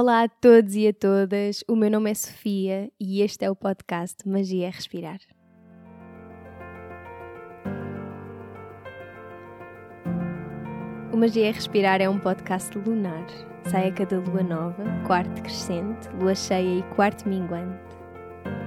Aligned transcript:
Olá 0.00 0.22
a 0.22 0.28
todos 0.28 0.76
e 0.76 0.86
a 0.86 0.92
todas, 0.92 1.64
o 1.66 1.74
meu 1.74 1.90
nome 1.90 2.08
é 2.08 2.14
Sofia 2.14 2.88
e 3.00 3.20
este 3.20 3.44
é 3.44 3.50
o 3.50 3.56
podcast 3.56 4.16
Magia 4.28 4.68
é 4.68 4.70
Respirar. 4.70 5.18
O 11.12 11.16
Magia 11.16 11.48
é 11.48 11.50
Respirar 11.50 12.00
é 12.00 12.08
um 12.08 12.20
podcast 12.20 12.78
lunar. 12.78 13.26
Sai 13.68 13.88
a 13.88 13.92
cada 13.92 14.20
lua 14.20 14.44
nova, 14.44 14.84
quarto 15.04 15.42
crescente, 15.42 16.08
lua 16.20 16.36
cheia 16.36 16.78
e 16.78 16.82
quarto 16.94 17.28
minguante. 17.28 17.82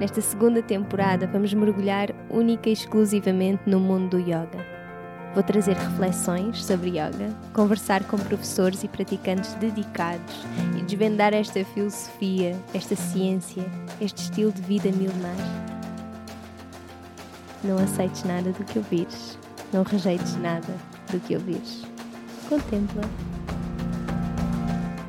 Nesta 0.01 0.19
segunda 0.19 0.61
temporada 0.61 1.27
vamos 1.27 1.53
mergulhar 1.53 2.09
única 2.29 2.67
e 2.67 2.73
exclusivamente 2.73 3.61
no 3.65 3.79
mundo 3.79 4.17
do 4.17 4.19
yoga. 4.19 4.80
Vou 5.33 5.41
trazer 5.41 5.77
reflexões 5.77 6.61
sobre 6.65 6.89
yoga, 6.89 7.33
conversar 7.53 8.03
com 8.03 8.17
professores 8.17 8.83
e 8.83 8.87
praticantes 8.89 9.53
dedicados 9.53 10.43
e 10.77 10.81
desvendar 10.81 11.33
esta 11.33 11.63
filosofia, 11.63 12.53
esta 12.73 12.97
ciência, 12.97 13.63
este 14.01 14.23
estilo 14.23 14.51
de 14.51 14.61
vida 14.61 14.91
milenar. 14.91 15.37
Não 17.63 17.77
aceites 17.77 18.25
nada 18.25 18.51
do 18.51 18.65
que 18.65 18.77
ouvires, 18.77 19.39
não 19.71 19.83
rejeites 19.83 20.35
nada 20.35 20.73
do 21.09 21.17
que 21.21 21.35
ouvires. 21.35 21.83
Contempla. 22.49 23.03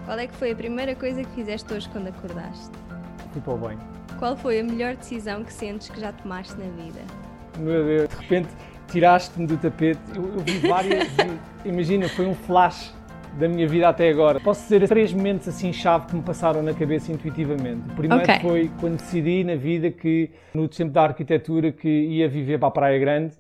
Qual 0.05 0.19
é 0.21 0.29
que 0.29 0.35
foi 0.37 0.53
a 0.53 0.57
primeira 0.57 0.95
coisa 0.95 1.25
que 1.25 1.31
fizeste 1.35 1.75
hoje 1.75 1.89
quando 1.89 2.07
acordaste? 2.07 2.71
Fui 3.33 3.41
para 3.41 3.55
o 3.55 3.59
banho. 3.59 3.81
Qual 4.21 4.37
foi 4.37 4.61
a 4.61 4.63
melhor 4.63 4.95
decisão 4.95 5.43
que 5.43 5.53
sentes 5.53 5.89
que 5.89 5.99
já 5.99 6.13
tomaste 6.13 6.55
na 6.55 6.67
vida? 6.81 7.01
Meu 7.59 7.85
Deus, 7.85 8.09
de 8.09 8.17
repente 8.17 8.49
tiraste-me 8.93 9.47
do 9.47 9.57
tapete. 9.57 10.01
Eu, 10.15 10.23
eu 10.35 10.41
vi 10.41 10.59
várias. 10.69 11.09
imagina, 11.65 12.09
foi 12.11 12.27
um 12.27 12.35
flash 12.35 12.95
da 13.39 13.49
minha 13.49 13.67
vida 13.67 13.89
até 13.89 14.11
agora. 14.11 14.39
Posso 14.39 14.63
dizer 14.65 14.87
três 14.87 15.13
momentos 15.15 15.49
assim 15.49 15.73
chave 15.73 16.07
que 16.07 16.15
me 16.15 16.23
passaram 16.23 16.63
na 16.63 16.75
cabeça 16.75 17.11
intuitivamente. 17.11 17.81
O 17.91 17.97
primeiro 17.97 18.23
Ok. 18.23 18.41
foi 18.41 18.71
quando 18.79 18.99
decidi 18.99 19.43
na 19.45 19.57
vida 19.57 19.91
que 19.91 20.31
no 20.53 20.69
tempo 20.69 20.93
da 20.93 21.05
arquitetura 21.05 21.73
que 21.73 21.89
ia 21.89 22.29
viver 22.29 22.59
para 22.59 22.69
a 22.69 22.71
Praia 22.71 22.99
Grande 22.99 23.35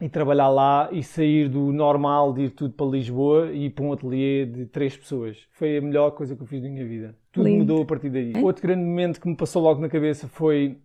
e 0.00 0.08
trabalhar 0.08 0.48
lá 0.48 0.88
e 0.90 1.02
sair 1.02 1.48
do 1.48 1.70
normal 1.72 2.32
de 2.32 2.44
ir 2.44 2.50
tudo 2.50 2.72
para 2.72 2.86
Lisboa 2.86 3.50
e 3.52 3.66
ir 3.66 3.70
para 3.70 3.84
um 3.84 3.92
ateliê 3.92 4.46
de 4.46 4.64
três 4.66 4.96
pessoas. 4.96 5.36
Foi 5.52 5.76
a 5.76 5.80
melhor 5.82 6.12
coisa 6.12 6.34
que 6.34 6.42
eu 6.42 6.46
fiz 6.46 6.62
na 6.62 6.70
minha 6.70 6.86
vida. 6.86 7.14
Tudo 7.30 7.46
Lindo. 7.46 7.58
mudou 7.58 7.82
a 7.82 7.84
partir 7.84 8.08
daí. 8.08 8.32
Outro 8.42 8.62
grande 8.62 8.84
momento 8.84 9.20
que 9.20 9.28
me 9.28 9.36
passou 9.36 9.60
logo 9.62 9.80
na 9.82 9.88
cabeça 9.88 10.26
foi 10.28 10.78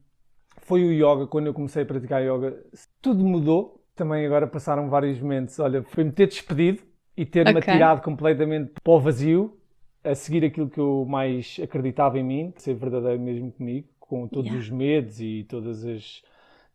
foi 0.58 0.84
o 0.84 0.92
yoga, 0.92 1.28
quando 1.28 1.48
eu 1.48 1.54
comecei 1.54 1.84
a 1.84 1.86
praticar 1.86 2.22
yoga. 2.22 2.58
Tudo 3.02 3.24
mudou. 3.24 3.83
Também 3.96 4.26
agora 4.26 4.48
passaram 4.48 4.90
vários 4.90 5.20
momentos. 5.20 5.60
Olha, 5.60 5.84
foi-me 5.84 6.12
ter 6.12 6.28
despedido 6.28 6.82
e 7.16 7.26
ter-me 7.26 7.60
Ok. 7.60 7.60
atirado 7.60 8.02
completamente 8.02 8.74
para 8.84 8.94
o 8.94 9.00
vazio, 9.00 9.56
a 10.04 10.16
seguir 10.16 10.44
aquilo 10.46 10.70
que 10.70 10.80
eu 10.80 11.06
mais 11.08 11.60
acreditava 11.64 12.18
em 12.20 12.24
mim, 12.24 12.54
ser 12.58 12.74
verdadeiro 12.74 13.20
mesmo 13.22 13.52
comigo, 13.52 13.88
com 14.00 14.28
todos 14.28 14.52
Yeah. 14.52 14.64
os 14.64 14.70
medos 14.70 15.20
e 15.22 15.46
todas 15.48 15.86
as. 15.86 16.24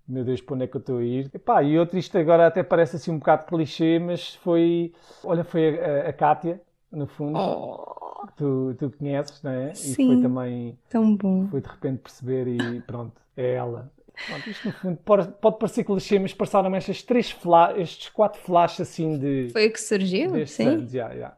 Meu 0.07 0.25
Deus, 0.25 0.41
para 0.41 0.55
onde 0.55 0.65
é 0.65 0.67
que 0.69 0.77
eu 0.77 0.81
estou 0.81 0.99
a 0.99 1.05
ir? 1.05 1.31
Epá, 1.35 1.63
e 1.63 1.79
outro, 1.79 1.99
isto 1.99 2.17
agora 2.17 2.47
até 2.47 2.63
parece 2.63 2.97
assim 2.97 3.11
um 3.11 3.19
bocado 3.19 3.47
clichê, 3.47 3.99
mas 3.99 4.35
foi. 4.37 4.95
Olha, 5.23 5.45
foi 5.45 5.79
a, 5.79 6.09
a, 6.09 6.13
Kátia, 6.13 6.61
no 6.91 7.07
fundo, 7.07 7.41
Oh, 7.41 8.27
que 8.27 8.33
tu, 8.37 8.75
tu 8.79 8.91
conheces, 8.97 9.43
não 9.43 9.51
é? 9.51 9.77
E 9.83 9.97
Sim. 9.97 10.07
foi 10.07 10.17
também 10.17 10.79
tão 10.91 11.17
bom. 11.17 11.49
foi 11.51 11.61
de 11.61 11.69
repente 11.69 12.01
perceber 12.03 12.47
e 12.49 12.81
pronto, 12.83 13.21
é 13.37 13.55
ela. 13.55 13.93
Pronto, 14.27 14.51
isto 14.51 14.67
no 14.67 14.73
fundo 14.73 14.97
pode, 15.05 15.29
pode 15.41 15.59
parecer 15.59 15.85
clichê, 15.85 16.19
mas 16.19 16.35
passaram 16.35 16.75
estes 16.77 17.03
três 17.03 17.31
fla 17.31 17.75
estes 17.79 18.09
quatro 18.09 18.41
flashes 18.41 18.81
assim 18.81 19.19
de 19.19 19.49
Foi 19.53 19.69
o 19.69 19.73
que 19.73 19.81
surgiu? 19.81 20.47
Sim. 20.47 20.67
anos. 20.67 20.91
já, 20.91 21.15
já. 21.15 21.37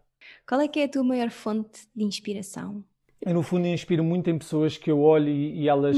Qual 0.48 0.60
é 0.60 0.68
que 0.68 0.80
é 0.80 0.84
a 0.84 0.88
tua 0.88 1.04
maior 1.04 1.30
fonte 1.30 1.86
de 1.94 2.04
inspiração? 2.04 2.82
Eu 3.20 3.34
no 3.34 3.42
fundo 3.42 3.66
inspiro 3.66 4.02
muito 4.02 4.30
em 4.30 4.38
pessoas 4.38 4.76
que 4.76 4.90
eu 4.90 5.00
olho 5.00 5.28
e, 5.28 5.62
e 5.62 5.68
elas 5.68 5.96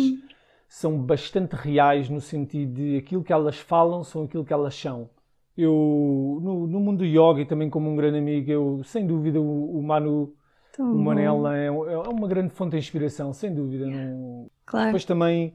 são 0.68 0.98
bastante 0.98 1.54
reais 1.54 2.08
no 2.08 2.20
sentido 2.20 2.74
de 2.74 2.96
aquilo 2.96 3.22
que 3.22 3.32
elas 3.32 3.58
falam 3.58 4.02
são 4.02 4.24
aquilo 4.24 4.44
que 4.44 4.52
elas 4.52 4.74
são. 4.74 5.08
Eu, 5.56 6.40
no, 6.42 6.66
no 6.66 6.80
mundo 6.80 6.98
do 6.98 7.04
yoga 7.04 7.42
e 7.42 7.46
também 7.46 7.68
como 7.68 7.90
um 7.90 7.94
grande 7.94 8.18
amigo, 8.18 8.50
eu, 8.50 8.80
sem 8.84 9.06
dúvida 9.06 9.40
o, 9.40 9.78
o 9.78 9.82
Manu, 9.82 10.34
Tão 10.72 10.90
o 10.90 10.94
bom. 10.94 11.02
Manel 11.02 11.46
é, 11.48 11.66
é 11.66 12.08
uma 12.08 12.26
grande 12.26 12.54
fonte 12.54 12.72
de 12.72 12.78
inspiração, 12.78 13.32
sem 13.32 13.54
dúvida. 13.54 13.86
Não, 13.86 14.50
Claro. 14.64 14.86
Depois 14.86 15.04
também 15.04 15.52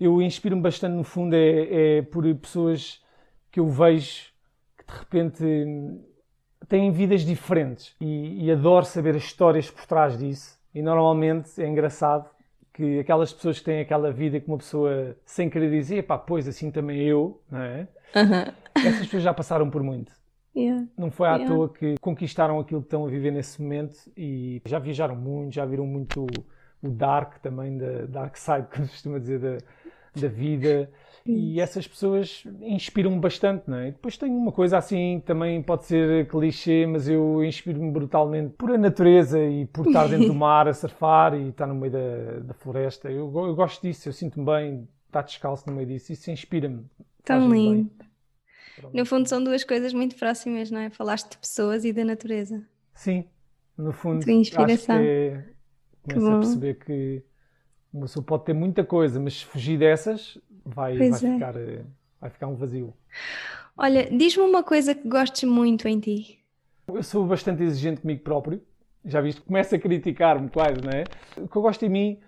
eu 0.00 0.20
inspiro-me 0.22 0.62
bastante 0.62 0.94
no 0.94 1.04
fundo 1.04 1.34
é, 1.34 1.98
é 1.98 2.02
por 2.02 2.22
pessoas 2.36 3.02
que 3.50 3.60
eu 3.60 3.68
vejo 3.68 4.26
que 4.76 4.92
de 4.92 4.98
repente 4.98 5.44
têm 6.68 6.90
vidas 6.92 7.22
diferentes 7.24 7.94
e, 8.00 8.44
e 8.44 8.50
adoro 8.50 8.84
saber 8.84 9.16
as 9.16 9.22
histórias 9.22 9.70
por 9.70 9.86
trás 9.86 10.18
disso. 10.18 10.58
E 10.74 10.82
normalmente 10.82 11.60
é 11.60 11.66
engraçado 11.66 12.28
que 12.72 13.00
aquelas 13.00 13.32
pessoas 13.32 13.58
que 13.58 13.64
têm 13.64 13.80
aquela 13.80 14.12
vida 14.12 14.38
que 14.38 14.46
uma 14.46 14.58
pessoa 14.58 15.16
sem 15.24 15.50
querer 15.50 15.70
dizer, 15.70 16.04
pá, 16.04 16.16
pois 16.16 16.46
assim 16.46 16.70
também 16.70 17.00
eu, 17.02 17.42
não 17.50 17.60
é? 17.60 17.88
Essas 18.74 19.00
pessoas 19.00 19.22
já 19.22 19.34
passaram 19.34 19.68
por 19.68 19.82
muito. 19.82 20.12
Yeah. 20.54 20.86
Não 20.96 21.10
foi 21.10 21.28
à 21.28 21.36
Yeah. 21.36 21.54
toa 21.54 21.68
que 21.68 21.96
conquistaram 22.00 22.58
aquilo 22.58 22.80
que 22.80 22.86
estão 22.86 23.04
a 23.04 23.08
viver 23.08 23.30
nesse 23.30 23.60
momento 23.60 23.98
e 24.16 24.60
já 24.64 24.78
viajaram 24.78 25.16
muito, 25.16 25.54
já 25.54 25.64
viram 25.64 25.86
muito 25.86 26.26
o 26.82 26.88
dark 26.88 27.38
também, 27.38 27.76
da 27.76 28.06
dark 28.06 28.36
side, 28.36 28.66
como 28.72 28.86
se 28.86 28.92
costuma 28.92 29.18
dizer, 29.18 29.38
da, 29.38 29.58
da 30.20 30.28
vida. 30.28 30.90
E 31.30 31.60
essas 31.60 31.86
pessoas 31.86 32.42
inspiram-me 32.62 33.20
bastante, 33.20 33.64
não 33.68 33.76
é? 33.76 33.88
E 33.88 33.92
Depois 33.92 34.16
tem 34.16 34.30
uma 34.30 34.50
coisa 34.50 34.78
assim, 34.78 35.22
também 35.26 35.62
pode 35.62 35.84
ser 35.84 36.26
clichê, 36.26 36.86
mas 36.86 37.06
eu 37.06 37.44
inspiro-me 37.44 37.90
brutalmente 37.90 38.54
por 38.56 38.70
a 38.70 38.78
natureza 38.78 39.38
e 39.38 39.66
por 39.66 39.86
estar 39.86 40.08
dentro 40.08 40.28
do 40.28 40.34
mar 40.34 40.66
a 40.66 40.72
surfar 40.72 41.34
e 41.34 41.50
estar 41.50 41.66
no 41.66 41.74
meio 41.74 41.92
da, 41.92 42.38
da 42.40 42.54
floresta. 42.54 43.10
Eu, 43.10 43.30
eu 43.34 43.54
gosto 43.54 43.82
disso, 43.82 44.08
eu 44.08 44.12
sinto-me 44.14 44.46
bem 44.46 44.88
estar 45.06 45.20
descalço 45.22 45.68
no 45.68 45.76
meio 45.76 45.88
disso, 45.88 46.12
isso 46.12 46.30
inspira-me. 46.30 46.86
Tão 47.22 47.52
lindo. 47.52 47.90
No 48.94 49.04
fundo 49.04 49.28
são 49.28 49.42
duas 49.42 49.64
coisas 49.64 49.92
muito 49.92 50.16
próximas, 50.16 50.70
não 50.70 50.80
é? 50.80 50.88
Falaste 50.88 51.32
de 51.32 51.38
pessoas 51.38 51.84
e 51.84 51.92
da 51.92 52.04
natureza. 52.04 52.64
Sim, 52.94 53.24
no 53.76 53.92
fundo, 53.92 54.18
acho 54.18 54.86
que 54.86 54.92
é, 54.92 55.44
começa 56.08 56.36
a 56.36 56.38
perceber 56.38 56.74
que 56.74 57.22
uma 57.92 58.02
pessoa 58.02 58.24
pode 58.24 58.44
ter 58.44 58.52
muita 58.52 58.84
coisa, 58.84 59.18
mas 59.18 59.38
se 59.38 59.44
fugir 59.44 59.78
dessas, 59.78 60.38
vai, 60.64 60.96
vai, 60.96 61.08
é. 61.08 61.12
ficar, 61.12 61.56
eh, 61.56 61.84
vai 62.20 62.30
ficar 62.30 62.46
um 62.46 62.54
vazio. 62.54 62.94
Olha, 63.76 64.08
diz-me 64.10 64.42
uma 64.42 64.62
coisa 64.62 64.94
que 64.94 65.08
gostes 65.08 65.48
muito 65.48 65.86
em 65.88 66.00
ti. 66.00 66.38
Eu 66.88 67.02
sou 67.02 67.26
bastante 67.26 67.62
exigente 67.62 68.00
comigo 68.00 68.22
próprio, 68.22 68.62
já 69.04 69.20
viste, 69.20 69.40
começo 69.40 69.74
a 69.74 69.78
criticar-me 69.78 70.48
quase, 70.48 70.80
não 70.82 70.90
é? 70.90 71.04
O 71.36 71.48
que 71.48 71.56
eu 71.56 71.62
gosto 71.62 71.84
em 71.84 71.88
mim, 71.88 72.20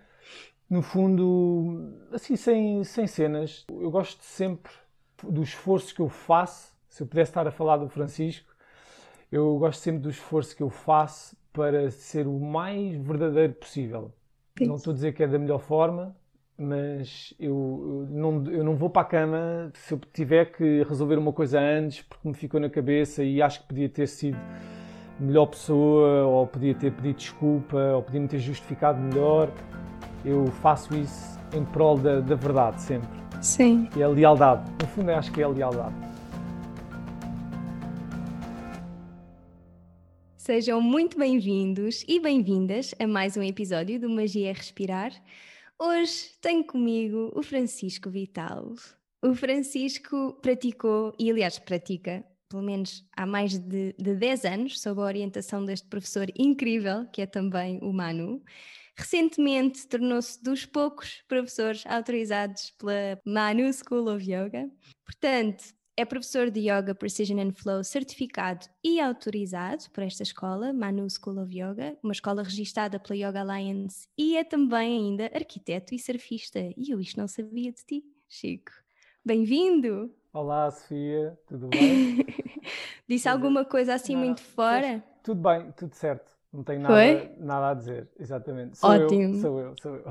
no 0.69 0.83
fundo, 0.83 1.93
assim, 2.13 2.37
sem, 2.37 2.85
sem 2.85 3.07
cenas, 3.07 3.65
eu 3.69 3.91
gosto 3.91 4.23
sempre 4.23 4.73
do 5.23 5.43
esforço 5.43 5.95
que 5.95 6.01
eu 6.01 6.09
faço. 6.09 6.73
Se 6.89 7.03
eu 7.03 7.07
pudesse 7.07 7.31
estar 7.31 7.47
a 7.47 7.51
falar 7.51 7.77
do 7.79 7.89
Francisco, 7.89 8.49
eu 9.31 9.59
gosto 9.59 9.81
sempre 9.81 10.01
do 10.01 10.11
esforço 10.11 10.57
que 10.57 10.63
eu 10.63 10.71
faço 10.71 11.37
para 11.53 11.91
ser 11.91 12.27
o 12.27 12.39
mais 12.39 12.97
verdadeiro 12.97 13.55
possível. 13.55 14.13
Não 14.61 14.77
estou 14.77 14.91
a 14.91 14.95
dizer 14.95 15.13
que 15.13 15.23
é 15.23 15.27
da 15.27 15.39
melhor 15.39 15.59
forma, 15.59 16.15
mas 16.59 17.33
eu, 17.41 18.07
eu 18.11 18.17
não, 18.17 18.45
eu 18.51 18.65
não 18.65 18.77
vou 18.77 18.91
para 18.91 19.03
a 19.03 19.05
cama 19.05 19.73
se 19.75 19.95
eu 19.95 20.01
tiver 20.13 20.53
que 20.53 20.83
resolver 20.83 21.17
uma 21.17 21.33
coisa 21.33 21.59
antes 21.59 22.03
porque 22.03 22.29
me 22.29 22.35
ficou 22.35 22.61
na 22.61 22.69
cabeça 22.69 23.25
e 23.25 23.41
acho 23.41 23.63
que 23.63 23.69
podia 23.69 23.89
ter 23.89 24.07
sido 24.07 24.37
melhor 25.19 25.47
pessoa 25.47 26.27
ou 26.27 26.47
podia 26.47 26.75
ter 26.75 26.93
pedido 26.93 27.17
desculpa 27.17 27.79
ou 27.95 28.03
podia 28.03 28.21
me 28.21 28.29
ter 28.29 28.39
justificado 28.39 29.01
melhor. 29.01 29.51
Eu 30.25 30.47
faço 30.47 30.95
isso 30.95 31.39
em 31.55 31.65
prol 31.65 31.97
da, 31.97 32.21
da 32.21 32.35
verdade 32.35 32.81
sempre. 32.83 33.09
Sim. 33.41 33.89
E 33.97 34.03
é 34.03 34.05
a 34.05 34.09
lealdade. 34.09 34.71
No 34.81 34.87
fundo, 34.89 35.11
acho 35.11 35.33
que 35.33 35.41
é 35.41 35.45
a 35.45 35.49
lealdade. 35.49 35.95
Sejam 40.51 40.81
muito 40.81 41.17
bem-vindos 41.17 42.05
e 42.09 42.19
bem-vindas 42.19 42.93
a 42.99 43.07
mais 43.07 43.37
um 43.37 43.43
episódio 43.45 44.01
do 44.01 44.11
Magia 44.11 44.51
é 44.51 44.53
Respirar. 44.53 45.13
Hoje 45.79 46.31
tenho 46.41 46.65
comigo 46.65 47.31
o 47.37 47.41
Francisco 47.41 48.11
Vital. 48.11 48.75
O 49.23 49.33
Francisco 49.33 50.37
praticou, 50.43 51.15
e 51.21 51.31
aliás 51.31 51.61
pratica, 51.61 52.25
pelo 52.49 52.65
menos 52.65 53.07
há 53.17 53.25
mais 53.25 53.57
de, 53.61 53.95
de 53.97 54.17
10 54.17 54.45
anos, 54.45 54.81
sob 54.81 55.01
a 55.01 55.05
orientação 55.05 55.65
deste 55.65 55.87
professor 55.87 56.27
incrível, 56.37 57.07
que 57.13 57.23
é 57.23 57.27
também 57.27 57.79
o 57.81 57.93
Manu. 57.93 58.43
Recentemente 58.97 59.87
tornou-se 59.87 60.43
dos 60.43 60.67
poucos 60.67 61.23
professores 61.29 61.87
autorizados 61.87 62.73
pela 62.77 63.21
Manu 63.25 63.73
School 63.73 64.13
of 64.13 64.25
Yoga. 64.25 64.69
Portanto, 65.05 65.63
é 66.01 66.05
professor 66.07 66.51
de 66.51 66.61
Yoga 66.61 66.95
Precision 66.95 67.39
and 67.39 67.53
Flow 67.53 67.85
certificado 67.85 68.67
e 68.83 68.99
autorizado 68.99 69.85
por 69.93 70.03
esta 70.03 70.23
escola, 70.23 70.73
Manu 70.73 71.07
School 71.11 71.43
of 71.43 71.55
Yoga, 71.55 71.95
uma 72.03 72.15
escola 72.15 72.43
registada 72.43 72.99
pela 72.99 73.19
Yoga 73.19 73.41
Alliance, 73.41 74.09
e 74.17 74.35
é 74.35 74.43
também 74.43 74.97
ainda 74.97 75.25
arquiteto 75.27 75.95
e 75.95 75.99
surfista. 75.99 76.59
E 76.59 76.91
eu 76.91 77.01
isto 77.03 77.21
não 77.21 77.29
sabia 77.29 77.71
de 77.71 77.85
ti, 77.85 78.05
Chico. 78.27 78.73
Bem-vindo! 79.23 80.11
Olá, 80.33 80.71
Sofia, 80.71 81.39
tudo 81.47 81.69
bem? 81.69 82.25
Disse 83.07 83.29
é. 83.29 83.31
alguma 83.31 83.63
coisa 83.67 83.93
assim 83.93 84.15
Não, 84.15 84.25
muito 84.25 84.41
fora? 84.41 85.05
Tudo 85.23 85.43
bem, 85.43 85.71
tudo 85.73 85.93
certo. 85.93 86.33
Não 86.51 86.65
tenho 86.65 86.81
nada, 86.81 87.37
nada 87.39 87.71
a 87.73 87.75
dizer, 87.75 88.09
exatamente. 88.19 88.79
Sou 88.79 88.89
Ótimo. 88.89 89.35
Eu, 89.35 89.41
sou 89.41 89.61
eu, 89.61 89.75
sou 89.83 89.97
eu. 89.97 90.05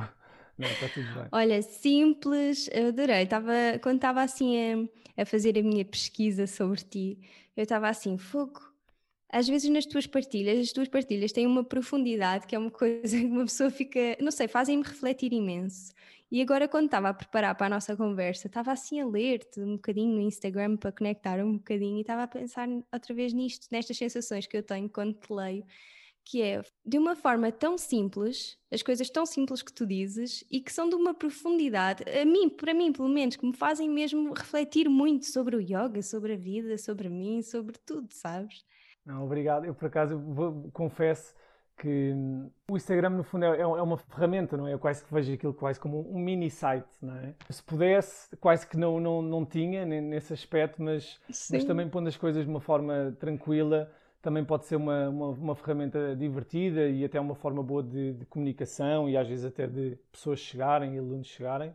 Não, 0.60 0.68
está 0.70 0.90
tudo 0.90 1.14
bem. 1.14 1.28
Olha, 1.32 1.62
simples, 1.62 2.70
eu 2.74 2.90
adorei. 2.90 3.26
Tava, 3.26 3.54
quando 3.82 3.96
estava 3.96 4.22
assim 4.22 4.90
a, 5.16 5.22
a, 5.22 5.26
fazer 5.26 5.58
a 5.58 5.64
minha 5.64 5.86
pesquisa 5.86 6.46
sobre 6.46 6.82
ti, 6.82 7.20
eu 7.56 7.64
estava 7.64 7.88
assim, 7.88 8.18
fogo. 8.18 8.60
Às 9.32 9.48
vezes 9.48 9.70
nas 9.70 9.86
tuas 9.86 10.06
partilhas, 10.06 10.60
as 10.60 10.74
tuas 10.74 10.90
partilhas 10.90 11.32
têm 11.32 11.48
uma 11.48 11.64
profundidade 11.64 12.46
que 12.46 12.56
é 12.56 12.60
uma 12.60 12.72
coisa 12.72 13.16
que 13.18 13.26
uma 13.26 13.46
pessoa 13.46 13.72
fica, 13.72 14.18
não 14.20 14.32
sei, 14.32 14.50
fazem-me 14.50 14.84
refletir 14.84 15.32
imenso. 15.32 15.94
E 16.32 16.42
agora, 16.42 16.68
quando 16.68 16.86
estava 16.86 17.10
a 17.10 17.14
preparar 17.14 17.56
para 17.56 17.68
a 17.68 17.70
nossa 17.70 17.96
conversa, 17.96 18.48
estava 18.48 18.72
assim 18.72 19.00
a 19.00 19.08
ler-te 19.08 19.62
um 19.62 19.74
bocadinho 19.78 20.14
no 20.14 20.22
Instagram 20.22 20.76
para 20.78 20.92
conectar 20.92 21.40
um 21.44 21.54
bocadinho 21.54 21.98
e 21.98 22.02
estava 22.02 22.24
a 22.24 22.28
pensar 22.28 22.68
outra 22.92 23.16
vez 23.16 23.34
nisto, 23.34 23.68
nestas 23.72 23.98
sensações 23.98 24.46
que 24.46 24.58
eu 24.58 24.62
tenho 24.62 24.90
quando 24.90 25.14
te 25.14 25.32
leio 25.32 25.64
que 26.30 26.44
é 26.44 26.62
de 26.86 27.00
uma 27.00 27.16
forma 27.16 27.52
tão 27.52 27.76
simples, 27.76 28.56
as 28.72 28.84
coisas 28.84 29.10
tão 29.10 29.26
simples 29.26 29.64
que 29.64 29.74
tu 29.74 29.84
dizes 29.84 30.44
e 30.52 30.62
que 30.62 30.72
são 30.72 30.88
de 30.88 30.94
uma 30.94 31.12
profundidade, 31.12 32.04
a 32.08 32.24
mim, 32.24 32.48
para 32.50 32.72
mim, 32.72 32.94
pelo 32.94 33.10
menos, 33.10 33.36
que 33.36 33.44
me 33.44 33.56
fazem 33.56 33.90
mesmo 33.90 34.32
refletir 34.32 34.88
muito 34.88 35.26
sobre 35.26 35.56
o 35.56 35.60
yoga, 35.60 36.04
sobre 36.04 36.34
a 36.34 36.38
vida, 36.38 36.78
sobre 36.78 37.10
mim, 37.10 37.42
sobre 37.42 37.80
tudo, 37.84 38.08
sabes? 38.12 38.64
Não, 39.04 39.26
obrigado. 39.26 39.66
Eu, 39.66 39.74
por 39.74 39.88
acaso, 39.88 40.20
vou, 40.20 40.70
confesso 40.72 41.34
que 41.80 42.14
hum, 42.14 42.52
o 42.70 42.78
Instagram, 42.78 43.10
no 43.10 43.24
fundo, 43.24 43.46
é, 43.46 43.58
é, 43.58 43.62
é, 43.62 43.66
uma 43.66 43.98
ferramenta, 43.98 44.56
não 44.56 44.68
é? 44.68 44.74
Eu 44.74 44.80
quase 44.80 45.04
que 45.04 45.12
vejo 45.12 45.34
aquilo 45.34 45.54
quase 45.54 45.80
como 45.80 46.08
um 46.16 46.20
mini 46.20 46.52
site, 46.52 46.90
não 47.02 47.16
é? 47.16 47.34
Se 47.50 47.64
pudesse, 47.64 48.36
quase 48.38 48.68
que 48.68 48.78
não, 48.78 49.00
não, 49.00 49.24
não 49.24 49.44
tinha 49.44 49.84
nesse 49.84 50.32
aspecto, 50.32 50.80
mas, 50.80 51.20
mas 51.50 51.66
também 51.66 51.90
pondo 51.90 52.08
as 52.08 52.18
coisas 52.18 52.44
de 52.44 52.50
uma 52.50 52.62
forma 52.62 53.18
tranquila, 53.20 53.92
também 54.22 54.44
pode 54.44 54.66
ser 54.66 54.76
uma, 54.76 55.10
uma, 55.10 55.28
uma, 55.30 55.56
ferramenta 55.56 56.16
divertida 56.16 56.90
e 56.90 57.06
até 57.06 57.20
uma 57.20 57.36
forma 57.36 57.64
boa 57.64 57.82
de, 57.82 58.14
de, 58.14 58.26
comunicação 58.26 59.10
e 59.10 59.16
às 59.16 59.28
vezes 59.28 59.46
até 59.46 59.66
de 59.66 59.98
pessoas 60.12 60.40
chegarem 60.40 60.98
alunos 60.98 61.28
chegarem. 61.28 61.74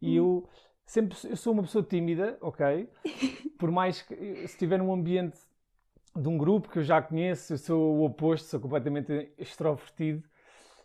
E 0.00 0.20
hum. 0.20 0.24
eu 0.24 0.48
sempre 0.84 1.16
eu 1.28 1.36
sou 1.36 1.52
uma 1.52 1.62
pessoa 1.62 1.84
tímida, 1.84 2.36
ok? 2.40 2.88
Por 3.58 3.70
mais 3.70 4.02
que 4.02 4.14
se 4.14 4.44
estiver 4.44 4.78
num 4.78 4.92
ambiente 4.92 5.38
de 6.14 6.28
um 6.28 6.36
grupo 6.36 6.68
que 6.68 6.78
eu 6.78 6.82
já 6.82 7.00
conheço, 7.00 7.52
eu 7.52 7.58
sou 7.58 7.96
o 7.98 8.04
oposto, 8.04 8.48
sou 8.48 8.60
completamente 8.60 9.32
extrovertido, 9.38 10.24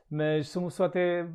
mas 0.10 0.50
sou 0.50 0.64
uma 0.64 0.70
pessoa 0.70 0.88
até 0.88 1.26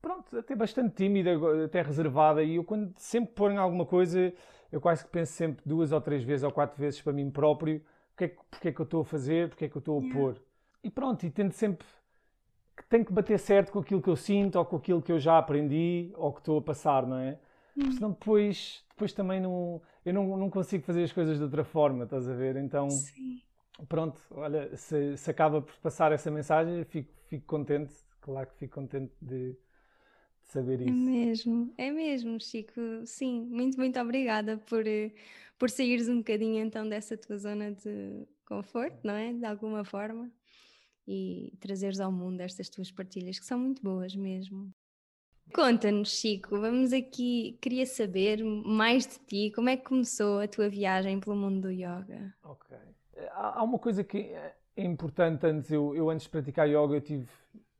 pronto, 0.00 0.38
até 0.38 0.54
bastante 0.54 0.94
tímida, 0.94 1.32
até 1.64 1.82
reservada 1.82 2.42
e 2.42 2.56
eu 2.56 2.64
quando 2.64 2.94
sempre 2.96 3.34
ponho 3.34 3.60
alguma 3.60 3.84
coisa, 3.84 4.32
eu 4.72 4.80
quase 4.80 5.04
que 5.04 5.10
penso 5.10 5.32
sempre 5.32 5.62
duas 5.66 5.92
ou 5.92 6.00
três 6.00 6.22
vezes 6.22 6.44
ou 6.44 6.52
quatro 6.52 6.80
vezes 6.80 7.02
para 7.02 7.12
mim 7.12 7.30
próprio 7.30 7.82
porque 8.16 8.24
é, 8.24 8.28
que, 8.28 8.38
porque 8.50 8.68
é 8.68 8.72
que 8.72 8.80
eu 8.80 8.84
estou 8.84 9.02
a 9.02 9.04
fazer, 9.04 9.50
porque 9.50 9.66
é 9.66 9.68
que 9.68 9.76
eu 9.76 9.80
estou 9.80 9.98
a 9.98 10.02
yeah. 10.02 10.18
pôr. 10.18 10.42
E 10.82 10.90
pronto, 10.90 11.26
e 11.26 11.30
tento 11.30 11.52
sempre 11.52 11.86
que 12.74 12.84
tem 12.86 13.04
que 13.04 13.12
bater 13.12 13.38
certo 13.38 13.70
com 13.70 13.78
aquilo 13.78 14.00
que 14.00 14.08
eu 14.08 14.16
sinto 14.16 14.56
ou 14.56 14.64
com 14.64 14.76
aquilo 14.76 15.02
que 15.02 15.12
eu 15.12 15.18
já 15.18 15.36
aprendi 15.38 16.10
ou 16.14 16.32
que 16.32 16.40
estou 16.40 16.58
a 16.58 16.62
passar, 16.62 17.06
não 17.06 17.18
é? 17.18 17.38
Porque 17.74 17.90
hum. 17.90 17.92
senão 17.92 18.10
depois, 18.10 18.84
depois 18.88 19.12
também 19.12 19.38
não, 19.38 19.82
eu 20.04 20.14
não, 20.14 20.36
não 20.36 20.48
consigo 20.48 20.82
fazer 20.82 21.04
as 21.04 21.12
coisas 21.12 21.36
de 21.36 21.44
outra 21.44 21.62
forma, 21.62 22.04
estás 22.04 22.26
a 22.26 22.34
ver? 22.34 22.56
Então, 22.56 22.88
Sim. 22.88 23.42
pronto, 23.86 24.18
olha, 24.30 24.74
se, 24.76 25.16
se 25.16 25.30
acaba 25.30 25.60
por 25.60 25.74
passar 25.76 26.10
essa 26.10 26.30
mensagem, 26.30 26.84
fico, 26.84 27.12
fico 27.28 27.44
contente, 27.46 27.92
claro 28.22 28.46
que 28.48 28.56
fico 28.56 28.74
contente 28.74 29.12
de 29.20 29.54
saber 30.52 30.80
é 30.80 30.84
isso. 30.84 30.90
É 30.90 30.92
mesmo, 30.92 31.74
é 31.76 31.90
mesmo, 31.90 32.40
Chico. 32.40 32.80
Sim, 33.04 33.46
muito, 33.50 33.78
muito 33.78 33.98
obrigada 34.00 34.58
por 34.58 34.86
eh, 34.86 35.12
por 35.58 35.70
saíres 35.70 36.08
um 36.08 36.18
bocadinho 36.18 36.64
então 36.64 36.88
dessa 36.88 37.16
tua 37.16 37.38
zona 37.38 37.72
de 37.72 38.26
conforto, 38.44 38.98
não 39.02 39.14
é? 39.14 39.32
De 39.32 39.44
alguma 39.44 39.84
forma, 39.84 40.30
e 41.06 41.52
trazeres 41.60 42.00
ao 42.00 42.12
mundo 42.12 42.40
estas 42.40 42.68
tuas 42.68 42.90
partilhas, 42.90 43.38
que 43.38 43.46
são 43.46 43.58
muito 43.58 43.82
boas 43.82 44.14
mesmo. 44.14 44.72
Conta-nos, 45.52 46.10
Chico, 46.10 46.60
vamos 46.60 46.92
aqui, 46.92 47.56
queria 47.60 47.86
saber 47.86 48.44
mais 48.44 49.06
de 49.06 49.18
ti, 49.20 49.52
como 49.54 49.68
é 49.68 49.76
que 49.76 49.84
começou 49.84 50.40
a 50.40 50.48
tua 50.48 50.68
viagem 50.68 51.20
pelo 51.20 51.36
mundo 51.36 51.62
do 51.62 51.70
yoga? 51.70 52.34
Ok. 52.42 52.76
Há 53.32 53.62
uma 53.62 53.78
coisa 53.78 54.02
que 54.02 54.18
é 54.18 54.84
importante 54.84 55.46
antes, 55.46 55.70
eu, 55.70 55.94
eu 55.94 56.10
antes 56.10 56.24
de 56.24 56.30
praticar 56.30 56.68
yoga, 56.68 56.94
eu 56.94 57.00
tive 57.00 57.28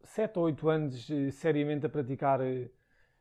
sete 0.07 0.39
ou 0.39 0.47
oito 0.47 0.69
anos 0.69 1.09
eh, 1.11 1.31
seriamente 1.31 1.87
a 1.87 1.89
praticar 1.89 2.41
eh, 2.41 2.69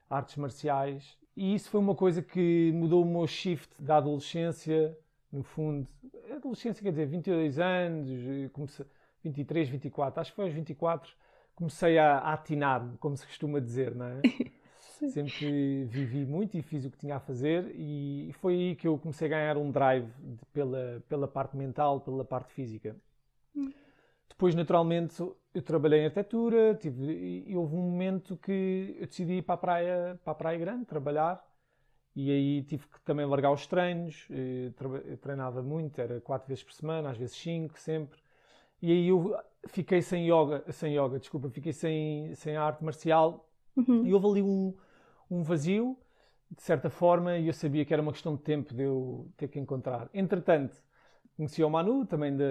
artes 0.09 0.35
marciais 0.37 1.17
e 1.35 1.53
isso 1.53 1.69
foi 1.69 1.81
uma 1.81 1.95
coisa 1.95 2.21
que 2.21 2.71
mudou 2.73 3.03
o 3.03 3.05
meu 3.05 3.27
shift 3.27 3.81
da 3.83 3.97
adolescência, 3.97 4.97
no 5.29 5.43
fundo. 5.43 5.85
Adolescência 6.33 6.81
quer 6.81 6.91
dizer 6.91 7.07
22 7.07 7.59
anos, 7.59 8.09
comecei, 8.53 8.85
23, 9.21 9.67
24, 9.67 10.21
acho 10.21 10.31
que 10.31 10.35
foi 10.35 10.45
aos 10.45 10.53
24, 10.53 11.11
comecei 11.53 11.97
a, 11.97 12.19
a 12.19 12.33
atinar, 12.33 12.87
como 12.99 13.17
se 13.17 13.25
costuma 13.25 13.59
dizer, 13.59 13.93
não 13.93 14.05
é? 14.05 14.21
Sempre 15.09 15.83
vivi 15.85 16.25
muito 16.25 16.57
e 16.57 16.61
fiz 16.61 16.85
o 16.85 16.89
que 16.89 16.97
tinha 16.97 17.17
a 17.17 17.19
fazer 17.19 17.69
e 17.75 18.31
foi 18.39 18.53
aí 18.53 18.75
que 18.75 18.87
eu 18.87 18.97
comecei 18.97 19.27
a 19.27 19.31
ganhar 19.31 19.57
um 19.57 19.69
drive 19.69 20.07
de, 20.07 20.45
pela, 20.53 21.03
pela 21.09 21.27
parte 21.27 21.57
mental, 21.57 21.99
pela 21.99 22.23
parte 22.23 22.53
física. 22.53 22.95
Hum. 23.53 23.73
Depois, 24.29 24.55
naturalmente, 24.55 25.21
eu 25.56 25.62
trabalhei 25.62 26.02
em 26.02 26.06
arquitetura 26.06 26.75
tive, 26.75 27.44
e 27.48 27.56
houve 27.56 27.75
um 27.75 27.81
momento 27.81 28.36
que 28.36 28.98
eu 29.00 29.07
decidi 29.07 29.36
ir 29.36 29.42
para 29.42 29.56
a 29.56 29.57
praia, 29.57 30.19
para 30.24 30.31
a 30.34 30.36
praia 30.36 30.60
grande, 30.60 30.86
trabalhar. 30.86 31.44
E 32.13 32.30
aí 32.30 32.63
tive 32.63 32.88
que 32.88 33.00
também 33.02 33.25
largar 33.25 33.52
os 33.52 33.66
treinos. 33.66 34.28
Eh, 34.30 34.72
eu 35.06 35.18
treinava 35.18 35.63
muito, 35.63 36.00
era 36.00 36.19
quatro 36.22 36.48
vezes 36.48 36.63
por 36.63 36.74
semana, 36.74 37.10
às 37.10 37.18
vezes 37.18 37.38
cinco, 37.38 37.80
sempre. 37.80 38.19
E 38.81 38.92
aí 38.92 39.07
eu 39.07 39.36
fiquei 39.68 40.02
sem 40.02 40.25
yoga, 40.30 40.63
sem 40.72 40.98
yoga, 40.98 41.19
desculpa, 41.19 41.50
fiquei 41.50 41.74
sem, 41.74 42.36
sem 42.36 42.57
arte 42.57 42.84
marcial. 42.84 43.50
Uhum. 43.78 44.06
E 44.06 44.13
houve 44.13 44.28
ali 44.28 44.42
um, 44.42 44.74
um 45.30 45.42
vazio, 45.42 45.98
de 46.52 46.62
certa 46.62 46.90
forma, 46.90 47.38
e 47.38 47.48
eu 47.48 47.54
sabia 47.54 47.86
que 47.86 47.94
era 47.94 48.02
uma 48.02 48.12
questão 48.12 48.36
de 48.36 48.42
tempo 48.42 48.74
de 48.74 48.84
eu 48.84 49.30
ter 49.38 49.48
que 49.48 49.60
encontrar. 49.60 50.10
Entretanto, 50.13 50.75
Conheci 51.35 51.61
o 51.63 51.69
Manu, 51.69 52.05
também 52.05 52.35
da, 52.35 52.45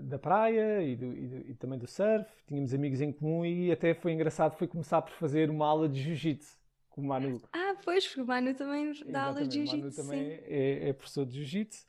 da 0.00 0.18
praia 0.18 0.82
e, 0.82 0.96
do, 0.96 1.12
e, 1.12 1.26
do, 1.26 1.50
e, 1.50 1.54
também 1.54 1.78
do 1.78 1.86
surf. 1.86 2.26
Tínhamos 2.46 2.72
amigos 2.72 3.00
em 3.02 3.12
comum 3.12 3.44
e 3.44 3.70
até 3.70 3.92
foi 3.92 4.12
engraçado, 4.12 4.56
foi 4.56 4.66
começar 4.66 5.02
por 5.02 5.12
fazer 5.12 5.50
uma 5.50 5.66
aula 5.66 5.88
de 5.88 6.00
jiu-jitsu 6.00 6.58
com 6.88 7.02
o 7.02 7.04
Manu. 7.04 7.40
Ah, 7.52 7.74
pois, 7.84 8.06
porque 8.06 8.22
o 8.22 8.26
Manu 8.26 8.54
também 8.54 8.92
dá 9.08 9.24
aula 9.24 9.46
de 9.46 9.54
jiu-jitsu. 9.56 10.00
O 10.00 10.04
Manu 10.06 10.18
também 10.18 10.40
é, 10.46 10.88
é, 10.88 10.92
professor 10.94 11.26
de 11.26 11.34
jiu-jitsu. 11.34 11.86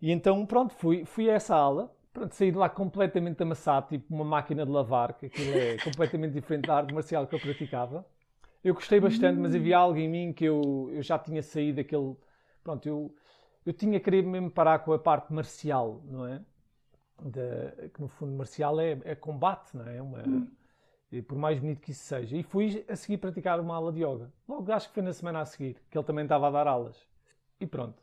E 0.00 0.10
então, 0.10 0.44
pronto, 0.44 0.74
fui, 0.74 1.06
fui 1.06 1.30
a 1.30 1.34
essa 1.34 1.56
aula. 1.56 1.90
Pronto, 2.12 2.34
saí 2.34 2.52
de 2.52 2.58
lá 2.58 2.68
completamente 2.68 3.42
amassado, 3.42 3.88
tipo 3.88 4.14
uma 4.14 4.24
máquina 4.24 4.64
de 4.64 4.70
lavar, 4.70 5.14
que 5.14 5.26
aquilo 5.26 5.56
é 5.56 5.78
completamente 5.82 6.32
diferente 6.32 6.66
da 6.66 6.76
arte 6.76 6.92
marcial 6.92 7.26
que 7.26 7.34
eu 7.34 7.40
praticava. 7.40 8.06
Eu 8.62 8.74
gostei 8.74 9.00
bastante, 9.00 9.38
mas 9.40 9.54
havia 9.54 9.76
algo 9.76 9.98
em 9.98 10.08
mim 10.08 10.32
que 10.32 10.44
eu, 10.44 10.90
eu 10.92 11.02
já 11.02 11.18
tinha 11.18 11.42
saído 11.42 11.76
daquele... 11.76 12.14
Pronto, 12.62 12.86
eu 12.86 13.14
eu 13.64 13.72
tinha 13.72 13.98
querido 13.98 14.28
mesmo 14.28 14.50
parar 14.50 14.80
com 14.80 14.92
a 14.92 14.98
parte 14.98 15.32
marcial, 15.32 16.02
não 16.04 16.26
é? 16.26 16.40
De, 17.22 17.88
que 17.90 18.00
no 18.00 18.08
fundo 18.08 18.32
marcial 18.32 18.78
é, 18.80 18.98
é 19.04 19.14
combate, 19.14 19.76
não 19.76 19.86
é? 19.86 20.02
Uma, 20.02 20.22
hum. 20.26 20.48
Por 21.28 21.38
mais 21.38 21.60
bonito 21.60 21.80
que 21.80 21.92
isso 21.92 22.04
seja. 22.04 22.36
E 22.36 22.42
fui 22.42 22.84
a 22.88 22.96
seguir 22.96 23.18
praticar 23.18 23.60
uma 23.60 23.76
aula 23.76 23.92
de 23.92 24.00
yoga. 24.00 24.32
Logo 24.48 24.72
acho 24.72 24.88
que 24.88 24.94
foi 24.94 25.02
na 25.02 25.12
semana 25.12 25.40
a 25.40 25.44
seguir, 25.44 25.76
que 25.88 25.96
ele 25.96 26.04
também 26.04 26.24
estava 26.24 26.48
a 26.48 26.50
dar 26.50 26.66
aulas. 26.66 27.06
E 27.60 27.66
pronto. 27.66 28.02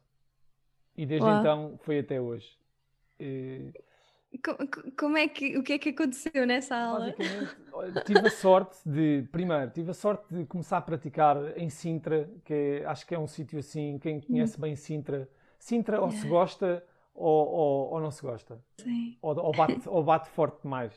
E 0.95 1.05
desde 1.05 1.27
Uau. 1.27 1.39
então 1.39 1.79
foi 1.81 1.99
até 1.99 2.21
hoje. 2.21 2.57
E... 3.19 3.73
Como 4.97 5.17
é 5.17 5.27
que, 5.27 5.57
o 5.57 5.63
que 5.63 5.73
é 5.73 5.77
que 5.77 5.89
aconteceu 5.89 6.47
nessa 6.47 6.77
aula? 6.77 7.13
Tive 8.05 8.27
a 8.27 8.29
sorte 8.29 8.77
de, 8.85 9.27
primeiro, 9.29 9.69
tive 9.71 9.91
a 9.91 9.93
sorte 9.93 10.33
de 10.33 10.45
começar 10.45 10.77
a 10.77 10.81
praticar 10.81 11.57
em 11.57 11.69
Sintra, 11.69 12.29
que 12.45 12.53
é, 12.53 12.85
acho 12.85 13.05
que 13.05 13.13
é 13.13 13.19
um 13.19 13.27
sítio 13.27 13.59
assim, 13.59 13.99
quem 13.99 14.21
conhece 14.21 14.57
hum. 14.57 14.61
bem 14.61 14.75
Sintra, 14.77 15.27
Sintra 15.61 16.01
ou 16.01 16.09
se 16.09 16.27
gosta 16.27 16.83
ou, 17.13 17.47
ou, 17.47 17.93
ou, 17.93 18.01
não 18.01 18.09
se 18.09 18.21
gosta. 18.23 18.59
Sim. 18.79 19.15
Ou, 19.21 19.37
ou, 19.37 19.51
bate, 19.51 19.81
ou 19.87 20.03
bate 20.03 20.29
forte 20.29 20.63
demais. 20.63 20.91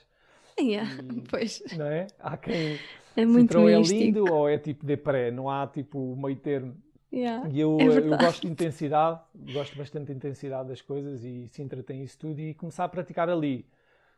Yeah, 0.58 0.90
e, 1.02 1.20
pois. 1.28 1.62
Não 1.76 1.86
é? 1.86 2.06
Há 2.18 2.36
quem. 2.38 2.78
É 3.14 3.26
muito 3.26 3.52
Sintra 3.52 3.60
ou 3.60 3.68
é 3.68 3.80
lindo 3.80 4.32
ou 4.32 4.48
é 4.48 4.56
tipo 4.56 4.86
de 4.86 4.96
pré, 4.96 5.30
não 5.30 5.50
há 5.50 5.66
tipo 5.66 6.16
meio 6.16 6.36
termo. 6.36 6.74
Yeah, 7.12 7.46
e 7.48 7.60
eu, 7.60 7.78
é 7.78 7.98
eu 7.98 8.16
gosto 8.16 8.40
de 8.40 8.48
intensidade, 8.48 9.20
gosto 9.52 9.76
bastante 9.76 10.06
de 10.06 10.14
intensidade 10.14 10.68
das 10.68 10.80
coisas 10.80 11.22
e 11.22 11.46
Sintra 11.48 11.82
tem 11.82 12.02
isso 12.02 12.18
tudo 12.18 12.40
e 12.40 12.54
começar 12.54 12.84
a 12.84 12.88
praticar 12.88 13.28
ali. 13.28 13.66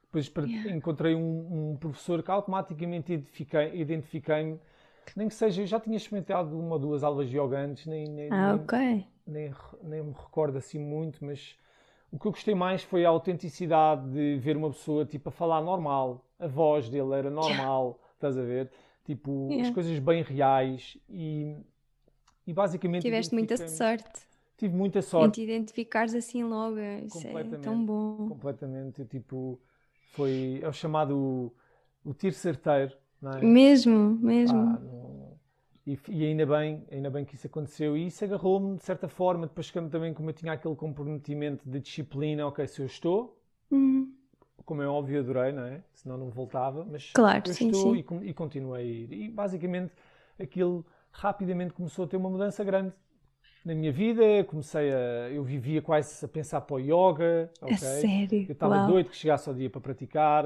Depois 0.05 0.33
yeah. 0.49 0.71
encontrei 0.71 1.15
um, 1.15 1.73
um, 1.73 1.77
professor 1.77 2.23
que 2.23 2.31
automaticamente 2.31 3.13
identifiquei-me, 3.13 3.79
identifiquei 3.79 4.59
nem 5.15 5.29
que 5.29 5.35
seja, 5.35 5.61
eu 5.61 5.67
já 5.67 5.81
tinha 5.81 5.97
experimentado 5.97 6.59
uma 6.59 6.75
ou 6.75 6.79
duas 6.79 7.03
aulas 7.03 7.29
de 7.29 7.37
yoga 7.37 7.59
antes, 7.59 7.85
nem, 7.87 8.07
nem, 8.07 8.33
ah, 8.33 8.55
ok 8.55 9.05
nem, 9.27 9.53
nem 9.83 10.03
me 10.03 10.13
recordo 10.13 10.57
assim 10.59 10.79
muito, 10.79 11.25
mas 11.25 11.57
o 12.11 12.19
que 12.19 12.27
eu 12.27 12.33
gostei 12.33 12.55
mais 12.55 12.83
foi 12.83 13.05
a 13.05 13.09
autenticidade 13.09 14.09
de 14.11 14.39
ver 14.39 14.57
uma 14.57 14.71
pessoa 14.71 15.05
tipo 15.05 15.29
a 15.29 15.33
falar 15.33 15.61
normal, 15.61 16.25
a 16.39 16.47
voz 16.47 16.89
dele 16.89 17.15
era 17.15 17.31
normal, 17.31 17.85
yeah. 17.85 17.99
estás 18.15 18.39
a 18.39 18.43
ver? 18.43 18.71
Tipo, 19.05 19.49
yeah. 19.51 19.69
as 19.69 19.75
coisas 19.75 19.99
bem 19.99 20.23
reais 20.23 20.99
e, 21.09 21.57
e 22.47 22.53
basicamente. 22.53 23.03
Tiveste 23.03 23.35
muita 23.35 23.57
sorte. 23.69 24.27
Tive 24.57 24.75
muita 24.75 25.03
sorte. 25.03 25.41
Em 25.41 25.47
te 25.47 25.53
identificares 25.53 26.15
assim 26.15 26.43
logo, 26.43 26.79
isso 27.05 27.27
é 27.27 27.45
tão 27.63 27.85
bom. 27.85 28.29
Completamente, 28.29 29.05
tipo, 29.05 29.61
Foi 30.13 30.61
é 30.63 30.69
o 30.69 30.73
chamado 30.73 31.53
o 32.05 32.15
tiro 32.15 32.35
certeiro, 32.35 32.97
não 33.21 33.33
é? 33.33 33.43
Mesmo, 33.43 34.19
mesmo. 34.23 34.59
Ah, 34.59 34.81
não- 34.81 35.26
E, 35.87 35.99
e 36.09 36.25
ainda 36.27 36.45
bem, 36.47 36.85
ainda 36.91 37.11
bem 37.11 37.25
que 37.25 37.35
isso 37.37 37.47
aconteceu. 37.47 37.97
E 37.97 38.07
isso 38.07 38.25
agarrou-me 38.25 38.77
de 38.77 38.85
certa 38.85 39.09
forma, 39.09 39.47
depois 39.47 39.71
que 39.71 39.81
também, 39.89 40.13
como 40.15 40.31
eu 40.31 40.35
tinha 40.35 40.53
aquele 40.53 40.75
comprometimento 40.77 41.69
de 41.69 41.81
disciplina, 41.81 42.47
ok, 42.47 42.67
se 42.67 42.81
eu 42.83 42.87
estou, 42.87 43.41
Hum, 43.71 44.17
como 44.65 44.83
é 44.83 44.89
óbvio, 44.89 45.21
adorei, 45.21 45.53
não 45.53 45.65
é? 45.65 45.83
Senão 45.93 46.17
não 46.19 46.31
voltava, 46.31 46.85
mas 46.85 47.17
Claro, 47.17 47.43
eu 47.45 47.53
sim, 47.53 47.73
estou 47.73 47.95
sim. 47.95 47.97
E, 47.97 48.05
e 48.23 48.35
continuei 48.35 48.83
a 48.83 48.85
ir. 48.85 49.13
E 49.13 49.29
basicamente 49.31 49.93
aquilo 50.39 50.85
rapidamente 51.13 51.73
começou 51.73 52.05
a 52.05 52.09
ter 52.09 52.17
uma 52.17 52.29
mudança 52.31 52.65
grande 52.65 52.93
na 53.65 53.75
minha 53.75 53.93
vida. 53.93 54.45
Comecei 54.47 54.93
a. 54.93 55.31
Eu 55.31 55.45
vivia 55.45 55.83
quase 55.83 56.25
a 56.25 56.29
pensar 56.29 56.63
para 56.63 56.77
o 56.77 56.81
yoga, 56.81 57.51
A 57.69 57.77
ok? 57.77 57.89
sério. 57.93 58.49
Eu 58.49 58.53
estava 58.55 58.79
doido 58.79 59.11
que 59.11 59.17
chegasse 59.17 59.49
ao 59.49 59.55
dia 59.55 59.71
para 59.71 59.81
praticar. 59.81 60.45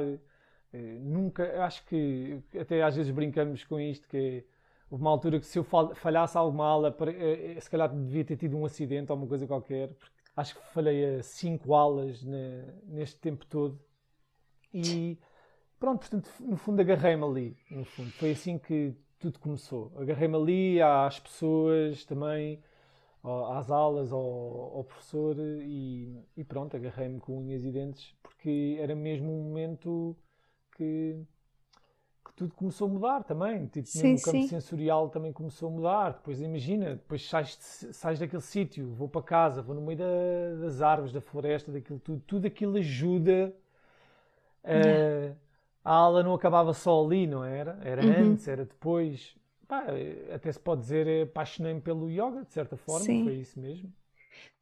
Eh, 0.73 0.99
Nunca, 1.01 1.65
acho 1.65 1.85
que 1.87 2.41
até 2.59 2.83
às 2.83 2.97
vezes 2.97 3.13
brincamos 3.13 3.65
com 3.65 3.81
isto, 3.81 4.09
que 4.09 4.17
é, 4.17 4.45
houve 4.91 5.03
uma 5.05 5.11
altura 5.11 5.39
que 5.41 5.47
se 5.47 5.59
eu 5.59 5.65
fal- 5.65 5.95
falhasse 5.95 6.37
alguma 6.37 6.91
para- 6.93 7.13
eh, 7.13 7.57
eh, 7.57 7.61
se 7.61 7.71
calhar 7.71 7.89
devia 7.95 8.25
ter 8.25 8.37
tido 8.37 8.57
um 8.57 8.65
acidente 8.65 9.11
ou 9.13 9.19
uma 9.19 9.27
coisa 9.27 9.47
qualquer, 9.47 9.89
porque 9.95 10.15
acho 10.37 10.57
que 10.57 10.67
falhei 10.73 11.17
a 11.19 11.23
cinco 11.23 11.75
aulas 11.75 12.23
ne- 12.25 12.65
neste 12.87 13.19
tempo 13.21 13.47
todo. 13.47 13.81
E 14.73 15.19
pronto, 15.79 16.01
portanto, 16.01 16.31
no 16.41 16.57
fundo 16.57 16.81
agarrei-me 16.81 17.25
ali, 17.25 17.57
no 17.71 17.85
fundo. 17.85 18.11
Foi 18.13 18.33
assim 18.33 18.59
que 18.59 18.95
tudo 19.19 19.39
começou. 19.39 19.93
Agarrei-me 19.97 20.37
ali 20.37 20.83
às 20.83 21.21
pessoas 21.21 22.05
também, 22.05 22.63
às 23.53 23.71
aulas, 23.71 24.13
ao, 24.13 24.21
ao 24.79 24.85
professor 24.85 25.37
e, 25.39 26.25
e 26.37 26.45
pronto, 26.45 26.77
agarrei-me 26.77 27.21
com 27.21 27.39
unhas 27.39 27.65
e 27.65 27.71
dentes 27.73 28.15
porque 28.23 28.77
era 28.81 28.95
mesmo 28.95 29.31
um 29.33 29.45
momento 29.45 30.17
que 30.77 31.21
tudo 32.41 32.55
começou 32.55 32.89
a 32.89 32.91
mudar 32.91 33.23
também. 33.25 33.67
Tipo, 33.67 33.87
Sim, 33.89 34.15
o 34.15 34.23
campo 34.23 34.41
sim. 34.41 34.49
sensorial 34.49 35.11
também 35.11 35.31
começou 35.33 35.69
a 35.69 35.73
mudar. 35.73 36.13
Depois 36.15 36.41
imagina, 36.41 36.95
depois 36.97 37.29
sais, 37.29 37.59
sais 37.93 38.19
daquele 38.19 38.41
sítio, 38.43 38.91
vou 38.95 39.09
para 39.09 39.23
casa, 39.23 39.61
vou 39.63 39.75
no 39.75 39.83
meio 39.83 39.99
da- 39.99 40.63
das 40.63 40.81
árvores, 40.81 41.13
da 41.13 41.21
floresta, 41.21 41.71
daquilo 41.71 41.99
tudo. 41.99 42.23
Tudo 42.27 42.47
aquilo 42.47 42.77
ajuda. 42.79 43.55
a- 44.65 44.71
Yeah. 44.73 45.35
A 45.85 45.93
aula 45.95 46.23
não 46.23 46.35
acabava 46.35 46.75
só 46.75 47.05
ali, 47.05 47.27
não 47.27 47.43
era? 47.45 47.79
Era 47.83 48.03
Uhum. 48.05 48.33
antes, 48.33 48.47
era 48.49 48.65
depois. 48.65 49.35
Pá, 49.67 49.85
até 50.35 50.53
se 50.53 50.61
pode 50.61 50.83
dizer, 50.83 51.07
eh, 51.07 51.23
apaixonei-me 51.23 51.81
pelo 51.81 52.11
yoga, 52.11 52.45
de 52.45 52.53
certa 52.53 52.77
forma, 52.77 53.05
Sim. 53.07 53.25
foi 53.25 53.35
isso 53.37 53.59
mesmo. 53.59 53.91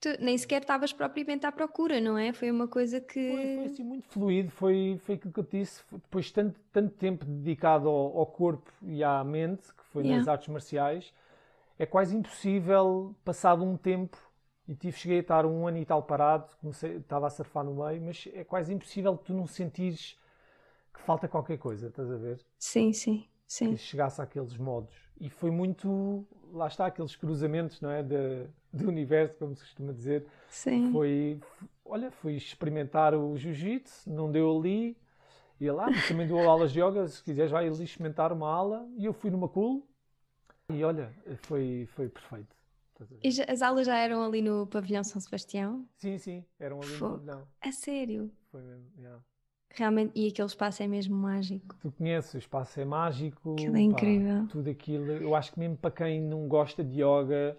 Tu 0.00 0.08
nem 0.20 0.36
sequer 0.38 0.62
estavas 0.62 0.92
propriamente 0.92 1.46
à 1.46 1.52
procura, 1.52 2.00
não 2.00 2.16
é? 2.16 2.32
Foi 2.32 2.50
uma 2.50 2.68
coisa 2.68 3.00
que. 3.00 3.18
Foi, 3.26 3.46
foi 3.48 3.64
assim 3.66 3.84
muito 3.84 4.06
fluido, 4.08 4.50
foi, 4.50 4.98
foi 5.04 5.14
aquilo 5.16 5.32
que 5.32 5.40
eu 5.40 5.44
te 5.44 5.58
disse. 5.58 5.82
Depois 5.92 6.26
de 6.26 6.32
tanto, 6.32 6.60
tanto 6.72 6.94
tempo 6.96 7.24
dedicado 7.24 7.88
ao, 7.88 8.18
ao 8.18 8.26
corpo 8.26 8.72
e 8.82 9.04
à 9.04 9.22
mente, 9.22 9.72
que 9.74 9.84
foi 9.84 10.02
nas 10.04 10.26
Yeah. 10.26 10.32
artes 10.32 10.48
marciais, 10.48 11.12
é 11.78 11.86
quase 11.86 12.16
impossível, 12.16 13.14
passado 13.24 13.64
um 13.64 13.76
tempo, 13.76 14.16
e 14.68 14.74
tive, 14.74 14.96
cheguei 14.98 15.18
a 15.18 15.20
estar 15.22 15.46
um 15.46 15.66
ano 15.68 15.78
e 15.78 15.84
tal 15.86 16.02
parado, 16.02 16.48
comecei, 16.60 16.96
estava 16.96 17.26
a 17.26 17.30
surfar 17.30 17.64
no 17.64 17.74
meio, 17.84 18.02
mas 18.02 18.28
é 18.34 18.44
quase 18.44 18.72
impossível 18.74 19.16
tu 19.16 19.34
não 19.34 19.46
sentires 19.46 20.18
que 20.94 21.00
falta 21.02 21.28
qualquer 21.28 21.58
coisa, 21.58 21.88
estás 21.88 22.10
a 22.10 22.16
ver? 22.16 22.40
Sim, 22.58 22.92
sim, 22.92 23.28
Que 23.64 23.76
sim. 23.76 23.76
chegasse 23.76 24.20
àqueles 24.22 24.56
modos. 24.56 24.94
E 25.20 25.28
foi 25.28 25.50
muito, 25.50 26.26
lá 26.52 26.68
está, 26.68 26.86
aqueles 26.86 27.14
cruzamentos, 27.16 27.80
não 27.80 27.90
é? 27.90 28.02
De, 28.02 28.46
do 28.72 28.88
universo, 28.88 29.36
como 29.38 29.54
se 29.56 29.62
costuma 29.62 29.92
dizer. 29.92 30.26
Sim. 30.48 30.92
Foi, 30.92 31.40
olha, 31.84 32.10
fui 32.10 32.34
experimentar 32.34 33.14
o 33.14 33.36
jiu-jitsu, 33.36 34.10
não 34.10 34.30
deu 34.30 34.56
ali. 34.58 34.96
E 35.60 35.70
lá, 35.70 35.90
mas 35.90 36.06
também 36.06 36.26
dou 36.26 36.38
aulas 36.48 36.72
de 36.72 36.80
yoga, 36.80 37.06
se 37.08 37.22
quiseres 37.22 37.50
vai 37.50 37.68
ali 37.68 37.84
experimentar 37.84 38.32
uma 38.32 38.48
aula. 38.50 38.88
E 38.96 39.04
eu 39.06 39.12
fui 39.12 39.30
numa 39.30 39.48
cool. 39.48 39.86
E 40.70 40.84
olha, 40.84 41.12
foi, 41.42 41.86
foi 41.94 42.08
perfeito. 42.08 42.56
E 43.22 43.30
já- 43.30 43.44
as 43.48 43.62
aulas 43.62 43.86
já 43.86 43.96
eram 43.96 44.22
ali 44.24 44.42
no 44.42 44.66
pavilhão 44.66 45.04
São 45.04 45.20
Sebastião? 45.20 45.86
Sim, 45.96 46.18
sim, 46.18 46.44
eram 46.58 46.80
ali 46.80 46.92
no 46.92 46.98
Fogo. 46.98 47.16
pavilhão. 47.18 47.48
A 47.60 47.72
sério? 47.72 48.30
Foi 48.50 48.62
mesmo, 48.62 48.86
yeah. 48.98 49.22
Realmente, 49.70 50.12
e 50.14 50.28
aquele 50.28 50.48
espaço 50.48 50.82
é 50.82 50.88
mesmo 50.88 51.16
mágico. 51.16 51.76
Tu 51.80 51.92
conheces, 51.92 52.34
o 52.34 52.38
espaço 52.38 52.80
é 52.80 52.84
mágico. 52.84 53.54
Aquilo 53.54 53.76
é 53.76 53.80
pá, 53.80 53.82
incrível. 53.82 54.48
tudo 54.48 54.68
aquilo. 54.70 55.10
Eu 55.12 55.34
acho 55.34 55.52
que 55.52 55.58
mesmo 55.58 55.76
para 55.76 55.90
quem 55.90 56.20
não 56.20 56.48
gosta 56.48 56.82
de 56.82 57.00
yoga, 57.02 57.56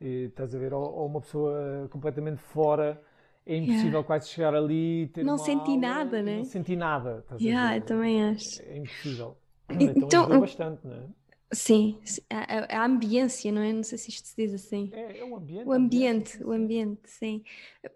eh, 0.00 0.24
estás 0.26 0.54
a 0.54 0.58
ver, 0.58 0.72
ou, 0.74 0.82
ou 0.82 1.06
uma 1.06 1.20
pessoa 1.20 1.88
completamente 1.90 2.40
fora, 2.42 3.02
é 3.46 3.56
impossível 3.56 4.04
quase 4.04 4.28
chegar 4.28 4.54
ali 4.54 5.04
e 5.04 5.08
ter 5.08 5.28
Não 5.28 5.38
senti 5.38 5.76
aula 5.76 5.76
nada, 5.76 6.20
e 6.22 6.22
né? 6.22 6.38
Não 6.38 6.44
senti 6.44 6.76
nada, 6.76 7.18
estás 7.20 7.46
a 7.46 7.52
Yeah, 7.52 7.52
ver? 7.52 7.78
eu 7.78 7.82
também 7.82 8.22
acho. 8.24 8.60
É 8.60 8.76
impossível. 8.76 9.38
E- 9.78 9.92
Então, 9.96 10.14
então, 10.14 10.32
eu- 10.32 10.40
bastante, 10.40 10.86
não 10.86 10.94
é? 10.96 11.08
Sim, 11.52 11.98
a, 12.30 12.76
a- 12.76 12.82
a 12.82 12.84
ambiência, 12.84 13.50
não 13.50 13.62
é? 13.62 13.72
Não 13.72 13.82
sei 13.82 13.96
se 13.98 14.10
isto 14.10 14.28
se 14.28 14.36
diz 14.36 14.52
assim. 14.54 14.92
É, 14.92 15.18
é 15.20 15.24
um 15.24 15.34
ambiente. 15.36 15.72
O 15.72 15.72
ambiente, 15.74 16.30
sim, 16.30 16.44
o 16.44 16.52
ambiente, 16.52 17.00
sim. 17.10 17.44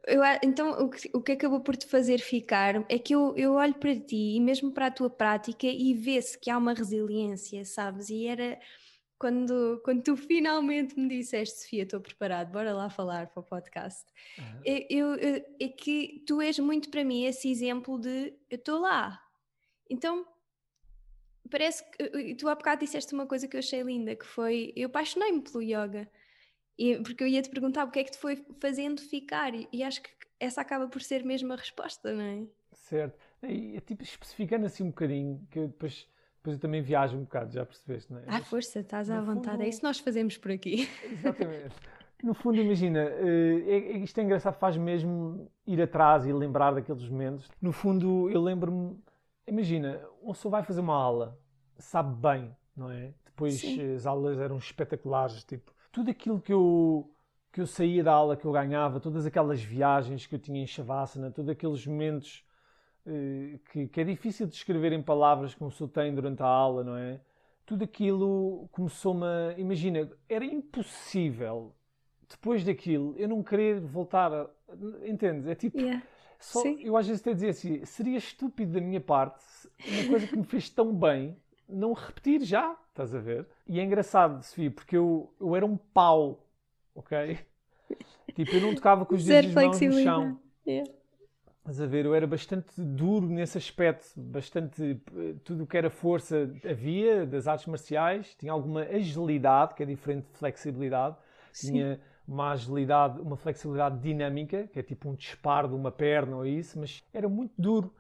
Eu 0.07 0.23
então, 0.45 0.71
o 0.85 0.91
que, 0.91 1.11
o 1.15 1.23
que 1.23 1.33
acabou 1.33 1.61
por 1.61 1.77
te 1.77 1.87
fazer 1.87 2.19
ficar 2.21 2.85
é 2.91 2.99
que 2.99 3.15
eu, 3.15 3.35
eu 3.37 3.55
olho 3.55 3.75
para 3.75 3.95
ti 3.99 4.37
e 4.37 4.41
mesmo 4.41 4.73
para 4.73 4.89
a 4.89 4.91
tua 4.93 5.11
prática 5.11 5.67
e 5.67 5.95
vê-se 5.95 6.39
que 6.39 6.51
há 6.51 6.59
uma 6.59 6.75
resiliência, 6.75 7.65
sabes? 7.65 8.11
E 8.11 8.27
era 8.27 8.59
quando, 9.23 9.81
quando 9.85 10.03
tu 10.03 10.17
finalmente 10.17 10.99
me 10.99 11.09
disseste, 11.09 11.61
Sofia, 11.61 11.85
estou 11.85 12.01
preparado, 12.01 12.51
bora 12.51 12.75
lá 12.75 12.91
falar 12.91 13.29
para 13.29 13.39
o 13.39 13.45
podcast. 13.45 14.05
Aham. 14.37 14.61
Eu, 14.65 15.15
eu- 15.15 15.45
é 15.61 15.69
que 15.69 16.25
tu 16.27 16.41
és 16.41 16.59
muito 16.59 16.91
para 16.91 17.05
mim 17.05 17.25
esse 17.25 17.49
exemplo 17.49 18.01
de 18.01 18.35
eu 18.51 18.57
estou 18.57 18.81
lá. 18.81 19.23
Então, 19.89 20.27
parece 21.49 21.89
que 21.93 22.03
e 22.19 22.35
tu 22.35 22.49
há 22.49 22.55
bocado 22.57 22.85
disseste 22.85 23.15
uma 23.15 23.25
coisa 23.25 23.47
que 23.47 23.55
eu 23.55 23.61
achei 23.61 23.81
linda, 23.83 24.17
que 24.17 24.27
foi 24.27 24.73
eu 24.75 24.89
apaixonei-me 24.89 25.41
pelo 25.41 25.63
yoga. 25.63 26.11
E, 26.77 26.99
porque 26.99 27.23
eu 27.23 27.29
ia 27.29 27.43
te 27.43 27.51
perguntar 27.51 27.85
o 27.85 27.93
que 27.93 28.01
é 28.01 28.05
que 28.05 28.11
te 28.11 28.19
foi 28.19 28.45
fazendo 28.61 29.01
ficar, 29.01 29.55
e, 29.55 29.69
e 29.73 29.85
acho 29.85 30.03
que 30.03 30.11
essa 30.41 30.63
acaba 30.63 30.89
por 30.89 31.01
ser 31.01 31.23
mesmo 31.25 31.53
a 31.53 31.57
resposta, 31.57 32.13
não 32.13 32.25
é? 32.25 32.45
Certo. 32.73 33.17
E, 33.45 33.81
tipo, 33.83 34.03
especificando 34.03 34.67
assim 34.67 34.83
um 34.83 34.89
bocadinho, 34.89 35.47
que 35.49 35.61
eu 35.61 35.69
depois, 35.69 36.09
depois 36.43 36.57
eu 36.57 36.61
também 36.61 36.83
viajo 36.83 37.17
um 37.17 37.21
bocado, 37.21 37.53
já 37.53 37.65
percebeste, 37.65 38.13
não 38.13 38.19
é? 38.19 38.25
À 38.27 38.33
Mas- 38.33 38.49
força, 38.49 38.81
estás 38.81 39.09
à 39.09 39.21
no 39.21 39.27
vontade, 39.27 39.49
é 39.49 39.59
fundo- 39.59 39.69
isso 39.69 39.79
que 39.79 39.85
nós 39.87 39.99
fazemos 40.01 40.37
por 40.37 40.51
aqui. 40.51 40.89
Exatamente. 41.05 41.75
No 42.23 42.35
fundo, 42.35 42.61
imagina, 42.61 43.01
eh, 43.01 43.65
é- 43.67 43.77
é- 43.95 43.99
isto 43.99 44.17
é 44.21 44.23
engraçado, 44.23 44.55
faz 44.55 44.77
mesmo 44.77 45.51
ir 45.67 45.83
atrás 45.83 46.25
e 46.25 46.33
lembrar 46.33 46.71
daqueles 46.73 47.03
momentos. 47.09 47.51
No 47.61 47.73
fundo, 47.73 48.31
eu 48.31 48.41
lembro-me, 48.41 48.97
imagina, 49.45 50.01
uma 50.23 50.33
pessoa 50.33 50.53
vai 50.53 50.63
fazer 50.63 50.81
uma 50.83 50.95
aula, 50.95 51.37
sabe 51.79 52.15
bem, 52.15 52.57
não 52.77 52.89
é? 52.93 53.13
Depois 53.25 53.55
Sim. 53.55 53.81
eh, 53.81 53.95
as 53.97 54.07
aulas 54.07 54.39
eram 54.39 54.57
espetaculares, 54.57 55.43
tipo, 55.43 55.73
tudo 55.91 56.13
aquilo 56.13 56.41
que 56.41 56.53
eu, 56.53 57.13
que 57.53 57.61
eu 57.61 57.67
saía 57.67 58.05
da 58.05 58.13
aula, 58.13 58.37
que 58.37 58.45
eu 58.45 58.53
ganhava, 58.53 59.01
todas 59.01 59.27
aquelas 59.27 59.61
viagens 59.61 60.25
que 60.25 60.37
eu 60.37 60.39
tinha 60.39 60.63
em 60.63 60.67
Shavasana, 60.67 61.29
todos 61.33 61.49
aqueles 61.51 61.85
momentos 61.85 62.45
que, 63.71 63.89
que 63.89 64.01
é 64.01 64.05
difícil 64.05 64.47
de 64.47 64.53
descrever 64.53 64.93
em 64.93 65.03
palavras 65.03 65.57
uma 65.57 65.71
pessoa 65.71 65.91
tem 65.93 66.15
durante 66.15 66.43
a 66.43 66.47
aula, 66.47 66.85
não 66.85 66.97
é? 66.97 67.21
Tudo 67.67 67.85
aquilo 67.85 68.69
começou-me 68.73 69.25
a. 69.25 69.55
Imagina, 69.59 70.11
era 70.29 70.45
impossível 70.45 71.75
depois 72.29 72.65
daquilo 72.65 73.15
eu 73.17 73.29
não 73.29 73.43
querer 73.43 73.81
voltar 73.81 74.33
a. 74.33 74.49
Entendes? 75.05 75.47
É 75.47 75.55
tipo. 75.55 75.79
Yeah. 75.79 76.03
Só, 76.39 76.67
eu 76.67 76.97
às 76.97 77.07
vezes 77.07 77.23
até 77.23 77.35
dizia 77.35 77.51
assim: 77.51 77.85
seria 77.85 78.19
estúpido 78.19 78.73
da 78.73 78.81
minha 78.81 79.01
parte 79.01 79.41
se 79.43 79.69
uma 79.87 80.09
coisa 80.09 80.27
que 80.27 80.37
me 80.37 80.45
fez 80.45 80.69
tão 80.69 80.93
bem 80.93 81.37
não 81.69 81.93
repetir 81.93 82.43
já, 82.43 82.77
estás 82.89 83.15
a 83.15 83.21
ver? 83.21 83.47
E 83.67 83.79
é 83.79 83.85
engraçado, 83.85 84.43
Sofia, 84.43 84.71
porque 84.71 84.97
eu, 84.97 85.33
eu 85.41 85.55
era 85.55 85.65
um 85.65 85.77
pau, 85.77 86.45
ok? 86.95 87.39
Tipo, 88.35 88.53
eu 88.53 88.63
não 88.63 88.75
tocava 88.75 89.05
com 89.05 89.15
os 89.15 89.27
dedos 89.27 89.53
mãos 89.53 89.79
no 89.79 89.93
chão. 90.03 90.41
Yeah. 90.67 90.91
Estás 91.63 91.81
a 91.81 91.87
ver? 91.87 92.05
Eu 92.05 92.15
era 92.15 92.27
bastante 92.27 92.73
duro 92.77 93.29
nesse 93.29 93.57
aspecto, 93.57 94.09
bastante. 94.21 95.01
eh, 95.17 95.35
Tudo 95.45 95.63
o 95.63 95.67
que 95.67 95.77
era 95.77 95.89
força 95.91 96.53
havia 96.69 97.25
das 97.25 97.47
artes 97.47 97.67
marciais, 97.67 98.35
tinha 98.35 98.51
alguma 98.53 98.81
agilidade, 98.83 99.75
que 99.75 99.83
é 99.83 99.87
diferente 99.87 100.27
de 100.33 100.39
flexibilidade, 100.39 101.17
Sim. 101.53 101.71
tinha 101.71 102.01
uma 102.27 102.51
agilidade, 102.51 103.21
uma 103.21 103.37
flexibilidade 103.37 104.01
dinâmica, 104.01 104.67
que 104.73 104.81
é 104.81 104.83
tipo 104.83 105.09
um 105.09 105.15
disparo 105.15 105.69
de 105.69 105.75
uma 105.77 105.93
perna 105.93 106.37
ou 106.37 106.45
isso, 106.47 106.79
mas 106.81 107.01
era 107.13 107.29
muito 107.29 107.53
duro. 107.57 107.95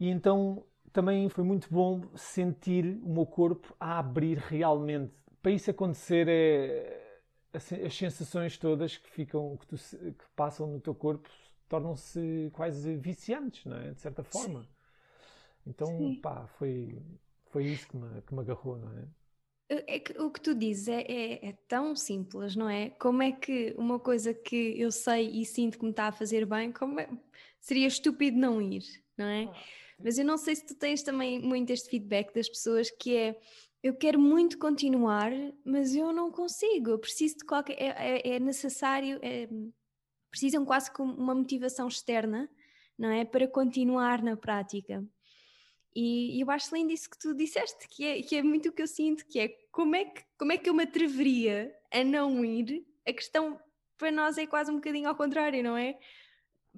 E 0.00 0.08
então 0.08 0.64
também 0.92 1.28
foi 1.28 1.44
muito 1.44 1.68
bom 1.70 2.00
sentir 2.16 2.98
o 3.04 3.08
meu 3.12 3.26
corpo 3.26 3.74
a 3.78 3.98
abrir 4.00 4.38
realmente. 4.38 5.12
Para 5.40 5.52
isso 5.52 5.70
acontecer 5.70 6.26
é 6.28 7.00
as 7.52 7.72
as 7.72 7.96
sensações 7.96 8.58
todas 8.58 8.96
que 8.96 9.08
ficam 9.08 9.56
que, 9.56 9.66
tu 9.68 9.76
que 9.76 10.24
passam 10.34 10.66
no 10.66 10.80
teu 10.80 10.94
corpo 10.94 11.28
tornam-se 11.74 12.50
quase 12.52 12.96
viciantes, 12.96 13.64
não 13.64 13.76
é? 13.76 13.92
De 13.92 14.00
certa 14.00 14.22
forma. 14.22 14.64
Então, 15.66 15.88
Sim. 15.88 16.20
pá, 16.22 16.46
foi 16.58 17.02
foi 17.50 17.66
isso 17.66 17.86
que 17.88 17.96
me, 17.96 18.20
que 18.22 18.34
me 18.34 18.40
agarrou, 18.40 18.76
não 18.78 18.90
é? 18.98 19.08
É 19.68 19.98
que 19.98 20.12
o 20.20 20.30
que 20.30 20.40
tu 20.40 20.54
dizes 20.54 20.88
é, 20.88 21.00
é- 21.02 21.48
é 21.48 21.52
tão 21.66 21.96
simples, 21.96 22.54
não 22.54 22.68
é? 22.68 22.90
Como 22.90 23.22
é 23.22 23.32
que 23.32 23.74
uma 23.78 23.98
coisa 23.98 24.34
que 24.34 24.78
eu 24.78 24.92
sei 24.92 25.30
e 25.40 25.44
sinto 25.46 25.78
que 25.78 25.84
me 25.84 25.90
está 25.90 26.08
a 26.08 26.12
fazer 26.12 26.44
bem, 26.46 26.70
como 26.70 27.00
é- 27.00 27.08
seria 27.60 27.86
estúpido 27.86 28.36
não 28.38 28.60
ir, 28.60 28.82
não 29.16 29.26
é? 29.26 29.48
Mas 30.02 30.18
eu 30.18 30.24
não 30.24 30.36
sei 30.36 30.54
se 30.56 30.66
tu 30.66 30.74
tens 30.74 31.02
também 31.02 31.40
muito 31.40 31.70
este 31.70 31.88
feedback 31.88 32.32
das 32.34 32.48
pessoas 32.48 32.90
que 32.90 33.16
é 33.16 33.40
eu 33.82 33.94
quero 33.94 34.18
muito 34.18 34.58
continuar, 34.58 35.30
mas 35.64 35.94
eu 35.94 36.12
não 36.12 36.30
consigo. 36.30 36.90
Eu 36.90 36.98
preciso 36.98 37.36
de 37.38 37.44
qualquer. 37.44 37.74
É, 37.80 38.18
é, 38.32 38.36
é 38.36 38.40
necessário. 38.40 39.18
Precisam 40.34 40.64
quase 40.64 40.90
como 40.90 41.14
uma 41.14 41.32
motivação 41.32 41.86
externa, 41.86 42.50
não 42.98 43.08
é? 43.08 43.24
Para 43.24 43.46
continuar 43.46 44.20
na 44.20 44.36
prática. 44.36 45.00
E, 45.94 46.42
eu 46.42 46.50
acho 46.50 46.74
lindo 46.74 46.92
isso 46.92 47.08
que 47.08 47.16
tu 47.16 47.32
disseste, 47.32 47.86
que 47.88 48.04
é, 48.04 48.20
que 48.20 48.34
é 48.34 48.42
muito 48.42 48.68
o 48.68 48.72
que 48.72 48.82
eu 48.82 48.86
sinto, 48.88 49.24
que 49.26 49.38
é 49.38 49.48
como 49.70 49.94
é 49.94 50.06
que, 50.06 50.24
como 50.36 50.50
é 50.50 50.58
que 50.58 50.68
eu 50.68 50.74
me 50.74 50.82
atreveria 50.82 51.72
a 51.88 52.02
não 52.02 52.44
ir? 52.44 52.84
A 53.06 53.12
questão 53.12 53.60
para 53.96 54.10
nós 54.10 54.36
é 54.36 54.44
quase 54.44 54.72
um 54.72 54.74
bocadinho 54.74 55.08
ao 55.08 55.14
contrário, 55.14 55.62
não 55.62 55.76
é? 55.76 55.96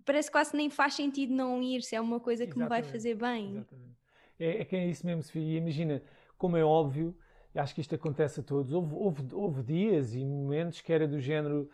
Parece 0.05 0.31
quase 0.31 0.55
nem 0.55 0.69
faz 0.69 0.93
sentido 0.93 1.33
não 1.33 1.63
ir 1.63 1.81
se 1.81 1.97
é 1.97 2.01
uma 2.01 2.21
coisa 2.21 2.45
que 2.45 2.53
Exatamente. 2.53 2.77
me 2.77 2.83
vai 2.83 2.93
fazer 2.93 3.15
bem. 3.15 3.53
Exatamente. 3.53 3.97
É, 4.39 4.61
é 4.61 4.65
que 4.67 4.77
é 4.77 4.87
isso 4.87 5.07
mesmo, 5.07 5.23
Sofia. 5.23 5.57
Imagina, 5.57 6.03
como 6.37 6.59
é 6.59 6.63
óbvio, 6.63 7.17
acho 7.55 7.75
que 7.75 7.81
isto 7.81 7.95
acontece 7.95 8.41
a 8.41 8.43
todos. 8.43 8.71
Houve, 8.71 8.95
houve, 8.95 9.35
houve 9.35 9.63
dias 9.63 10.15
e 10.15 10.23
momentos 10.23 10.83
que 10.83 10.93
era 10.93 11.09
do 11.09 11.19
género 11.19 11.71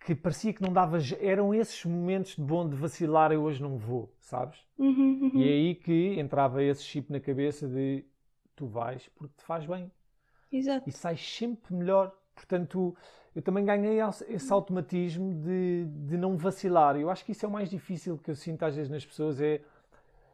que 0.00 0.14
parecia 0.14 0.52
que 0.52 0.62
não 0.62 0.72
dava. 0.72 0.98
Eram 1.20 1.54
esses 1.54 1.84
momentos 1.84 2.36
de 2.36 2.42
bom 2.42 2.68
de 2.68 2.76
vacilar, 2.76 3.32
eu 3.32 3.42
hoje 3.42 3.62
não 3.62 3.76
vou, 3.76 4.12
sabes? 4.20 4.58
Uhum, 4.78 5.30
uhum. 5.32 5.40
E 5.40 5.48
é 5.48 5.52
aí 5.52 5.74
que 5.74 6.18
entrava 6.18 6.62
esse 6.62 6.82
chip 6.82 7.10
na 7.10 7.20
cabeça 7.20 7.66
de 7.66 8.04
tu 8.54 8.66
vais 8.66 9.08
porque 9.16 9.34
te 9.36 9.44
faz 9.44 9.66
bem. 9.66 9.90
Exato. 10.50 10.88
E 10.88 10.92
sais 10.92 11.20
sempre 11.20 11.74
melhor. 11.74 12.16
Portanto, 12.34 12.96
eu 13.34 13.42
também 13.42 13.64
ganhei 13.64 13.98
esse 14.28 14.52
automatismo 14.52 15.34
de, 15.42 15.86
de 15.86 16.16
não 16.16 16.36
vacilar. 16.36 16.96
Eu 16.96 17.10
acho 17.10 17.24
que 17.24 17.32
isso 17.32 17.44
é 17.44 17.48
o 17.48 17.52
mais 17.52 17.68
difícil 17.70 18.18
que 18.18 18.30
eu 18.30 18.34
sinto 18.34 18.62
às 18.62 18.76
vezes 18.76 18.90
nas 18.90 19.04
pessoas. 19.04 19.40
É, 19.40 19.62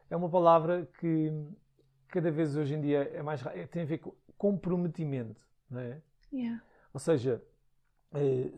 é 0.09 0.15
uma 0.15 0.29
palavra 0.29 0.87
que 0.99 1.31
cada 2.07 2.29
vez 2.29 2.55
hoje 2.55 2.75
em 2.75 2.81
dia 2.81 3.09
é 3.13 3.23
mais 3.23 3.43
é, 3.47 3.65
tem 3.65 3.83
a 3.83 3.85
ver 3.85 3.97
com 3.97 4.13
comprometimento, 4.37 5.41
não 5.69 5.79
é? 5.79 6.01
Yeah. 6.31 6.61
Ou 6.93 6.99
seja, 6.99 7.41
é, 8.13 8.51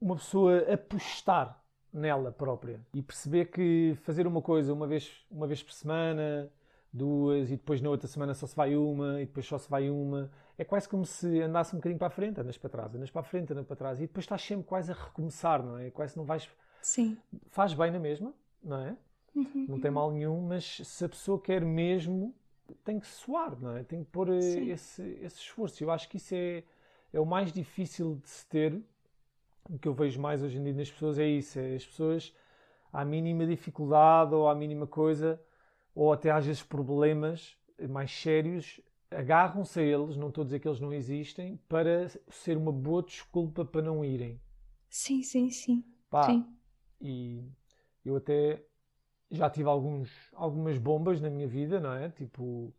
uma 0.00 0.16
pessoa 0.16 0.58
apostar 0.72 1.62
nela 1.92 2.32
própria 2.32 2.80
e 2.92 3.00
perceber 3.00 3.46
que 3.46 3.96
fazer 4.02 4.26
uma 4.26 4.42
coisa 4.42 4.72
uma 4.72 4.86
vez, 4.86 5.24
uma 5.30 5.46
vez 5.46 5.62
por 5.62 5.72
semana, 5.72 6.50
duas, 6.92 7.50
e 7.50 7.56
depois 7.56 7.80
na 7.80 7.90
outra 7.90 8.06
semana 8.06 8.34
só 8.34 8.46
se 8.46 8.54
vai 8.54 8.76
uma, 8.76 9.20
e 9.20 9.26
depois 9.26 9.46
só 9.46 9.58
se 9.58 9.68
vai 9.68 9.90
uma, 9.90 10.30
é 10.56 10.64
quase 10.64 10.88
como 10.88 11.04
se 11.04 11.40
andasse 11.40 11.74
um 11.74 11.78
bocadinho 11.78 11.98
para 11.98 12.08
a 12.08 12.10
frente, 12.10 12.40
andas 12.40 12.56
para 12.56 12.70
trás, 12.70 12.94
andas 12.94 13.10
para 13.10 13.20
a 13.20 13.24
frente, 13.24 13.52
andas 13.52 13.66
para 13.66 13.76
trás, 13.76 13.98
e 13.98 14.02
depois 14.02 14.24
estás 14.24 14.42
sempre 14.42 14.64
quase 14.64 14.92
a 14.92 14.94
recomeçar, 14.94 15.62
não 15.62 15.78
é? 15.78 15.90
Quase 15.90 16.16
não 16.16 16.24
vais. 16.24 16.48
Sim. 16.82 17.16
Faz 17.48 17.74
bem 17.74 17.90
na 17.90 17.98
mesma, 17.98 18.32
não 18.62 18.78
é? 18.78 18.96
Uhum. 19.34 19.66
Não 19.68 19.80
tem 19.80 19.90
mal 19.90 20.12
nenhum, 20.12 20.40
mas 20.40 20.80
se 20.84 21.04
a 21.04 21.08
pessoa 21.08 21.40
quer 21.40 21.64
mesmo, 21.64 22.32
tem 22.84 23.00
que 23.00 23.06
suar, 23.06 23.58
não 23.60 23.76
é? 23.76 23.82
Tem 23.82 24.04
que 24.04 24.10
pôr 24.10 24.28
eh, 24.30 24.38
esse, 24.38 25.02
esse 25.22 25.40
esforço. 25.40 25.82
Eu 25.82 25.90
acho 25.90 26.08
que 26.08 26.16
isso 26.16 26.34
é, 26.34 26.62
é 27.12 27.18
o 27.18 27.26
mais 27.26 27.52
difícil 27.52 28.20
de 28.22 28.28
se 28.28 28.46
ter 28.46 28.80
o 29.68 29.78
que 29.78 29.88
eu 29.88 29.94
vejo 29.94 30.20
mais 30.20 30.42
hoje 30.42 30.58
em 30.58 30.62
dia 30.62 30.72
nas 30.74 30.90
pessoas 30.90 31.18
é 31.18 31.26
isso: 31.26 31.58
é 31.58 31.74
as 31.74 31.86
pessoas, 31.86 32.34
à 32.92 33.04
mínima 33.04 33.46
dificuldade 33.46 34.34
ou 34.34 34.48
à 34.48 34.54
mínima 34.54 34.86
coisa, 34.86 35.40
ou 35.94 36.12
até 36.12 36.30
às 36.30 36.46
vezes 36.46 36.62
problemas 36.62 37.56
mais 37.88 38.10
sérios, 38.10 38.80
agarram-se 39.10 39.80
a 39.80 39.82
eles, 39.82 40.16
não 40.16 40.28
estou 40.28 40.42
a 40.42 40.44
dizer 40.44 40.60
que 40.60 40.68
eles 40.68 40.80
não 40.80 40.92
existem, 40.92 41.56
para 41.68 42.08
ser 42.28 42.56
uma 42.56 42.72
boa 42.72 43.02
desculpa 43.02 43.64
para 43.64 43.82
não 43.82 44.04
irem. 44.04 44.40
Sim, 44.88 45.22
sim, 45.22 45.50
sim. 45.50 45.84
Pá, 46.10 46.30
sim. 46.30 46.46
E 47.00 47.42
eu 48.04 48.16
até 48.16 48.64
já 49.30 49.50
tive 49.50 49.68
alguns, 49.68 50.10
algumas 50.32 50.78
bombas 50.78 51.20
na 51.20 51.28
minha 51.28 51.46
vida, 51.48 51.80
não 51.80 51.92
é? 51.92 52.08
Tipo, 52.10 52.72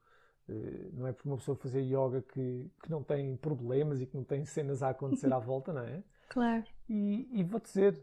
eh, 0.47 0.89
não 0.93 1.07
é 1.07 1.13
por 1.13 1.25
uma 1.27 1.37
pessoa 1.37 1.55
fazer 1.57 1.81
yoga 1.81 2.21
que, 2.21 2.71
que 2.81 2.89
não 2.89 3.03
tem 3.03 3.35
problemas 3.35 4.01
e 4.01 4.05
que 4.05 4.15
não 4.15 4.23
tem 4.23 4.45
cenas 4.45 4.81
a 4.81 4.89
acontecer 4.89 5.31
à 5.33 5.39
volta, 5.39 5.73
não 5.73 5.81
é? 5.81 6.03
Claro. 6.29 6.74
E, 6.89 7.27
e 7.31 7.43
vou 7.43 7.59
dizer, 7.59 7.99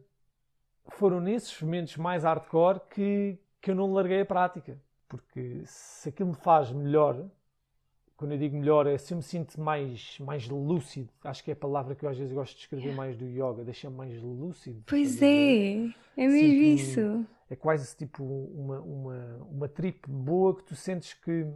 foram 0.89 1.21
nesses 1.21 1.61
momentos 1.61 1.97
mais 1.97 2.25
hardcore 2.25 2.81
que, 2.91 3.39
que 3.61 3.71
eu 3.71 3.75
não 3.75 3.93
larguei 3.93 4.21
a 4.21 4.27
prática. 4.27 4.79
Porque 5.09 5.63
se 5.67 6.09
aquilo 6.09 6.31
me 6.31 6.35
faz 6.35 6.71
melhor, 6.73 7.29
quando 8.17 8.33
eu 8.33 8.39
digo 8.39 8.57
melhor, 8.57 8.87
é 8.87 8.97
se 8.97 9.13
eu 9.13 9.17
me 9.17 9.23
sinto 9.23 9.61
mais, 9.61 10.19
mais 10.21 10.49
lúcido. 10.49 11.11
Acho 11.25 11.45
que 11.45 11.51
é 11.51 11.55
a 11.55 11.57
palavra 11.57 11.95
que 11.95 12.05
eu 12.05 12.09
às 12.09 12.17
vezes 12.17 12.33
gosto 12.33 12.55
de 12.55 12.61
escrever 12.61 12.95
mais 12.95 13.17
do 13.17 13.27
yoga, 13.27 13.65
deixa-me 13.65 13.97
mais 13.97 14.21
lúcido. 14.23 14.83
Pois 14.87 15.21
é, 15.21 15.87
é 16.17 16.29
mesmo 16.29 16.63
isso. 16.63 17.27
É 17.51 17.57
quase 17.57 17.95
tipo 17.97 18.25
uma, 18.25 18.81
uma, 18.81 19.47
uma 19.51 19.69
trip 19.69 20.09
boa 20.09 20.57
que 20.57 20.65
tu 20.65 20.75
sentes 20.75 21.13
que 21.15 21.47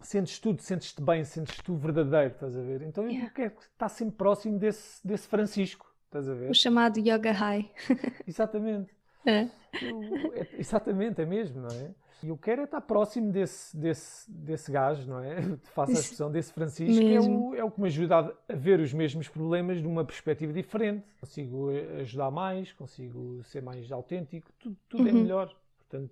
sentes 0.00 0.38
tudo, 0.38 0.62
sentes-te 0.62 1.02
bem, 1.02 1.24
sentes-te 1.24 1.62
tu 1.62 1.76
verdadeiro, 1.76 2.34
estás 2.34 2.56
a 2.56 2.60
ver? 2.62 2.82
Então 2.82 3.04
yeah. 3.04 3.26
eu 3.26 3.30
quero 3.32 3.54
estar 3.60 3.88
sempre 3.88 4.16
próximo 4.16 4.58
desse, 4.58 5.06
desse 5.06 5.28
Francisco. 5.28 5.87
Estás 6.08 6.26
a 6.26 6.34
ver? 6.34 6.50
O 6.50 6.54
chamado 6.54 6.98
Yoga 6.98 7.32
High. 7.32 7.70
Exatamente. 8.26 8.96
É. 9.26 9.46
Eu, 9.82 10.34
é, 10.34 10.48
exatamente, 10.58 11.20
é 11.20 11.26
mesmo, 11.26 11.60
não 11.60 11.68
é? 11.68 11.90
E 12.22 12.28
eu 12.28 12.36
quero 12.36 12.62
é 12.62 12.64
estar 12.64 12.80
próximo 12.80 13.30
desse, 13.30 13.76
desse, 13.76 14.30
desse 14.30 14.72
gajo, 14.72 15.06
não 15.06 15.22
é? 15.22 15.36
Faço 15.74 15.92
a 15.92 15.94
expressão 15.94 16.32
desse 16.32 16.52
Francisco, 16.52 16.98
que 16.98 17.14
é 17.14 17.20
o, 17.20 17.54
é 17.54 17.62
o 17.62 17.70
que 17.70 17.80
me 17.80 17.88
ajuda 17.88 18.34
a 18.48 18.54
ver 18.54 18.80
os 18.80 18.92
mesmos 18.94 19.28
problemas 19.28 19.82
de 19.82 19.86
uma 19.86 20.02
perspectiva 20.04 20.52
diferente. 20.52 21.04
Consigo 21.20 21.68
ajudar 22.00 22.30
mais, 22.30 22.72
consigo 22.72 23.42
ser 23.44 23.62
mais 23.62 23.92
autêntico, 23.92 24.50
tudo, 24.58 24.76
tudo 24.88 25.08
é 25.08 25.12
uhum. 25.12 25.18
é 25.18 25.22
melhor. 25.22 25.54
Portanto, 25.78 26.10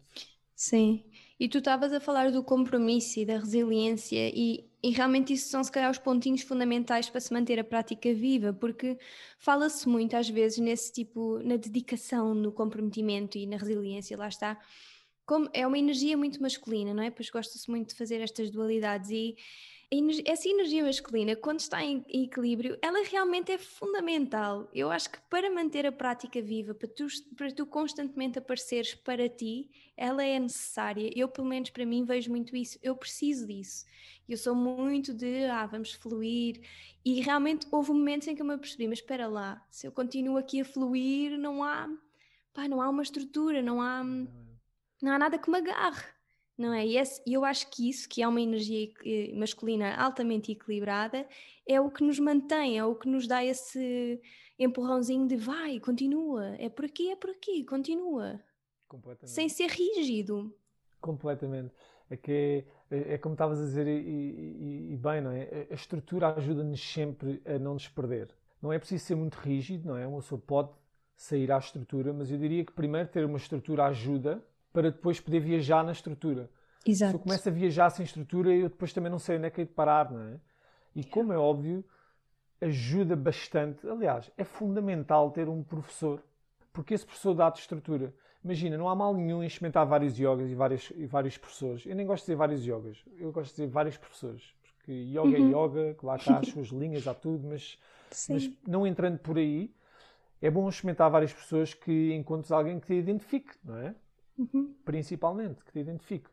Sim, 0.59 1.05
e 1.39 1.49
tu 1.51 1.59
estavas 1.59 1.93
a 1.93 2.01
falar 2.01 2.33
do 2.33 2.43
compromisso 2.43 3.21
e 3.21 3.27
da 3.27 3.37
resiliência, 3.39 4.31
e, 4.35 4.67
e 4.83 4.91
realmente 4.91 5.35
isso 5.35 5.51
são, 5.51 5.63
se 5.63 5.71
calhar, 5.71 5.91
os 5.91 5.99
pontinhos 5.99 6.41
fundamentais 6.41 7.11
para 7.11 7.21
se 7.21 7.31
manter 7.31 7.59
a 7.61 7.65
prática 7.65 8.13
viva, 8.15 8.55
porque 8.55 8.97
fala-se 9.39 9.87
muito, 9.87 10.17
às 10.17 10.31
vezes, 10.31 10.57
nesse 10.59 10.91
tipo, 10.91 11.39
na 11.41 11.57
dedicação, 11.57 12.35
no 12.35 12.51
comprometimento 12.51 13.37
e 13.37 13.47
na 13.47 13.59
resiliência, 13.59 14.17
lá 14.17 14.29
está. 14.29 14.59
Como 15.27 15.51
é 15.53 15.67
uma 15.67 15.79
energia 15.79 16.17
muito 16.17 16.41
masculina, 16.41 16.95
não 16.95 17.03
é? 17.03 17.11
Pois 17.11 17.29
gosta-se 17.29 17.69
muito 17.71 17.91
de 17.91 17.95
fazer 17.97 18.23
estas 18.23 18.51
dualidades, 18.51 19.11
e 19.11 19.37
essa 20.25 20.49
energia 20.49 20.83
masculina, 20.83 21.37
quando 21.37 21.61
está 21.61 21.83
em 21.83 22.05
equilíbrio, 22.09 22.77
ela 22.83 23.05
realmente 23.05 23.53
é 23.53 23.59
fundamental. 23.59 24.69
Eu 24.75 24.91
acho 24.91 25.09
que 25.09 25.21
para 25.31 25.49
manter 25.49 25.87
a 25.87 25.93
prática 25.93 26.43
viva, 26.43 26.75
para 26.75 26.89
tu, 26.89 27.07
para 27.37 27.53
tu 27.53 27.65
constantemente 27.65 28.37
apareceres 28.37 28.95
para 28.95 29.29
ti, 29.29 29.71
ela 29.97 30.25
é 30.25 30.41
necessária. 30.41 31.09
Eu, 31.15 31.29
pelo 31.29 31.47
menos 31.47 31.71
para 31.71 31.87
mim, 31.87 32.05
vejo 32.05 32.31
muito 32.31 32.57
isso. 32.57 32.77
Eu 32.83 32.97
preciso 32.97 33.47
disso. 33.47 33.87
Eu 34.29 34.37
sou 34.37 34.57
muito 34.57 35.15
de, 35.15 35.45
ah, 35.45 35.67
vamos 35.67 35.93
fluir. 35.93 36.61
E 37.05 37.21
realmente 37.21 37.69
houve 37.71 37.93
momentos 37.93 38.27
em 38.27 38.35
que 38.35 38.43
eu 38.43 38.47
me 38.47 38.55
apercebi, 38.55 38.89
mas 38.89 38.99
espera 38.99 39.29
lá, 39.29 39.65
se 39.71 39.87
eu 39.87 39.93
continuo 39.93 40.37
aqui 40.37 40.61
a 40.61 40.65
fluir, 40.65 41.39
não 41.39 41.63
há, 41.63 41.89
pá, 42.53 42.67
não 42.67 42.83
há 42.83 42.89
uma 42.89 43.05
estrutura, 43.05 43.63
não 43.63 43.81
há, 43.81 44.03
não 44.03 45.13
há 45.13 45.19
nada 45.19 45.39
que 45.39 45.49
me 45.49 45.59
agarre 45.59 46.16
não 46.57 46.73
é? 46.73 46.87
E 46.87 46.97
eu 47.27 47.45
acho 47.45 47.71
que 47.71 47.89
isso, 47.89 48.09
que 48.09 48.23
é 48.23 48.29
uma 48.29 48.41
energia 48.41 48.89
masculina 49.35 49.95
altamente 49.97 50.53
equilibrada, 50.53 51.27
é 51.67 51.81
o 51.81 51.91
que 51.91 52.03
nos 52.03 52.19
mantém, 52.19 52.79
é 52.79 52.85
o 52.85 52.95
que 52.95 53.09
nos 53.09 53.27
dá 53.27 53.45
esse 53.45 54.21
empurrãozinho 54.59 55.29
de 55.29 55.37
vai, 55.37 55.79
continua, 55.79 56.57
é 56.59 56.69
por 56.69 56.87
aqui, 56.87 57.11
é 57.11 57.17
por 57.17 57.31
aqui, 57.31 57.65
continua. 57.65 58.41
Sem 59.25 59.49
ser 59.49 59.69
rígido. 59.69 60.55
Completamente. 61.01 61.75
É 62.09 62.17
que 62.17 62.65
é, 62.91 63.15
é 63.15 63.19
como 63.19 63.35
estavas 63.35 63.61
a 63.61 63.65
dizer, 63.65 63.87
e, 63.87 63.91
e, 64.01 64.93
e, 64.93 64.97
bem, 64.97 65.21
não 65.21 65.33
é? 65.33 65.67
A 65.71 65.75
estrutura 65.75 66.35
ajuda-nos 66.35 66.81
sempre 66.81 67.43
a 67.45 67.59
não 67.59 67.75
nos 67.75 67.89
perder. 67.89 68.31
Não 68.63 68.73
é 68.73 68.79
preciso 68.79 69.05
ser 69.05 69.15
muito 69.17 69.35
rígido, 69.35 69.89
não 69.89 69.97
é? 69.97 70.07
Uma 70.07 70.21
pessoa 70.21 70.41
pode 70.41 70.71
sair 71.17 71.51
à 71.51 71.59
estrutura, 71.59 72.13
mas 72.13 72.31
eu 72.31 72.39
diria 72.39 72.65
que 72.65 72.73
primeiro 72.73 73.09
ter 73.09 73.25
uma 73.25 73.39
estrutura 73.39 73.87
ajuda 73.87 74.43
para 74.77 74.91
depois 74.91 75.19
poder 75.19 75.41
viajar 75.41 75.83
na 75.83 75.93
estrutura. 75.93 76.51
Exato. 76.85 77.13
Se 77.13 77.17
eu 77.17 77.21
começo 77.21 77.49
a 77.49 77.53
viajar 77.53 77.89
sem 77.89 78.05
estrutura, 78.05 78.55
eu 78.55 78.69
depois 78.69 78.93
também 78.93 79.11
não 79.11 79.19
sei 79.19 79.39
onde 79.39 79.47
é 79.47 79.51
que 79.51 79.63
é 79.63 79.65
de 79.65 79.71
parar, 79.71 80.13
não 80.13 80.21
é? 80.21 80.39
E 80.95 81.03
como 81.03 81.33
é 81.33 81.39
óbvio, 81.39 81.83
ajuda 82.61 83.17
bastante. 83.17 83.89
Aliás, 83.89 84.31
é 84.37 84.45
fundamental 84.45 85.31
ter 85.31 85.49
um 85.49 85.63
professor, 85.63 86.23
porque 86.75 86.93
esse 86.93 87.07
professor 87.07 87.33
dá-te 87.33 87.63
estrutura. 87.63 88.13
Imagina, 88.45 88.77
não 88.77 88.87
há 88.87 88.95
mal 88.95 89.15
nenhum 89.15 89.43
em 89.43 89.47
experimentar 89.47 89.87
vários 89.87 90.19
yogas 90.19 90.51
e, 90.51 90.55
vários, 90.55 90.93
e 90.95 91.07
vários 91.07 91.39
professores. 91.39 91.87
Eu 91.87 91.97
nem 91.97 92.05
gosto 92.05 92.25
de 92.25 92.27
dizer 92.27 92.37
vários 92.37 92.67
yogas, 92.67 93.03
eu 93.19 93.33
gosto 93.33 93.53
de 93.53 93.63
dizer 93.63 93.69
vários 93.69 93.97
professores. 93.97 94.55
Porque 94.77 94.93
yoga 94.93 95.39
é 95.39 95.41
uhum. 95.41 95.53
é 95.53 95.67
yoga, 95.67 95.95
que 95.95 96.07
há 96.07 96.37
as 96.37 96.49
suas 96.49 96.69
linhas, 96.69 97.09
há 97.09 97.15
tudo, 97.15 97.49
mas, 97.49 97.79
mas 98.29 98.51
não 98.69 98.87
entrando 98.87 99.19
por 99.21 99.39
aí, 99.39 99.75
é 100.43 100.51
bom 100.51 100.69
experimentar 100.69 101.11
várias 101.11 101.33
pessoas 101.33 101.73
que 101.73 102.13
encontres 102.13 102.53
alguém 102.53 102.79
que 102.79 102.89
te 102.89 102.93
identifique, 102.93 103.55
não 103.65 103.79
é? 103.79 103.95
Uhum. 104.39 104.75
principalmente, 104.85 105.65
que 105.65 105.73
te 105.73 105.79
identifique. 105.79 106.31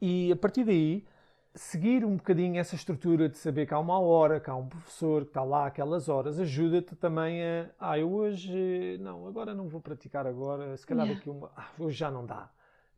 E 0.00 0.32
a 0.32 0.36
partir 0.36 0.64
daí, 0.64 1.06
seguir 1.54 2.04
um 2.04 2.16
bocadinho 2.16 2.58
essa 2.58 2.74
estrutura 2.74 3.28
de 3.28 3.36
saber 3.36 3.66
que 3.66 3.74
há 3.74 3.78
uma 3.78 3.98
hora, 3.98 4.40
que 4.40 4.48
há 4.48 4.54
um 4.56 4.68
professor 4.68 5.22
que 5.22 5.30
está 5.30 5.42
lá 5.42 5.66
aquelas 5.66 6.08
horas, 6.08 6.38
ajuda-te 6.38 6.96
também 6.96 7.42
a. 7.42 7.70
Ah, 7.78 7.98
eu 7.98 8.12
hoje. 8.12 8.98
Não, 9.00 9.26
agora 9.26 9.54
não 9.54 9.68
vou 9.68 9.80
praticar 9.80 10.26
agora, 10.26 10.76
se 10.76 10.86
calhar 10.86 11.04
yeah. 11.04 11.18
daqui 11.18 11.30
uma. 11.30 11.52
Ah, 11.56 11.70
hoje 11.78 11.98
já 11.98 12.10
não 12.10 12.24
dá. 12.24 12.50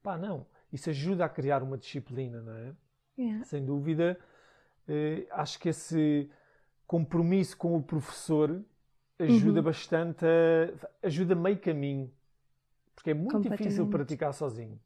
Pá, 0.03 0.18
não. 0.18 0.47
isso 0.73 0.90
ajuda 0.90 1.25
a 1.25 1.29
criar 1.29 1.62
uma 1.62 1.79
disciplina, 1.79 2.40
não 2.40 2.53
é? 2.53 2.75
Yeah. 3.18 3.45
Sem 3.45 3.64
dúvida, 3.64 4.18
eh, 4.88 5.27
acho 5.31 5.59
que 5.61 5.68
esse 5.68 6.29
compromisso 6.87 7.57
com 7.57 7.77
o 7.77 7.83
professor 7.83 8.64
ajuda 9.18 9.61
Uhum. 9.61 9.64
bastante, 9.64 10.25
a, 10.25 11.07
ajuda 11.07 11.35
meio 11.35 11.59
caminho, 11.59 12.12
porque 13.03 13.11
é 13.11 13.15
muito 13.15 13.51
difícil 13.51 13.87
praticar 13.88 14.33
sozinho. 14.33 14.81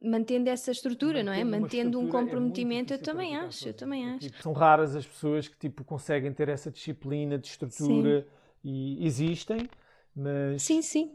Mantendo 0.00 0.50
essa 0.50 0.70
estrutura, 0.70 1.22
não 1.22 1.32
é? 1.32 1.44
Mantendo 1.44 1.98
Mantendo 1.98 2.00
um 2.00 2.08
é 2.08 2.10
comprometimento, 2.10 2.92
eu 2.92 2.98
difícil 2.98 3.04
também 3.12 3.36
acho, 3.36 3.68
eu 3.68 3.72
sozinho. 3.72 3.74
também 3.74 4.04
É 4.04 4.10
acho. 4.10 4.18
tipo, 4.18 4.42
são 4.42 4.52
raras 4.52 4.94
as 4.96 5.06
pessoas 5.06 5.48
que 5.48 5.56
tipo, 5.56 5.84
conseguem 5.84 6.32
ter 6.32 6.48
essa 6.48 6.70
disciplina 6.70 7.38
de 7.38 7.46
estrutura 7.48 8.26
e 8.62 9.04
existem, 9.06 9.68
mas, 10.14 10.62
Sim, 10.62 10.82
sim. 10.82 11.10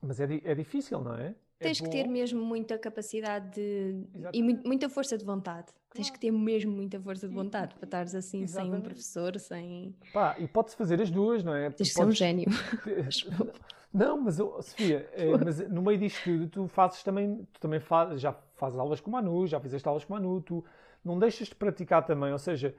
mas 0.00 0.20
é, 0.20 0.24
é 0.44 0.54
difícil, 0.54 1.00
não 1.00 1.14
é? 1.14 1.34
É 1.60 1.64
Tens 1.64 1.80
que 1.80 1.90
ter 1.90 2.06
mesmo 2.06 2.40
muita 2.44 2.78
capacidade 2.78 3.50
de... 3.56 4.04
e 4.32 4.42
Exatamente. 4.42 4.42
mui- 4.42 4.62
muita 4.64 4.88
força 4.88 5.18
de 5.18 5.24
vontade. 5.24 5.66
Tens 5.92 6.06
Claro. 6.06 6.12
que 6.12 6.20
ter 6.20 6.30
mesmo 6.30 6.70
muita 6.72 7.00
força 7.00 7.28
de 7.28 7.34
vontade 7.34 7.74
para 7.74 7.84
estares 7.84 8.14
assim 8.14 8.46
sem 8.46 8.72
um 8.72 8.80
Exatamente. 8.80 8.82
professor, 8.84 9.38
sem. 9.38 9.94
Pá, 10.12 10.36
e 10.38 10.46
pode-se 10.46 10.76
fazer 10.76 11.00
as 11.02 11.10
duas, 11.10 11.42
não 11.42 11.54
é? 11.54 11.70
Tens 11.70 11.88
que 11.88 11.94
ser 11.94 12.04
um 12.04 12.04
Podes- 12.04 12.18
gênio. 12.18 12.46
Eu. 14.00 14.08
Não, 14.08 14.20
mas 14.20 14.38
oh, 14.40 14.60
Sofia, 14.62 15.08
eh, 15.12 15.38
mas 15.38 15.58
no 15.68 15.82
meio 15.82 15.98
disto 15.98 16.22
tudo, 16.24 16.48
tu 16.48 16.68
fazes 16.68 17.02
também, 17.02 17.46
tu 17.52 17.60
também 17.60 17.80
fazes, 17.80 18.20
já 18.20 18.32
fazes 18.56 18.78
aulas 18.78 19.00
com 19.00 19.10
o 19.10 19.12
Manu, 19.12 19.46
já 19.46 19.60
fizeste 19.60 19.86
aulas 19.88 20.04
com 20.04 20.14
o 20.14 20.16
Manu, 20.16 20.40
tu 20.40 20.64
não 21.04 21.18
deixas 21.18 21.48
de 21.48 21.54
praticar 21.54 22.04
também, 22.04 22.32
ou 22.32 22.38
seja, 22.38 22.74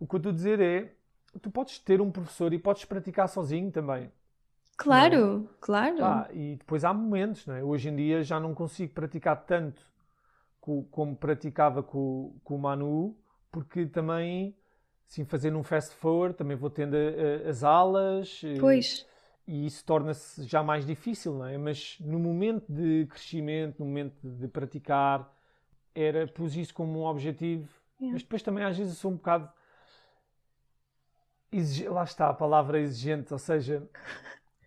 o 0.00 0.06
que 0.06 0.14
eu 0.14 0.18
estou 0.18 0.30
a 0.32 0.34
dizer 0.34 0.60
é, 0.60 0.92
tu 1.40 1.50
podes 1.50 1.78
ter 1.78 2.00
um 2.00 2.10
professor 2.10 2.52
e 2.52 2.58
podes 2.58 2.84
praticar 2.84 3.28
sozinho 3.28 3.70
também. 3.70 4.10
Claro, 4.76 5.48
claro. 5.60 5.96
Pá, 5.98 6.28
e 6.32 6.56
depois 6.56 6.84
há 6.84 6.92
momentos, 6.94 7.46
não 7.46 7.54
é? 7.54 7.64
Hoje 7.64 7.88
em 7.88 7.96
dia 7.96 8.22
já 8.22 8.38
não 8.38 8.54
consigo 8.54 8.92
praticar 8.94 9.44
tanto 9.44 9.82
co- 10.60 10.84
como 10.90 11.16
praticava 11.16 11.82
com, 11.82 12.34
com 12.44 12.56
o 12.56 12.58
Manu, 12.58 13.16
porque 13.50 13.86
também, 13.86 14.54
assim, 15.08 15.24
fazer 15.24 15.54
um 15.54 15.62
fast 15.62 15.94
forward, 15.96 16.36
também 16.36 16.56
vou 16.56 16.70
tendo 16.70 16.94
a- 16.96 17.46
a- 17.46 17.50
as 17.50 17.64
aulas. 17.64 18.42
eh, 18.44 18.48
Pois, 18.60 18.88
e 18.88 19.06
isso 19.48 19.84
torna-se 19.84 20.44
já 20.44 20.62
mais 20.62 20.86
difícil, 20.86 21.34
não 21.34 21.46
é? 21.46 21.56
Mas 21.56 21.96
no 22.00 22.18
momento 22.18 22.64
de 22.70 23.06
crescimento, 23.06 23.78
no 23.78 23.86
momento 23.86 24.16
de 24.22 24.46
praticar, 24.48 25.32
era 25.94 26.26
pus 26.28 26.54
isso 26.54 26.74
como 26.74 27.00
um 27.00 27.04
objetivo. 27.04 27.68
Yeah. 28.00 28.12
Mas 28.12 28.22
depois 28.22 28.42
também 28.42 28.64
às 28.64 28.76
vezes 28.76 28.98
sou 28.98 29.10
um 29.10 29.16
bocado 29.16 29.50
exige- 31.52 31.88
lá 31.88 32.04
está 32.04 32.28
a 32.28 32.34
palavra 32.34 32.78
exigente, 32.80 33.32
ou 33.32 33.38
seja, 33.38 33.82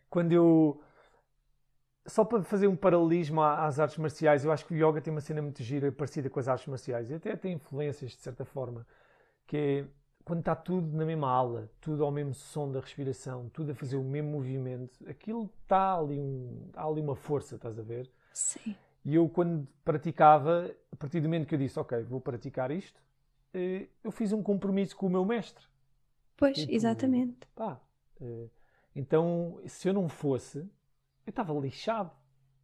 quando 0.10 0.32
eu 0.32 0.82
só 2.06 2.26
para 2.26 2.44
fazer 2.44 2.67
um 2.67 2.76
paralelismo 2.76 3.41
às 3.41 3.80
artes 3.80 3.98
marciais, 3.98 4.44
eu 4.44 4.52
acho 4.52 4.65
que 4.65 4.74
o 4.74 4.78
yoga 4.78 5.00
tem 5.02 5.12
uma 5.13 5.22
cena 5.22 5.41
muito 5.41 5.62
gira 5.62 5.91
parecida 5.91 6.30
com 6.30 6.39
as 6.39 6.48
artes 6.48 6.67
marciais 6.67 7.10
e 7.12 7.13
até 7.13 7.36
tem 7.36 7.54
influências 7.54 8.12
de 8.12 8.17
certa 8.17 8.44
forma, 8.44 8.86
que 9.46 9.58
é 9.58 9.86
quando 10.32 10.39
está 10.39 10.56
tudo 10.56 10.96
na 10.96 11.04
mesma 11.04 11.30
aula, 11.30 11.70
tudo 11.82 12.06
ao 12.06 12.10
mesmo 12.10 12.34
som 12.34 12.72
da 12.72 12.80
respiração, 12.80 13.50
tudo 13.50 13.74
a 13.74 13.76
fazer 13.76 13.98
o 13.98 14.04
mesmo 14.04 14.32
movimento, 14.32 14.98
aquilo 15.06 15.52
está 15.62 15.98
ali, 15.98 16.17
um, 16.17 16.70
há 16.74 16.86
ali 16.86 17.02
uma 17.02 17.17
força, 17.17 17.56
estás 17.56 17.78
a 17.78 17.82
ver? 17.82 18.10
sim. 18.34 18.76
E 19.04 19.15
eu, 19.15 19.28
quando 19.28 19.67
praticava, 19.84 20.74
a 20.91 20.96
partir 20.96 21.20
do 21.20 21.26
momento 21.26 21.48
que 21.48 21.56
eu 21.56 21.60
disse, 21.60 21.80
ok, 21.80 22.04
vou 22.04 22.22
praticar 22.22 22.72
isto, 22.72 23.02
eh, 23.54 23.89
eu 24.04 24.12
fiz 24.12 24.32
um 24.32 24.41
compromisso 24.44 24.96
com 24.96 25.08
o 25.08 25.10
meu 25.10 25.26
mestre. 25.26 25.65
Pois, 26.38 26.58
Tipo, 26.58 26.74
exatamente. 26.74 27.48
Pá, 27.56 27.82
eh, 28.22 28.50
então, 28.96 29.62
se 29.67 29.89
eu 29.89 29.94
não 29.94 30.10
fosse, 30.10 30.60
eu 30.60 31.32
estava 31.32 31.54
lixado. 31.54 32.12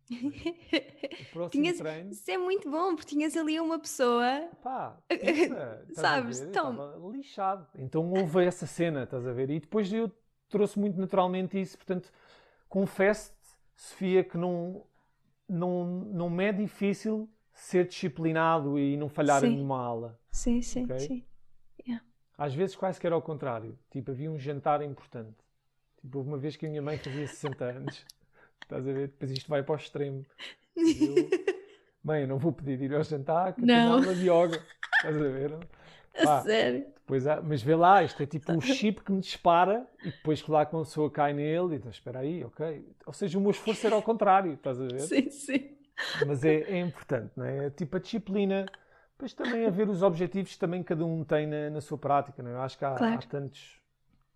O 1.20 1.32
próximo 1.34 1.62
Tinhas- 1.64 1.78
treino, 1.78 2.12
Isso 2.12 2.32
é 2.32 2.38
muito 2.38 2.70
bom, 2.70 2.96
porque 2.96 3.10
tinhas 3.16 3.36
ali 3.36 3.60
uma 3.60 3.78
pessoa. 3.80 4.48
pá, 4.64 4.98
pensa, 5.10 5.86
Sabes, 5.94 6.40
então- 6.42 7.12
lixado. 7.12 7.68
Então 7.76 8.10
houve 8.12 8.44
essa 8.46 8.66
cena, 8.66 9.04
estás 9.04 9.28
a 9.28 9.34
ver? 9.34 9.50
E 9.50 9.60
depois 9.60 9.92
eu 9.92 10.12
trouxe 10.50 10.80
muito 10.80 11.00
naturalmente 11.00 11.60
isso. 11.60 11.78
Portanto, 11.78 12.12
confesso-te, 12.70 13.36
Sofia, 13.76 14.24
que 14.24 14.38
não, 14.38 14.86
não, 15.48 15.86
não 15.86 16.30
me 16.30 16.46
é 16.46 16.52
difícil 16.54 17.30
ser 17.54 17.88
disciplinado 17.88 18.78
e 18.80 18.96
não 18.98 19.10
falhar 19.10 19.42
Sim. 19.42 19.48
em 19.48 19.52
nenhuma 19.56 19.80
aula. 19.84 20.20
Sim, 20.32 20.62
sim, 20.62 20.84
Ok. 20.86 21.00
sim. 21.00 21.24
Às 22.40 22.54
vezes 22.54 22.76
quase 22.76 23.00
que 23.00 23.08
era 23.08 23.16
ao 23.16 23.22
contrário. 23.22 23.78
Tipo, 23.90 24.12
havia 24.12 24.30
um 24.30 24.38
jantar 24.38 24.84
importante. 24.84 25.36
Tipo, 26.00 26.20
houve 26.20 26.30
uma 26.30 26.38
vez 26.38 26.56
que 26.56 26.68
a 26.68 26.70
minha 26.70 26.84
mãe 26.84 26.96
fazia 27.00 27.28
60 27.28 27.66
anos. 27.66 28.06
Estás 28.64 28.88
a 28.88 28.92
ver? 28.92 29.08
Depois 29.08 29.32
isto 29.32 29.48
vai 29.50 29.64
para 29.64 29.74
o 29.74 29.76
extremo. 29.76 30.26
Eu, 30.78 31.30
mãe, 32.04 32.22
eu 32.22 32.28
não 32.28 32.38
vou 32.38 32.54
pedir 32.54 32.80
ir 32.82 32.94
ao 32.94 33.04
jantar, 33.04 33.54
que 33.54 33.62
eu 33.62 33.68
tenho 33.68 33.84
Não. 33.86 33.94
aula 33.94 34.14
de 34.16 34.22
yoga. 34.30 34.64
Estás 34.96 35.16
a 35.16 35.20
ver? 35.20 35.52
Pá, 36.24 36.38
A 36.40 36.42
sério. 36.44 36.86
Depois 36.96 37.26
há- 37.28 37.42
mas 37.42 37.62
vê 37.62 37.76
lá, 37.76 38.04
isto 38.04 38.22
é 38.22 38.26
tipo 38.26 38.52
um 38.54 38.62
chip 38.62 39.02
que 39.04 39.12
me 39.12 39.20
dispara 39.20 39.86
e 40.02 40.12
depois 40.12 40.42
que 40.42 40.52
lá 40.52 40.66
com 40.66 40.78
a 40.78 40.84
pessoa 40.84 41.10
cai 41.10 41.34
nele 41.34 41.74
e 41.74 41.78
então 41.78 41.90
espera 41.92 42.20
aí, 42.20 42.44
ok. 42.44 42.86
Ou 43.06 43.14
seja, 43.14 43.38
o 43.38 43.42
meu 43.42 43.52
esforço 43.52 43.86
era 43.86 43.96
ao 43.96 44.02
contrário, 44.04 44.54
estás 44.54 44.80
a 44.80 44.86
ver? 44.86 45.00
Sim, 45.02 45.30
sim. 45.30 45.78
Mas 46.26 46.44
é, 46.46 46.56
é 46.64 46.80
importante, 46.80 47.32
não 47.36 47.46
é? 47.46 47.70
Tipo 47.72 47.98
a 47.98 48.00
disciplina, 48.00 48.66
depois 49.12 49.34
também 49.34 49.66
haver 49.66 49.90
os 49.90 50.04
objetivos 50.04 50.54
que 50.54 50.60
também 50.60 50.84
cada 50.84 51.06
um 51.06 51.24
tem 51.24 51.48
na, 51.48 51.70
na 51.70 51.82
sua 51.82 51.98
prática, 51.98 52.42
não 52.44 52.52
é? 52.52 52.54
Eu 52.54 52.62
acho 52.62 52.78
que 52.78 52.86
há, 52.86 52.96
Claro. 52.96 53.16
há 53.16 53.22
tantos, 53.24 53.82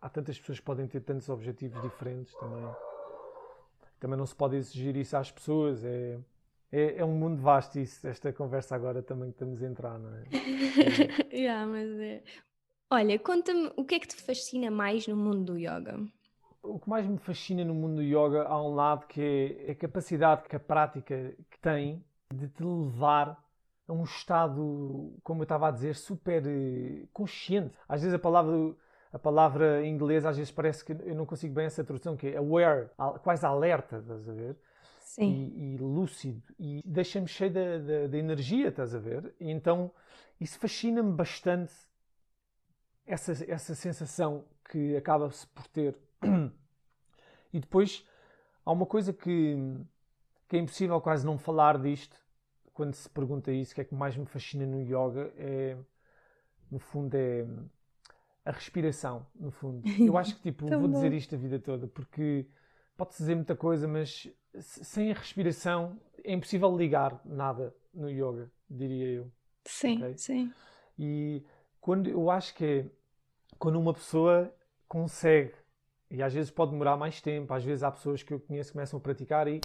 há 0.01 0.09
tantas 0.09 0.39
pessoas 0.39 0.59
que 0.59 0.65
podem 0.65 0.87
ter 0.87 1.01
tantos 1.01 1.29
objetivos 1.29 1.81
diferentes 1.81 2.33
também. 2.35 2.90
Também 4.01 4.17
não 4.17 4.25
se 4.25 4.35
pode 4.35 4.55
exigir 4.55 4.97
isso 4.97 5.15
às 5.15 5.31
pessoas, 5.31 5.85
é, 5.85 6.17
é, 6.71 6.97
é 6.97 7.05
um 7.05 7.13
mundo 7.13 7.39
vasto 7.39 7.79
isso, 7.79 8.05
esta 8.07 8.33
conversa 8.33 8.75
agora 8.75 9.03
também 9.03 9.29
que 9.29 9.35
estamos 9.35 9.61
a 9.61 9.67
entrar, 9.67 9.99
não 9.99 10.09
é? 10.15 10.23
yeah, 11.31 11.67
mas 11.67 11.87
é. 11.99 12.23
Olha, 12.89 13.19
conta-me 13.19 13.71
o 13.77 13.85
que 13.85 13.95
é 13.95 13.99
que 13.99 14.07
te 14.07 14.15
fascina 14.15 14.71
mais 14.71 15.07
no 15.07 15.15
mundo 15.15 15.53
do 15.53 15.57
yoga? 15.57 16.03
O 16.63 16.79
que 16.79 16.89
mais 16.89 17.05
me 17.05 17.19
fascina 17.19 17.63
no 17.63 17.75
mundo 17.75 17.97
do 17.97 18.01
yoga 18.01 18.43
há 18.43 18.59
um 18.59 18.73
lado 18.73 19.05
que 19.05 19.21
é 19.67 19.71
a 19.71 19.75
capacidade 19.75 20.49
que 20.49 20.55
a 20.55 20.59
prática 20.59 21.35
que 21.51 21.59
tem 21.59 22.03
de 22.33 22.47
te 22.47 22.63
levar 22.63 23.39
a 23.87 23.93
um 23.93 24.03
estado, 24.03 25.13
como 25.23 25.41
eu 25.41 25.43
estava 25.43 25.67
a 25.67 25.71
dizer, 25.71 25.95
super 25.95 26.43
eh, 26.47 27.05
consciente. 27.13 27.77
Às 27.87 28.01
vezes 28.01 28.15
a 28.15 28.19
palavra, 28.19 28.75
a 29.13 29.19
palavra 29.19 29.85
em 29.85 29.93
inglês 29.93 30.25
às 30.25 30.37
vezes 30.37 30.51
parece 30.51 30.83
que 30.85 30.93
eu 30.93 31.15
não 31.15 31.25
consigo 31.25 31.53
bem 31.53 31.65
essa 31.65 31.83
tradução, 31.83 32.15
que 32.15 32.27
é 32.27 32.37
aware, 32.37 32.89
quase 33.23 33.45
alerta, 33.45 33.97
estás 33.99 34.27
a 34.29 34.33
ver? 34.33 34.55
Sim. 34.99 35.51
E, 35.55 35.75
e 35.75 35.77
lúcido. 35.77 36.41
E 36.57 36.81
deixa-me 36.85 37.27
cheio 37.27 37.51
de, 37.51 37.79
de- 37.79 38.07
de 38.07 38.17
energia, 38.17 38.69
estás 38.69 38.95
a 38.95 38.99
ver? 38.99 39.33
E 39.39 39.49
então 39.51 39.91
isso 40.39 40.57
fascina-me 40.57 41.11
bastante 41.11 41.73
essa, 43.05 43.31
essa 43.51 43.75
sensação 43.75 44.45
que 44.69 44.95
acaba-se 44.95 45.45
por 45.47 45.67
ter. 45.67 45.95
E 47.53 47.59
depois 47.59 48.05
há 48.65 48.71
uma 48.71 48.85
coisa 48.85 49.11
que, 49.13 49.55
que 50.47 50.55
é 50.57 50.59
impossível 50.59 50.99
quase 51.01 51.25
não 51.25 51.37
falar 51.37 51.77
disto 51.79 52.15
quando 52.73 52.93
se 52.93 53.09
pergunta 53.09 53.51
isso, 53.51 53.73
o 53.73 53.75
que 53.75 53.81
é 53.81 53.83
que 53.83 53.93
mais 53.93 54.15
me 54.15 54.25
fascina 54.25 54.65
no 54.65 54.81
yoga 54.81 55.31
é, 55.37 55.77
no 56.71 56.79
fundo, 56.79 57.15
é 57.15 57.45
a 58.45 58.51
respiração, 58.51 59.25
no 59.35 59.51
fundo. 59.51 59.83
Eu 59.99 60.17
acho 60.17 60.35
que, 60.35 60.41
tipo, 60.43 60.65
vou 60.67 60.87
dizer 60.87 61.13
isto 61.13 61.35
a 61.35 61.37
vida 61.37 61.59
toda, 61.59 61.87
porque 61.87 62.47
pode-se 62.97 63.19
dizer 63.23 63.35
muita 63.35 63.55
coisa, 63.55 63.87
mas 63.87 64.27
se- 64.59 64.83
sem 64.83 65.11
a 65.11 65.15
respiração 65.15 65.99
é 66.23 66.33
impossível 66.33 66.75
ligar 66.75 67.19
nada 67.25 67.73
no 67.93 68.09
yoga, 68.09 68.51
diria 68.69 69.07
eu. 69.07 69.31
Sim, 69.65 69.97
ok. 70.03 70.17
sim. 70.17 70.53
E 70.97 71.43
quando 71.79 72.09
eu 72.09 72.29
acho 72.29 72.53
que 72.55 72.65
é 72.65 72.85
quando 73.59 73.79
uma 73.79 73.93
pessoa 73.93 74.53
consegue, 74.87 75.53
e 76.09 76.21
às 76.21 76.33
vezes 76.33 76.51
pode 76.51 76.71
demorar 76.71 76.97
mais 76.97 77.21
tempo, 77.21 77.53
às 77.53 77.63
vezes 77.63 77.83
há 77.83 77.91
pessoas 77.91 78.23
que 78.23 78.33
eu 78.33 78.39
conheço 78.39 78.69
que 78.69 78.73
começam 78.73 78.99
a 78.99 79.01
praticar 79.01 79.47
e 79.47 79.61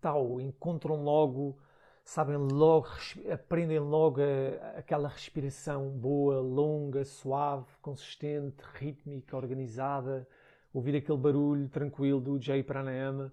tal, 0.00 0.40
encontram 0.40 1.02
logo, 1.02 1.58
sabem 2.04 2.36
logo, 2.36 2.88
aprendem 3.32 3.78
logo 3.78 4.20
a- 4.20 4.78
aquela 4.78 5.08
respiração 5.08 5.88
boa, 5.90 6.40
longa, 6.40 7.04
suave, 7.04 7.66
consistente, 7.80 8.62
rítmica, 8.74 9.36
organizada, 9.36 10.28
ouvir 10.72 10.96
aquele 10.96 11.18
barulho 11.18 11.68
tranquilo 11.68 12.20
do 12.20 12.40
Jay 12.40 12.62
Pranayama. 12.62 13.32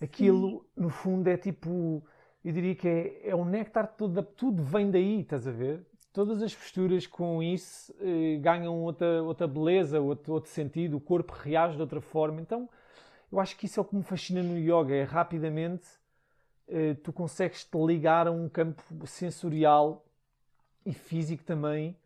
Aquilo, 0.00 0.66
no 0.76 0.88
fundo, 0.90 1.28
é 1.28 1.36
tipo, 1.36 2.02
eu 2.44 2.52
diria 2.52 2.74
que 2.74 2.88
é, 2.88 3.28
é 3.30 3.34
o 3.34 3.44
néctar 3.44 3.94
todo, 3.96 4.22
tudo 4.22 4.62
vem 4.62 4.90
daí, 4.90 5.20
estás 5.20 5.46
a 5.46 5.52
ver? 5.52 5.86
Todas 6.12 6.42
as 6.42 6.54
posturas 6.54 7.06
com 7.06 7.42
isso 7.42 7.94
eh, 8.00 8.36
ganham 8.40 8.82
outra, 8.82 9.22
outra 9.22 9.46
beleza, 9.46 10.00
outro, 10.00 10.32
outro 10.34 10.50
sentido, 10.50 10.96
o 10.96 11.00
corpo 11.00 11.32
reage 11.32 11.76
de 11.76 11.82
outra 11.82 12.00
forma. 12.00 12.40
Então, 12.40 12.68
eu 13.30 13.40
acho 13.40 13.56
que 13.56 13.66
isso 13.66 13.80
é 13.80 13.82
o 13.82 13.86
que 13.86 13.96
me 13.96 14.02
fascina 14.02 14.42
no 14.42 14.58
yoga, 14.58 14.94
é 14.94 15.04
rapidamente 15.04 15.86
eh, 15.86 16.01
tu 17.02 17.12
consegues 17.12 17.64
te 17.64 17.78
ligar 17.78 18.26
a 18.26 18.30
um 18.30 18.48
campo 18.48 19.06
sensorial 19.06 20.04
e 20.84 20.92
físico 20.92 21.44
também 21.44 21.96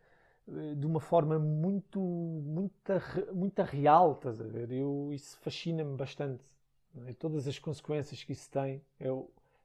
eh, 0.48 0.74
de 0.74 0.87
uma 0.87 1.00
forma 1.00 1.38
muito, 1.38 2.00
muito, 2.00 2.92
muito 3.35 3.62
real, 3.62 4.12
estás 4.12 4.40
a 4.40 4.44
ver? 4.44 4.70
Eu, 4.70 5.11
isso 5.12 5.38
fascina-me 5.40 5.96
bastante. 5.96 6.44
é? 7.07 7.12
Todas 7.14 7.48
as 7.48 7.59
consequências 7.59 8.22
que 8.22 8.33
isso 8.33 8.50
tem, 8.50 8.83
é, 9.00 9.09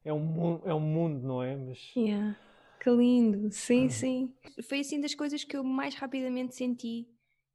é 0.03 0.13
um, 0.13 0.61
é 0.65 0.73
um 0.73 0.79
mundo, 0.79 1.25
não 1.25 1.43
é? 1.43 1.55
Mas... 1.55 1.91
Yeah. 1.95 2.35
Que 2.79 2.89
lindo, 2.89 3.51
sim, 3.51 3.89
sim. 3.89 4.33
Foi 4.63 4.79
assim 4.79 4.99
das 4.99 5.13
coisas 5.13 5.43
que 5.43 5.55
eu 5.55 5.63
mais 5.63 5.93
rapidamente 5.93 6.55
senti 6.55 7.07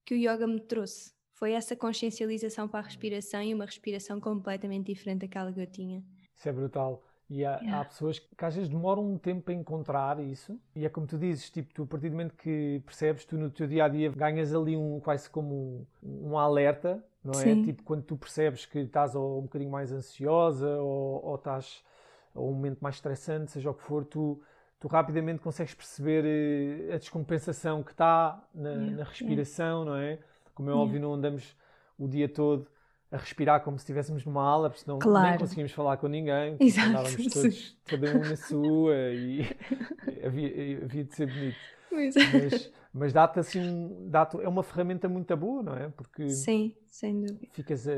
que 0.04 0.14
o 0.14 0.16
yoga 0.16 0.46
me 0.46 0.60
trouxe. 0.60 1.12
Foi 1.32 1.50
essa 1.50 1.74
consciencialização 1.74 2.68
para 2.68 2.78
a 2.78 2.82
respiração 2.84 3.42
e 3.42 3.52
uma 3.52 3.66
respiração 3.66 4.20
completamente 4.20 4.86
diferente 4.86 5.22
daquela 5.22 5.52
que 5.52 5.60
eu 5.60 5.66
tinha. 5.66 6.04
Isso 6.32 6.48
é 6.48 6.52
brutal. 6.52 7.02
E 7.28 7.44
há, 7.44 7.56
yeah. 7.56 7.80
há, 7.80 7.84
pessoas 7.84 8.20
que 8.20 8.44
às 8.44 8.54
vezes 8.54 8.68
demoram 8.68 9.04
um 9.04 9.18
tempo 9.18 9.50
a 9.50 9.54
encontrar 9.54 10.20
isso. 10.20 10.58
E 10.74 10.86
é 10.86 10.88
como 10.88 11.06
tu 11.06 11.18
dizes, 11.18 11.50
tipo, 11.50 11.74
tu 11.74 11.82
a 11.82 11.86
partir 11.86 12.08
do 12.08 12.12
momento 12.12 12.34
que 12.34 12.80
percebes, 12.86 13.24
tu 13.24 13.36
no 13.36 13.50
teu 13.50 13.66
dia 13.66 13.84
a 13.84 13.88
dia 13.88 14.10
ganhas 14.10 14.54
ali 14.54 14.76
um 14.76 15.00
quase 15.00 15.28
como 15.28 15.86
um, 16.02 16.30
um 16.30 16.38
alerta, 16.38 17.04
não 17.24 17.32
é? 17.32 17.42
Sim. 17.42 17.64
Tipo, 17.64 17.82
quando 17.82 18.04
tu 18.04 18.16
percebes 18.16 18.64
que 18.64 18.78
estás 18.78 19.16
ou 19.16 19.40
um 19.40 19.42
bocadinho 19.42 19.70
mais 19.70 19.92
ansiosa 19.92 20.68
ou, 20.78 21.24
ou 21.24 21.34
estás 21.34 21.84
ou 22.32 22.50
um 22.50 22.54
momento 22.54 22.78
mais 22.80 22.96
estressante, 22.96 23.50
seja 23.50 23.70
o 23.70 23.74
que 23.74 23.82
for, 23.82 24.04
tu, 24.04 24.40
tu 24.78 24.86
rapidamente 24.86 25.40
consegues 25.40 25.74
perceber 25.74 26.24
eh, 26.24 26.94
a 26.94 26.98
descompensação 26.98 27.82
que 27.82 27.90
está 27.90 28.46
na, 28.54 28.70
yeah. 28.70 28.96
na 28.98 29.04
respiração, 29.04 29.84
yeah. 29.84 29.90
não 29.90 29.96
é? 29.96 30.18
Como 30.54 30.70
é 30.70 30.72
óbvio, 30.72 31.00
não 31.00 31.14
andamos 31.14 31.56
o 31.98 32.06
dia 32.06 32.28
todo 32.28 32.68
a 33.10 33.16
respirar 33.16 33.62
como 33.62 33.78
se 33.78 33.82
estivéssemos 33.82 34.24
numa 34.24 34.42
aula, 34.42 34.68
porque 34.68 34.84
senão 34.84 34.98
claro. 34.98 35.30
nem 35.30 35.38
conseguíamos 35.38 35.72
falar 35.72 35.96
com 35.96 36.08
ninguém. 36.08 36.56
Exato. 36.58 36.88
Andávamos 36.88 37.32
todos, 37.32 37.78
cada 37.84 38.16
um 38.16 38.18
na 38.20 38.36
sua 38.36 38.94
e 39.12 39.42
havia, 40.24 40.84
havia 40.84 41.04
de 41.04 41.14
ser 41.14 41.26
bonito. 41.26 41.56
Mas, 41.90 42.72
mas 42.92 43.12
dá-te 43.12 43.38
assim, 43.38 44.08
dá 44.10 44.28
é 44.40 44.48
uma 44.48 44.62
ferramenta 44.62 45.08
muito 45.08 45.34
boa, 45.36 45.62
não 45.62 45.76
é? 45.76 45.88
Porque 45.88 46.28
Sim, 46.28 46.74
sem 46.86 47.22
dúvida. 47.22 47.52
Ficas, 47.52 47.86
a, 47.88 47.92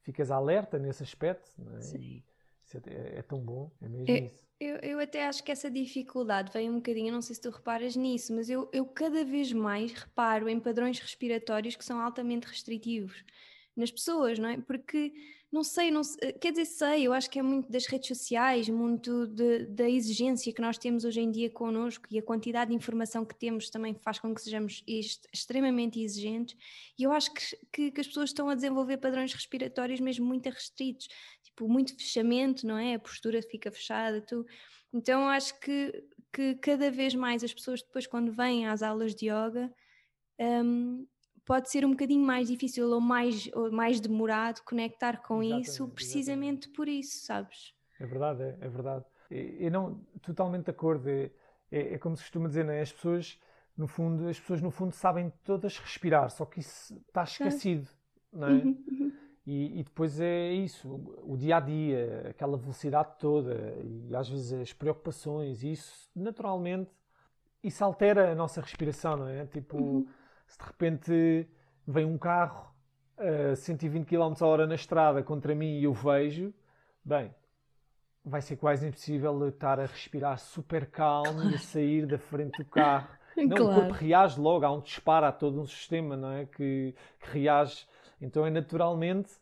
ficas 0.00 0.30
alerta 0.30 0.78
nesse 0.78 1.02
aspecto, 1.02 1.50
não 1.58 1.76
é? 1.76 1.80
Sim. 1.80 2.22
É, 2.86 3.18
é, 3.18 3.22
tão 3.22 3.38
bom, 3.38 3.70
é 3.82 3.88
mesmo 3.88 4.08
eu, 4.08 4.16
isso. 4.24 4.48
Eu, 4.58 4.76
eu 4.76 4.98
até 4.98 5.26
acho 5.26 5.44
que 5.44 5.52
essa 5.52 5.70
dificuldade 5.70 6.50
vem 6.50 6.70
um 6.70 6.76
bocadinho, 6.76 7.12
não 7.12 7.20
sei 7.20 7.34
se 7.34 7.42
tu 7.42 7.50
reparas 7.50 7.94
nisso, 7.94 8.34
mas 8.34 8.48
eu, 8.48 8.66
eu 8.72 8.86
cada 8.86 9.26
vez 9.26 9.52
mais 9.52 9.92
reparo 9.92 10.48
em 10.48 10.58
padrões 10.58 10.98
respiratórios 10.98 11.76
que 11.76 11.84
são 11.84 12.00
altamente 12.00 12.46
restritivos 12.46 13.22
nas 13.76 13.90
pessoas, 13.90 14.38
não 14.38 14.48
é? 14.48 14.58
Porque 14.58 15.12
não 15.52 15.62
sei, 15.62 15.90
não 15.90 16.02
sei, 16.02 16.32
quer 16.32 16.50
dizer, 16.50 16.64
sei, 16.64 17.06
eu 17.06 17.12
acho 17.12 17.28
que 17.28 17.38
é 17.38 17.42
muito 17.42 17.70
das 17.70 17.84
redes 17.84 18.08
sociais, 18.08 18.70
muito 18.70 19.26
de, 19.26 19.66
da 19.66 19.86
exigência 19.86 20.50
que 20.50 20.62
nós 20.62 20.78
temos 20.78 21.04
hoje 21.04 21.20
em 21.20 21.30
dia 21.30 21.50
connosco 21.50 22.06
e 22.10 22.18
a 22.18 22.22
quantidade 22.22 22.70
de 22.70 22.76
informação 22.76 23.22
que 23.22 23.34
temos 23.34 23.68
também 23.68 23.94
faz 23.94 24.18
com 24.18 24.34
que 24.34 24.40
sejamos 24.40 24.82
extremamente 24.86 26.00
exigentes. 26.00 26.56
E 26.98 27.02
eu 27.02 27.12
acho 27.12 27.34
que, 27.34 27.58
que, 27.70 27.90
que, 27.90 28.00
as 28.00 28.06
pessoas 28.06 28.30
estão 28.30 28.48
a 28.48 28.54
desenvolver 28.54 28.96
padrões 28.96 29.34
respiratórios 29.34 30.00
mesmo 30.00 30.24
muito 30.24 30.48
restritos, 30.48 31.06
tipo, 31.42 31.68
muito 31.68 31.94
fechamento, 31.96 32.66
não 32.66 32.78
é? 32.78 32.94
A 32.94 32.98
postura 32.98 33.42
fica 33.42 33.70
fechada, 33.70 34.22
tu. 34.22 34.46
Então 34.90 35.28
acho 35.28 35.60
que, 35.60 36.02
que 36.32 36.54
cada 36.56 36.90
vez 36.90 37.14
mais 37.14 37.44
as 37.44 37.52
pessoas 37.52 37.82
depois, 37.82 38.06
quando 38.06 38.32
vêm 38.32 38.66
às 38.66 38.82
aulas 38.82 39.14
de 39.14 39.26
yoga, 39.26 39.70
um, 40.40 41.06
pode 41.44 41.70
ser 41.70 41.84
um 41.84 41.90
bocadinho 41.90 42.24
mais 42.24 42.48
difícil 42.48 42.88
ou 42.88 43.00
mais, 43.00 43.48
ou 43.54 43.70
mais 43.70 44.00
demorado 44.00 44.62
conectar 44.62 45.18
com 45.22 45.42
exatamente, 45.42 45.68
isso, 45.68 45.88
precisamente 45.88 46.66
exatamente. 46.66 46.76
por 46.76 46.88
isso, 46.88 47.24
sabes? 47.24 47.74
É 47.98 48.06
verdade, 48.06 48.42
é, 48.42 48.58
é 48.60 48.68
verdade. 48.68 49.04
Eu 49.30 49.70
não, 49.70 50.00
totalmente 50.20 50.64
de 50.64 50.70
acordo. 50.70 51.08
É, 51.08 51.30
é, 51.70 51.94
é, 51.94 51.98
como 51.98 52.16
se 52.16 52.22
costuma 52.22 52.48
dizer, 52.48 52.64
não 52.64 52.72
é? 52.72 52.82
As 52.82 52.92
pessoas, 52.92 53.40
no 53.76 53.86
fundo, 53.86 54.28
as 54.28 54.38
pessoas 54.38 54.60
no 54.60 54.70
fundo 54.70 54.92
sabem 54.92 55.32
todas 55.42 55.78
respirar, 55.78 56.28
só 56.30 56.44
que 56.44 56.60
isso 56.60 56.94
está 57.08 57.22
esquecido, 57.22 57.88
não 58.32 58.48
é? 58.48 58.52
Uhum, 58.52 58.84
uhum. 58.90 59.12
E, 59.44 59.80
e, 59.80 59.82
depois 59.82 60.20
é 60.20 60.52
isso, 60.52 60.88
o 61.24 61.36
dia 61.36 61.56
a 61.56 61.60
dia, 61.60 62.28
aquela 62.30 62.56
velocidade 62.56 63.14
toda 63.18 63.74
e 63.82 64.14
às 64.14 64.28
vezes 64.28 64.52
as 64.52 64.72
preocupações, 64.72 65.64
e 65.64 65.72
isso 65.72 66.08
naturalmente 66.14 66.90
isso 67.60 67.82
altera 67.84 68.30
a 68.30 68.34
nossa 68.36 68.60
respiração, 68.60 69.16
não 69.16 69.28
é? 69.28 69.46
Tipo, 69.46 69.78
uhum 69.78 70.06
se 70.52 70.58
de 70.58 70.64
repente 70.64 71.48
vem 71.86 72.04
um 72.04 72.18
carro 72.18 72.70
a 73.16 73.56
120 73.56 74.06
km 74.06 74.34
a 74.40 74.46
hora 74.46 74.66
na 74.66 74.74
estrada 74.74 75.22
contra 75.22 75.54
mim 75.54 75.78
e 75.78 75.84
eu 75.84 75.94
vejo, 75.94 76.52
bem, 77.02 77.34
vai 78.22 78.42
ser 78.42 78.56
quase 78.56 78.86
impossível 78.86 79.48
estar 79.48 79.80
a 79.80 79.86
respirar 79.86 80.38
super 80.38 80.86
calmo 80.86 81.32
claro. 81.32 81.50
e 81.50 81.54
a 81.54 81.58
sair 81.58 82.06
da 82.06 82.18
frente 82.18 82.58
do 82.58 82.68
carro. 82.68 83.08
Não, 83.34 83.56
claro. 83.56 83.64
o 83.64 83.74
corpo 83.74 83.92
reage 83.94 84.38
logo, 84.38 84.66
há 84.66 84.70
um 84.70 84.80
disparo, 84.80 85.24
há 85.24 85.32
todo 85.32 85.58
um 85.58 85.64
sistema 85.64 86.18
não 86.18 86.32
é? 86.32 86.44
que, 86.44 86.94
que 87.18 87.30
reage. 87.30 87.86
Então 88.20 88.44
é 88.44 88.50
naturalmente 88.50 89.32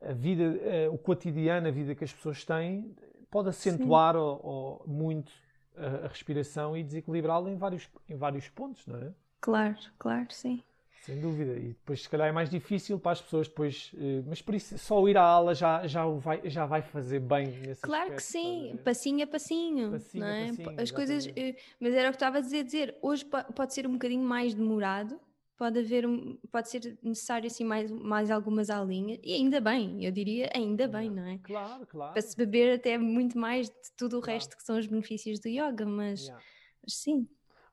a 0.00 0.14
vida, 0.14 0.44
o 0.90 0.96
cotidiano, 0.96 1.68
a 1.68 1.70
vida 1.70 1.94
que 1.94 2.04
as 2.04 2.12
pessoas 2.12 2.42
têm, 2.42 2.96
pode 3.30 3.50
acentuar 3.50 4.16
ou, 4.16 4.40
ou 4.42 4.84
muito 4.86 5.30
a, 5.76 6.06
a 6.06 6.08
respiração 6.08 6.74
e 6.74 6.82
desequilibrá-la 6.82 7.50
em 7.50 7.56
vários, 7.56 7.86
em 8.08 8.16
vários 8.16 8.48
pontos, 8.48 8.86
não 8.86 8.96
é? 8.96 9.12
Claro, 9.40 9.76
claro, 9.98 10.26
sim. 10.30 10.62
Sem 11.02 11.20
dúvida. 11.20 11.52
E 11.52 11.68
depois, 11.68 12.02
se 12.02 12.08
calhar, 12.08 12.28
é 12.28 12.32
mais 12.32 12.50
difícil 12.50 12.98
para 12.98 13.12
as 13.12 13.22
pessoas 13.22 13.48
depois. 13.48 13.92
Eh, 13.96 14.22
mas 14.26 14.42
por 14.42 14.54
isso, 14.54 14.76
só 14.76 15.08
ir 15.08 15.16
à 15.16 15.22
aula 15.22 15.54
já, 15.54 15.86
já, 15.86 16.04
vai, 16.06 16.42
já 16.44 16.66
vai 16.66 16.82
fazer 16.82 17.20
bem 17.20 17.46
nesse 17.46 17.80
Claro 17.80 18.12
aspecto, 18.12 18.16
que 18.16 18.22
sim, 18.22 18.78
passinho 18.84 19.24
a 19.24 19.26
passinho. 19.26 19.90
passinho, 19.90 20.24
não 20.24 20.30
é? 20.30 20.46
passinho 20.48 20.80
as 20.80 20.90
coisas. 20.90 21.26
Eh, 21.34 21.56
mas 21.80 21.94
era 21.94 22.08
o 22.08 22.12
que 22.12 22.16
estava 22.16 22.38
a 22.38 22.40
dizer, 22.40 22.64
dizer. 22.64 22.98
Hoje 23.00 23.24
pode 23.24 23.72
ser 23.72 23.86
um 23.86 23.92
bocadinho 23.92 24.22
mais 24.22 24.52
demorado, 24.52 25.18
pode 25.56 25.78
haver 25.78 26.06
um, 26.06 26.36
pode 26.52 26.68
ser 26.68 26.98
necessário 27.02 27.46
assim 27.46 27.64
mais, 27.64 27.90
mais 27.90 28.30
algumas 28.30 28.68
aulinhas 28.68 29.18
e 29.24 29.34
ainda 29.34 29.60
bem, 29.60 30.04
eu 30.04 30.12
diria 30.12 30.50
ainda 30.54 30.86
bem, 30.86 31.10
não 31.10 31.26
é? 31.26 31.38
Claro, 31.38 31.86
claro. 31.86 32.12
Para 32.12 32.22
se 32.22 32.36
beber 32.36 32.74
até 32.74 32.96
muito 32.96 33.36
mais 33.36 33.68
de 33.68 33.92
tudo 33.96 34.18
o 34.18 34.20
claro. 34.20 34.34
resto 34.34 34.56
que 34.56 34.62
são 34.62 34.78
os 34.78 34.86
benefícios 34.86 35.40
do 35.40 35.48
yoga, 35.48 35.86
mas, 35.86 36.26
yeah. 36.26 36.44
mas 36.82 36.94
sim. 36.94 37.26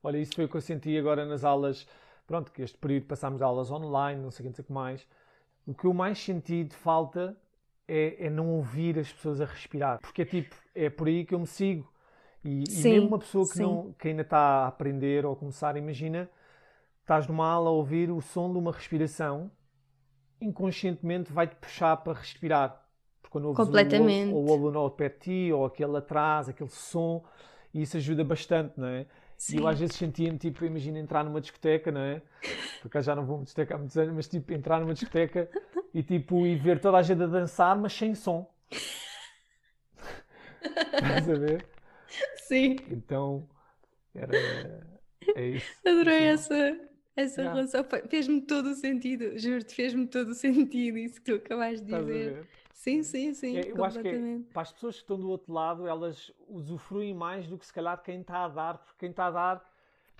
Olha, 0.06 0.18
isso 0.18 0.36
foi 0.36 0.44
o 0.44 0.48
que 0.48 0.56
eu 0.56 0.60
senti 0.60 0.96
agora 0.96 1.26
nas 1.26 1.42
aulas. 1.42 1.84
Pronto, 2.28 2.52
que 2.52 2.62
este 2.62 2.78
período 2.78 3.06
passámos 3.06 3.42
aulas 3.42 3.72
online, 3.72 4.22
não 4.22 4.30
sei 4.30 4.48
o 4.48 4.52
que 4.52 4.72
mais. 4.72 5.04
O 5.66 5.74
que 5.74 5.84
eu 5.84 5.92
mais 5.92 6.16
senti 6.16 6.62
de 6.62 6.76
falta 6.76 7.36
é, 7.88 8.26
é, 8.26 8.30
não 8.30 8.48
ouvir 8.50 9.00
as 9.00 9.12
pessoas 9.12 9.40
a 9.40 9.44
respirar. 9.44 9.98
Porque 10.00 10.22
é 10.22 10.24
tipo, 10.24 10.54
é 10.76 10.88
por 10.88 11.08
aí 11.08 11.24
que 11.24 11.34
eu 11.34 11.40
me 11.40 11.46
sigo. 11.48 11.92
E, 12.44 12.70
sim, 12.70 12.88
e 12.88 12.92
mesmo 12.92 13.08
uma 13.08 13.18
pessoa 13.18 13.48
que, 13.48 13.58
não, 13.58 13.92
que 13.98 14.06
ainda 14.06 14.22
está 14.22 14.38
a 14.38 14.66
aprender 14.68 15.26
ou 15.26 15.32
a 15.32 15.36
começar, 15.36 15.76
imagina, 15.76 16.30
estás 17.00 17.26
numa 17.26 17.48
aula 17.48 17.70
a 17.70 17.72
ouvir 17.72 18.08
o 18.08 18.20
som 18.20 18.52
de 18.52 18.58
uma 18.58 18.70
respiração, 18.70 19.50
inconscientemente 20.40 21.32
vai-te 21.32 21.56
puxar 21.56 21.96
para 21.96 22.12
respirar. 22.12 22.80
Porque 23.20 23.32
quando 23.32 23.46
ouves 23.46 23.64
Completamente. 23.64 24.32
o, 24.32 24.50
o 24.50 24.52
aluno 24.52 24.78
ao 24.78 24.88
pé 24.88 25.08
de 25.08 25.18
ti, 25.18 25.52
ou 25.52 25.66
aquele 25.66 25.96
atrás, 25.96 26.48
aquele 26.48 26.70
som, 26.70 27.24
e 27.74 27.82
isso 27.82 27.96
ajuda 27.96 28.22
bastante, 28.22 28.78
não 28.78 28.86
é? 28.86 29.04
Sim. 29.36 29.56
E 29.56 29.60
eu 29.60 29.68
às 29.68 29.78
vezes 29.78 29.96
sentia-me, 29.96 30.38
tipo, 30.38 30.64
imagina 30.64 30.98
entrar 30.98 31.22
numa 31.22 31.40
discoteca, 31.40 31.92
não 31.92 32.00
é? 32.00 32.22
Porque 32.80 33.00
já 33.02 33.14
não 33.14 33.26
vou 33.26 33.36
uma 33.36 33.44
discoteca 33.44 33.74
há 33.74 33.78
muitos 33.78 33.96
anos, 33.98 34.14
mas 34.14 34.28
tipo, 34.28 34.52
entrar 34.52 34.80
numa 34.80 34.94
discoteca 34.94 35.48
e 35.92 36.02
tipo, 36.02 36.46
e 36.46 36.56
ver 36.56 36.80
toda 36.80 36.98
a 36.98 37.02
gente 37.02 37.22
a 37.22 37.26
dançar, 37.26 37.76
mas 37.76 37.92
sem 37.92 38.14
som. 38.14 38.50
Estás 40.62 41.28
a 41.28 41.34
ver? 41.34 41.66
Sim. 42.36 42.76
Então, 42.90 43.48
era. 44.14 44.32
É 45.34 45.48
isso. 45.48 45.66
Adorei 45.84 46.24
essa, 46.24 46.78
essa 47.16 47.40
yeah. 47.40 47.54
relação. 47.54 47.84
Fez-me 48.08 48.40
todo 48.40 48.70
o 48.70 48.74
sentido, 48.74 49.38
juro-te, 49.38 49.74
fez-me 49.74 50.06
todo 50.06 50.28
o 50.28 50.34
sentido 50.34 50.98
isso 50.98 51.20
que 51.20 51.32
tu 51.32 51.34
acabaste 51.34 51.84
de 51.84 51.92
dizer. 51.92 52.46
Sim, 52.76 53.02
sim, 53.02 53.32
sim. 53.32 53.56
É, 53.56 53.70
eu 53.70 53.82
acho 53.82 54.00
que 54.00 54.08
é, 54.08 54.38
para 54.52 54.60
as 54.60 54.70
pessoas 54.70 54.96
que 54.96 55.00
estão 55.00 55.18
do 55.18 55.30
outro 55.30 55.50
lado, 55.50 55.86
elas 55.86 56.30
usufruem 56.46 57.14
mais 57.14 57.48
do 57.48 57.56
que 57.56 57.64
se 57.64 57.72
calhar 57.72 58.00
quem 58.02 58.20
está 58.20 58.44
a 58.44 58.48
dar, 58.48 58.78
porque 58.78 58.98
quem 58.98 59.10
está 59.10 59.26
a 59.28 59.30
dar 59.30 59.72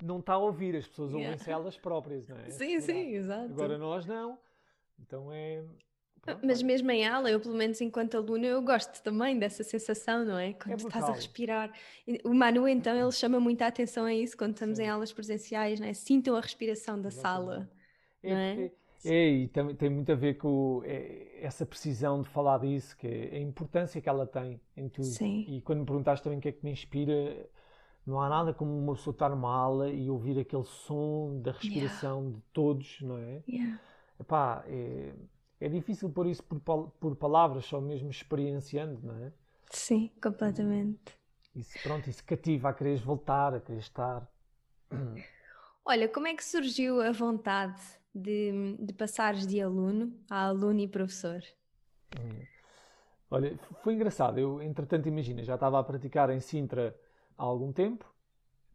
não 0.02 0.20
está 0.20 0.32
a 0.32 0.38
ouvir, 0.38 0.74
as 0.74 0.88
pessoas 0.88 1.10
yeah. 1.10 1.28
ouvem-se 1.28 1.50
elas 1.50 1.76
próprias, 1.76 2.26
não 2.26 2.38
é? 2.38 2.48
Sim, 2.50 2.80
sim, 2.80 3.14
exato. 3.14 3.52
Agora 3.52 3.76
nós 3.76 4.06
não. 4.06 4.38
Então 4.98 5.30
é. 5.30 5.62
Pronto, 6.22 6.46
Mas 6.46 6.62
mesmo 6.62 6.90
em 6.90 7.06
aula, 7.06 7.30
eu 7.30 7.38
pelo 7.38 7.54
menos 7.54 7.78
enquanto 7.82 8.16
aluna, 8.16 8.46
eu 8.46 8.62
gosto 8.62 9.02
também 9.02 9.38
dessa 9.38 9.62
sensação, 9.62 10.24
não 10.24 10.38
é? 10.38 10.54
Quando 10.54 10.72
é 10.72 10.76
estás 10.76 11.04
a 11.04 11.12
respirar. 11.12 11.70
O 12.24 12.32
Manu, 12.32 12.66
então, 12.66 12.98
ele 12.98 13.12
chama 13.12 13.38
muita 13.38 13.66
atenção 13.66 14.06
a 14.06 14.14
isso 14.14 14.34
quando 14.34 14.54
estamos 14.54 14.78
sim. 14.78 14.84
em 14.84 14.88
aulas 14.88 15.12
presenciais, 15.12 15.78
não 15.78 15.86
é? 15.86 15.92
Sintam 15.92 16.34
a 16.34 16.40
respiração 16.40 17.00
da 17.00 17.08
Exatamente. 17.08 17.20
sala. 17.20 17.70
É, 18.22 18.30
não 18.30 18.36
é? 18.38 18.64
É, 18.64 18.72
e 19.04 19.48
tem, 19.48 19.74
tem 19.74 19.90
muito 19.90 20.10
a 20.12 20.14
ver 20.14 20.34
com 20.34 20.82
é, 20.84 21.38
essa 21.40 21.64
precisão 21.64 22.22
de 22.22 22.28
falar 22.28 22.58
disso, 22.58 22.96
que 22.96 23.06
é 23.06 23.36
a 23.36 23.40
importância 23.40 24.00
que 24.00 24.08
ela 24.08 24.26
tem 24.26 24.60
em 24.76 24.88
tudo. 24.88 25.06
Sim. 25.06 25.44
E 25.48 25.60
quando 25.60 25.80
me 25.80 25.86
perguntaste 25.86 26.24
também 26.24 26.38
o 26.38 26.42
que 26.42 26.48
é 26.48 26.52
que 26.52 26.64
me 26.64 26.70
inspira, 26.70 27.48
não 28.06 28.20
há 28.20 28.28
nada 28.28 28.54
como 28.54 28.76
uma 28.76 28.94
pessoa 28.94 29.12
estar 29.12 29.28
numa 29.28 29.52
aula 29.52 29.90
e 29.90 30.08
ouvir 30.08 30.38
aquele 30.38 30.64
som 30.64 31.40
da 31.42 31.52
respiração 31.52 32.20
yeah. 32.20 32.36
de 32.36 32.42
todos, 32.52 33.00
não 33.02 33.18
é? 33.18 33.42
Yeah. 33.48 33.80
Epá, 34.18 34.64
é, 34.66 35.12
é 35.60 35.68
difícil 35.68 36.10
pôr 36.10 36.26
isso 36.26 36.42
por, 36.42 36.90
por 37.00 37.16
palavras, 37.16 37.64
só 37.64 37.80
mesmo 37.80 38.10
experienciando, 38.10 39.00
não 39.02 39.16
é? 39.16 39.32
Sim, 39.70 40.10
completamente. 40.22 41.16
Isso, 41.54 41.78
pronto, 41.82 42.08
isso 42.08 42.24
cativa 42.24 42.68
a 42.68 42.72
querer 42.72 42.98
voltar, 42.98 43.54
a 43.54 43.60
querer 43.60 43.78
estar. 43.78 44.30
Olha, 45.88 46.08
como 46.08 46.26
é 46.26 46.34
que 46.34 46.44
surgiu 46.44 47.00
a 47.00 47.12
vontade 47.12 47.80
de, 48.12 48.76
de 48.76 48.92
passares 48.92 49.46
de 49.46 49.60
aluno 49.62 50.12
a 50.28 50.46
aluno 50.46 50.80
e 50.80 50.88
professor? 50.88 51.40
Olha, 53.30 53.56
foi 53.84 53.94
engraçado. 53.94 54.36
Eu, 54.36 54.60
entretanto, 54.60 55.06
imagina, 55.06 55.44
já 55.44 55.54
estava 55.54 55.78
a 55.78 55.84
praticar 55.84 56.28
em 56.30 56.40
Sintra 56.40 56.92
há 57.38 57.44
algum 57.44 57.72
tempo. 57.72 58.04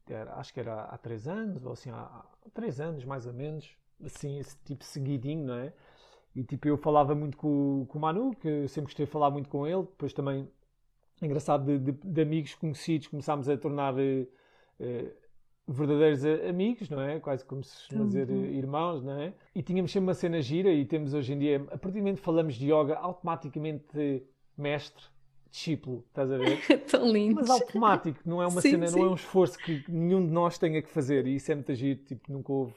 Era, 0.09 0.35
acho 0.35 0.53
que 0.53 0.61
era 0.61 0.83
há 0.83 0.97
três 0.97 1.27
anos, 1.27 1.65
ou 1.65 1.73
assim, 1.73 1.89
há, 1.89 1.99
há 1.99 2.49
três 2.53 2.79
anos 2.79 3.03
mais 3.03 3.25
ou 3.25 3.33
menos. 3.33 3.75
Assim, 4.01 4.39
esse 4.39 4.55
tipo 4.63 4.85
seguidinho, 4.85 5.47
não 5.47 5.55
é? 5.55 5.73
E 6.33 6.45
tipo, 6.45 6.65
eu 6.65 6.77
falava 6.77 7.13
muito 7.13 7.35
com, 7.35 7.85
com 7.89 7.97
o 7.97 8.01
Manu, 8.01 8.33
que 8.37 8.47
eu 8.47 8.69
sempre 8.69 8.85
gostei 8.85 9.05
de 9.05 9.11
falar 9.11 9.29
muito 9.29 9.49
com 9.49 9.67
ele. 9.67 9.81
Depois 9.83 10.13
também, 10.13 10.49
engraçado, 11.21 11.65
de, 11.65 11.91
de, 11.91 11.91
de 11.91 12.21
amigos 12.21 12.55
conhecidos, 12.55 13.07
começámos 13.07 13.49
a 13.49 13.57
tornar 13.57 13.95
uh, 13.95 13.97
uh, 14.79 15.20
verdadeiros 15.71 16.23
amigos, 16.47 16.89
não 16.89 17.01
é? 17.01 17.19
Quase 17.19 17.45
como 17.45 17.63
se 17.63 17.87
dizer 17.95 18.29
uhum. 18.29 18.45
irmãos, 18.45 19.03
não 19.03 19.13
é? 19.13 19.33
E 19.55 19.61
tínhamos 19.61 19.91
sempre 19.91 20.07
uma 20.07 20.13
cena 20.13 20.41
gira 20.41 20.71
e 20.71 20.85
temos 20.85 21.13
hoje 21.13 21.33
em 21.33 21.39
dia, 21.39 21.57
a 21.71 21.77
partir 21.77 21.97
do 21.97 21.99
momento 21.99 22.17
que 22.17 22.23
falamos 22.23 22.55
de 22.55 22.65
yoga, 22.65 22.95
automaticamente 22.95 24.23
mestre, 24.57 25.03
discípulo, 25.49 26.03
estás 26.07 26.31
a 26.31 26.37
ver? 26.37 26.59
Tão 26.89 27.11
lindo. 27.11 27.35
Mas 27.35 27.49
automático, 27.49 28.19
não 28.25 28.41
é 28.41 28.47
uma 28.47 28.59
sim, 28.61 28.71
cena, 28.71 28.87
sim. 28.87 28.99
não 28.99 29.07
é 29.07 29.09
um 29.09 29.15
esforço 29.15 29.57
que 29.57 29.83
nenhum 29.89 30.25
de 30.25 30.31
nós 30.31 30.57
tenha 30.57 30.81
que 30.81 30.89
fazer 30.89 31.27
e 31.27 31.35
isso 31.35 31.51
é 31.51 31.55
muito 31.55 31.73
giro, 31.73 31.99
tipo, 32.03 32.31
nunca 32.31 32.51
houve 32.51 32.73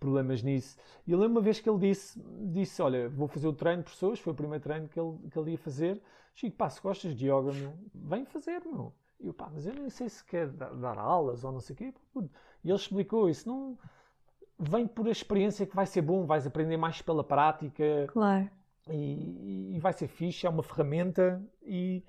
problemas 0.00 0.42
nisso. 0.42 0.76
E 1.06 1.12
eu 1.12 1.18
lembro 1.18 1.34
uma 1.34 1.40
vez 1.40 1.60
que 1.60 1.70
ele 1.70 1.78
disse, 1.78 2.20
disse 2.52 2.82
olha, 2.82 3.08
vou 3.08 3.28
fazer 3.28 3.46
o 3.46 3.52
treino 3.52 3.84
de 3.84 3.90
pessoas, 3.90 4.18
foi 4.18 4.32
o 4.32 4.36
primeiro 4.36 4.62
treino 4.62 4.88
que 4.88 4.98
ele, 4.98 5.16
que 5.30 5.38
ele 5.38 5.52
ia 5.52 5.58
fazer. 5.58 6.02
Chico, 6.34 6.56
pá, 6.56 6.68
se 6.68 6.80
gostas 6.80 7.14
de 7.14 7.26
yoga, 7.26 7.52
meu, 7.52 7.72
vem 7.94 8.24
fazer, 8.24 8.62
meu. 8.64 8.92
E 9.22 9.28
eu, 9.28 9.32
pá, 9.32 9.48
mas 9.52 9.66
eu 9.66 9.74
nem 9.74 9.88
sei 9.88 10.08
se 10.08 10.24
quer 10.24 10.48
dar, 10.48 10.98
aulas 10.98 11.44
ou 11.44 11.52
não 11.52 11.60
sei 11.60 11.74
o 11.74 11.76
quê. 11.76 11.94
E 12.64 12.68
ele 12.68 12.76
explicou 12.76 13.28
isso, 13.28 13.48
não... 13.48 13.78
Vem 14.58 14.86
por 14.86 15.08
a 15.08 15.10
experiência 15.10 15.66
que 15.66 15.74
vai 15.74 15.86
ser 15.86 16.02
bom, 16.02 16.26
vais 16.26 16.46
aprender 16.46 16.76
mais 16.76 17.00
pela 17.00 17.24
prática. 17.24 18.06
Claro. 18.08 18.48
E, 18.90 19.74
e 19.74 19.78
vai 19.80 19.92
ser 19.92 20.08
fixe, 20.08 20.46
é 20.46 20.50
uma 20.50 20.62
ferramenta 20.62 21.42
e, 21.62 22.04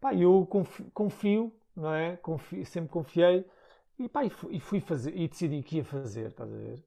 pá, 0.00 0.14
eu 0.14 0.46
confio, 0.46 0.90
confio 0.92 1.52
não 1.78 1.94
é? 1.94 2.16
Confio, 2.16 2.64
sempre 2.66 2.90
confiei 2.90 3.44
e, 3.98 4.08
pá, 4.08 4.24
e 4.24 4.30
fui, 4.30 4.56
e 4.56 4.60
fui 4.60 4.80
fazer, 4.80 5.16
e 5.16 5.28
decidi 5.28 5.62
que 5.62 5.76
ia 5.76 5.84
fazer, 5.84 6.28
estás 6.28 6.52
a 6.52 6.56
ver? 6.56 6.84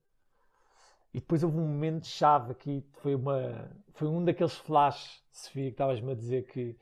E 1.14 1.20
depois 1.20 1.44
houve 1.44 1.58
um 1.58 1.68
momento 1.68 2.08
chave 2.08 2.52
aqui, 2.52 2.86
foi, 2.94 3.16
uma, 3.16 3.70
foi 3.94 4.08
um 4.08 4.24
daqueles 4.24 4.56
flashes, 4.56 5.22
Sofia, 5.32 5.66
que 5.66 5.72
estavas-me 5.72 6.12
a 6.12 6.16
dizer 6.16 6.46
que 6.46 6.78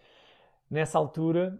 nessa 0.70 1.00
altura 1.00 1.60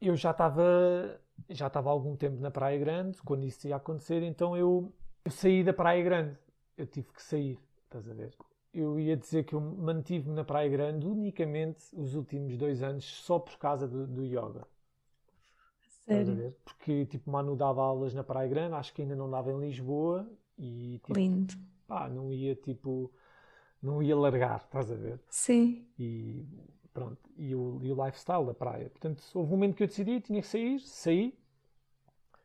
eu 0.00 0.16
já 0.16 0.30
estava 0.30 1.20
já 1.50 1.66
estava 1.66 1.90
algum 1.90 2.16
tempo 2.16 2.40
na 2.40 2.50
Praia 2.50 2.78
Grande, 2.78 3.18
quando 3.22 3.44
isso 3.44 3.68
ia 3.68 3.76
acontecer, 3.76 4.22
então 4.22 4.56
eu, 4.56 4.92
eu 5.24 5.30
saí 5.30 5.62
da 5.62 5.72
Praia 5.72 6.02
Grande. 6.02 6.36
Eu 6.76 6.86
tive 6.86 7.08
que 7.12 7.22
sair, 7.22 7.58
estás 7.84 8.08
a 8.08 8.14
ver? 8.14 8.34
Eu 8.72 8.98
ia 8.98 9.16
dizer 9.16 9.44
que 9.44 9.54
eu 9.54 9.60
mantive-me 9.60 10.34
na 10.34 10.44
Praia 10.44 10.68
Grande 10.68 11.06
unicamente 11.06 11.84
os 11.94 12.14
últimos 12.14 12.56
dois 12.56 12.82
anos 12.82 13.04
só 13.04 13.38
por 13.38 13.56
causa 13.58 13.86
do, 13.86 14.06
do 14.06 14.24
yoga. 14.24 14.66
Sério? 16.04 16.54
Porque, 16.64 17.06
tipo, 17.06 17.30
Manu 17.30 17.56
dava 17.56 17.82
aulas 17.82 18.14
na 18.14 18.22
Praia 18.22 18.48
Grande, 18.48 18.74
acho 18.74 18.92
que 18.94 19.02
ainda 19.02 19.16
não 19.16 19.30
dava 19.30 19.50
em 19.50 19.58
Lisboa 19.58 20.28
e, 20.58 21.00
tipo, 21.04 21.18
Lindo 21.18 21.54
pá, 21.86 22.08
não 22.08 22.32
ia 22.32 22.54
tipo, 22.54 23.10
não 23.80 24.02
ia 24.02 24.16
largar, 24.16 24.62
estás 24.64 24.90
a 24.90 24.94
ver? 24.94 25.20
Sim. 25.30 25.86
E 25.98 26.44
pronto, 26.96 27.18
e 27.36 27.54
o, 27.54 27.78
e 27.82 27.92
o 27.92 28.06
lifestyle 28.06 28.46
da 28.46 28.54
praia. 28.54 28.88
Portanto, 28.88 29.22
houve 29.34 29.52
um 29.52 29.56
momento 29.56 29.76
que 29.76 29.82
eu 29.82 29.86
decidi, 29.86 30.18
tinha 30.18 30.40
que 30.40 30.46
sair, 30.46 30.80
saí, 30.80 31.38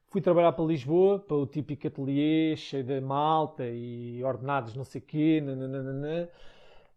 fui 0.10 0.20
trabalhar 0.20 0.52
para 0.52 0.66
Lisboa, 0.66 1.20
para 1.20 1.38
o 1.38 1.48
típico 1.48 1.88
ateliê, 1.88 2.58
cheio 2.58 2.84
de 2.84 3.00
malta 3.00 3.64
e 3.66 4.22
ordenados 4.22 4.76
não 4.76 4.84
sei 4.84 5.00
o 5.00 5.06
quê, 5.06 5.40
nananana. 5.40 6.30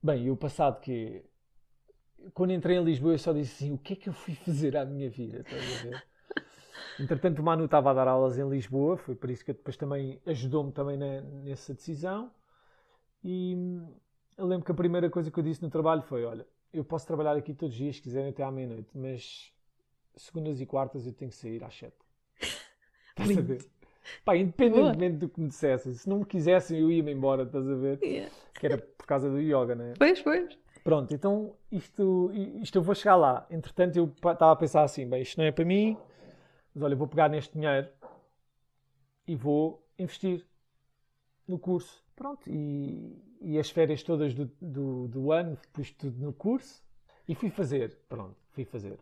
Bem, 0.02 0.24
e 0.24 0.30
o 0.32 0.36
passado 0.36 0.80
que 0.80 1.24
quando 2.32 2.52
entrei 2.52 2.76
em 2.76 2.82
Lisboa 2.82 3.14
eu 3.14 3.18
só 3.18 3.32
disse 3.32 3.64
assim, 3.64 3.72
o 3.72 3.78
que 3.78 3.92
é 3.92 3.96
que 3.96 4.08
eu 4.08 4.12
fui 4.12 4.34
fazer 4.34 4.76
à 4.76 4.84
minha 4.84 5.08
vida, 5.08 5.38
estás 5.38 5.62
a 5.62 5.82
ver? 5.84 6.02
Entretanto, 6.98 7.38
o 7.38 7.44
Manu 7.44 7.66
estava 7.66 7.92
a 7.92 7.94
dar 7.94 8.08
aulas 8.08 8.36
em 8.36 8.48
Lisboa, 8.48 8.96
foi 8.96 9.14
por 9.14 9.30
isso 9.30 9.44
que 9.44 9.52
depois 9.52 9.76
também 9.76 10.20
ajudou-me 10.26 10.72
também 10.72 10.96
na, 10.96 11.20
nessa 11.20 11.72
decisão. 11.72 12.32
E 13.22 13.56
eu 14.36 14.44
lembro 14.44 14.64
que 14.64 14.72
a 14.72 14.74
primeira 14.74 15.08
coisa 15.08 15.30
que 15.30 15.38
eu 15.38 15.44
disse 15.44 15.62
no 15.62 15.70
trabalho 15.70 16.02
foi: 16.02 16.24
Olha, 16.24 16.46
eu 16.74 16.84
posso 16.84 17.06
trabalhar 17.06 17.36
aqui 17.36 17.54
todos 17.54 17.74
os 17.74 17.78
dias, 17.78 17.96
se 17.96 18.02
quiserem, 18.02 18.30
até 18.30 18.42
à 18.42 18.50
meia-noite, 18.50 18.90
mas 18.94 19.52
segundas 20.16 20.60
e 20.60 20.66
quartas 20.66 21.06
eu 21.06 21.12
tenho 21.12 21.30
que 21.30 21.36
sair 21.36 21.62
às 21.64 21.74
sete. 21.74 21.96
Estás 23.16 23.38
a 23.38 23.40
ver? 23.40 23.66
Pá, 24.24 24.36
independentemente 24.36 25.16
Boa. 25.16 25.20
do 25.20 25.28
que 25.28 25.40
me 25.40 25.48
dissessem, 25.48 25.94
se 25.94 26.08
não 26.08 26.18
me 26.18 26.26
quisessem, 26.26 26.78
eu 26.78 26.90
ia-me 26.90 27.12
embora, 27.12 27.44
estás 27.44 27.66
a 27.66 27.74
ver? 27.74 28.02
Yeah. 28.02 28.30
Que 28.52 28.66
era 28.66 28.78
por 28.78 29.06
causa 29.06 29.30
do 29.30 29.40
yoga, 29.40 29.74
não 29.74 29.84
é? 29.84 29.94
Pois, 29.96 30.20
pois. 30.20 30.58
Pronto, 30.82 31.14
então 31.14 31.56
isto, 31.72 32.30
isto 32.60 32.76
eu 32.76 32.82
vou 32.82 32.94
chegar 32.94 33.16
lá. 33.16 33.46
Entretanto, 33.50 33.96
eu 33.96 34.04
estava 34.04 34.52
a 34.52 34.56
pensar 34.56 34.82
assim: 34.82 35.08
bem, 35.08 35.22
isto 35.22 35.38
não 35.38 35.46
é 35.46 35.50
para 35.50 35.64
mim, 35.64 35.96
mas 36.74 36.82
olha, 36.82 36.94
vou 36.94 37.08
pegar 37.08 37.30
neste 37.30 37.54
dinheiro 37.54 37.88
e 39.26 39.34
vou 39.34 39.82
investir 39.98 40.46
no 41.48 41.58
curso. 41.58 42.03
Pronto, 42.16 42.48
e, 42.48 43.16
e 43.40 43.58
as 43.58 43.70
férias 43.70 44.02
todas 44.02 44.34
do, 44.34 44.50
do, 44.60 45.08
do 45.08 45.32
ano, 45.32 45.58
pus 45.72 45.90
tudo 45.90 46.18
no 46.24 46.32
curso 46.32 46.82
e 47.28 47.34
fui 47.34 47.50
fazer. 47.50 47.98
Pronto, 48.08 48.36
fui 48.52 48.64
fazer. 48.64 48.98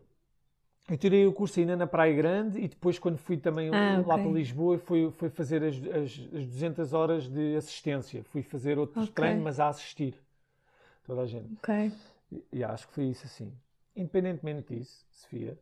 Eu 0.89 0.97
tirei 0.97 1.25
o 1.25 1.31
curso 1.31 1.59
ainda 1.59 1.77
na 1.77 1.87
Praia 1.87 2.13
Grande 2.13 2.59
e 2.59 2.67
depois, 2.67 2.99
quando 2.99 3.17
fui 3.17 3.37
também 3.37 3.69
ah, 3.69 4.03
lá 4.05 4.15
okay. 4.15 4.25
para 4.25 4.33
Lisboa, 4.33 4.77
fui, 4.77 5.09
fui 5.11 5.29
fazer 5.29 5.63
as, 5.63 5.75
as, 5.75 6.35
as 6.35 6.45
200 6.45 6.93
horas 6.93 7.27
de 7.29 7.55
assistência. 7.55 8.23
Fui 8.25 8.41
fazer 8.41 8.77
outros 8.77 9.05
okay. 9.05 9.13
treinos, 9.13 9.43
mas 9.43 9.59
a 9.61 9.69
assistir 9.69 10.15
toda 11.05 11.21
a 11.21 11.25
gente. 11.25 11.53
Ok. 11.53 11.91
E, 12.31 12.43
e 12.51 12.63
acho 12.63 12.87
que 12.87 12.93
foi 12.93 13.05
isso 13.05 13.25
assim. 13.25 13.53
Independentemente 13.95 14.75
disso, 14.75 15.05
Sofia, 15.09 15.57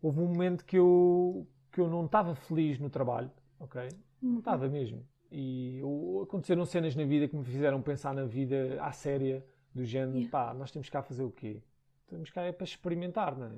houve 0.00 0.20
um 0.20 0.26
momento 0.26 0.64
que 0.64 0.78
eu, 0.78 1.46
que 1.72 1.80
eu 1.80 1.88
não 1.88 2.04
estava 2.04 2.34
feliz 2.34 2.78
no 2.78 2.88
trabalho, 2.88 3.32
ok? 3.58 3.88
Não 4.20 4.38
estava 4.38 4.68
mesmo. 4.68 5.04
E 5.34 5.78
eu, 5.78 6.20
aconteceram 6.24 6.64
cenas 6.66 6.94
na 6.94 7.04
vida 7.04 7.26
que 7.26 7.34
me 7.34 7.42
fizeram 7.42 7.80
pensar 7.80 8.12
na 8.12 8.24
vida 8.24 8.78
à 8.82 8.92
séria, 8.92 9.42
do 9.74 9.82
género, 9.82 10.18
yeah. 10.18 10.30
pá, 10.30 10.52
nós 10.52 10.70
temos 10.70 10.90
cá 10.90 11.02
fazer 11.02 11.22
o 11.22 11.30
quê? 11.30 11.62
Temos 12.06 12.28
cá 12.28 12.42
é 12.42 12.52
para 12.52 12.64
experimentar, 12.64 13.34
não 13.34 13.46
é? 13.46 13.50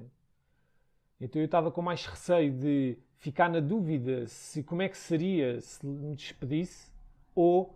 Então 1.20 1.42
eu 1.42 1.46
estava 1.46 1.72
com 1.72 1.82
mais 1.82 2.06
receio 2.06 2.52
de 2.52 2.96
ficar 3.16 3.48
na 3.48 3.58
dúvida 3.58 4.26
se 4.28 4.62
como 4.62 4.82
é 4.82 4.88
que 4.88 4.96
seria 4.96 5.60
se 5.60 5.84
me 5.84 6.14
despedisse 6.14 6.92
ou 7.34 7.74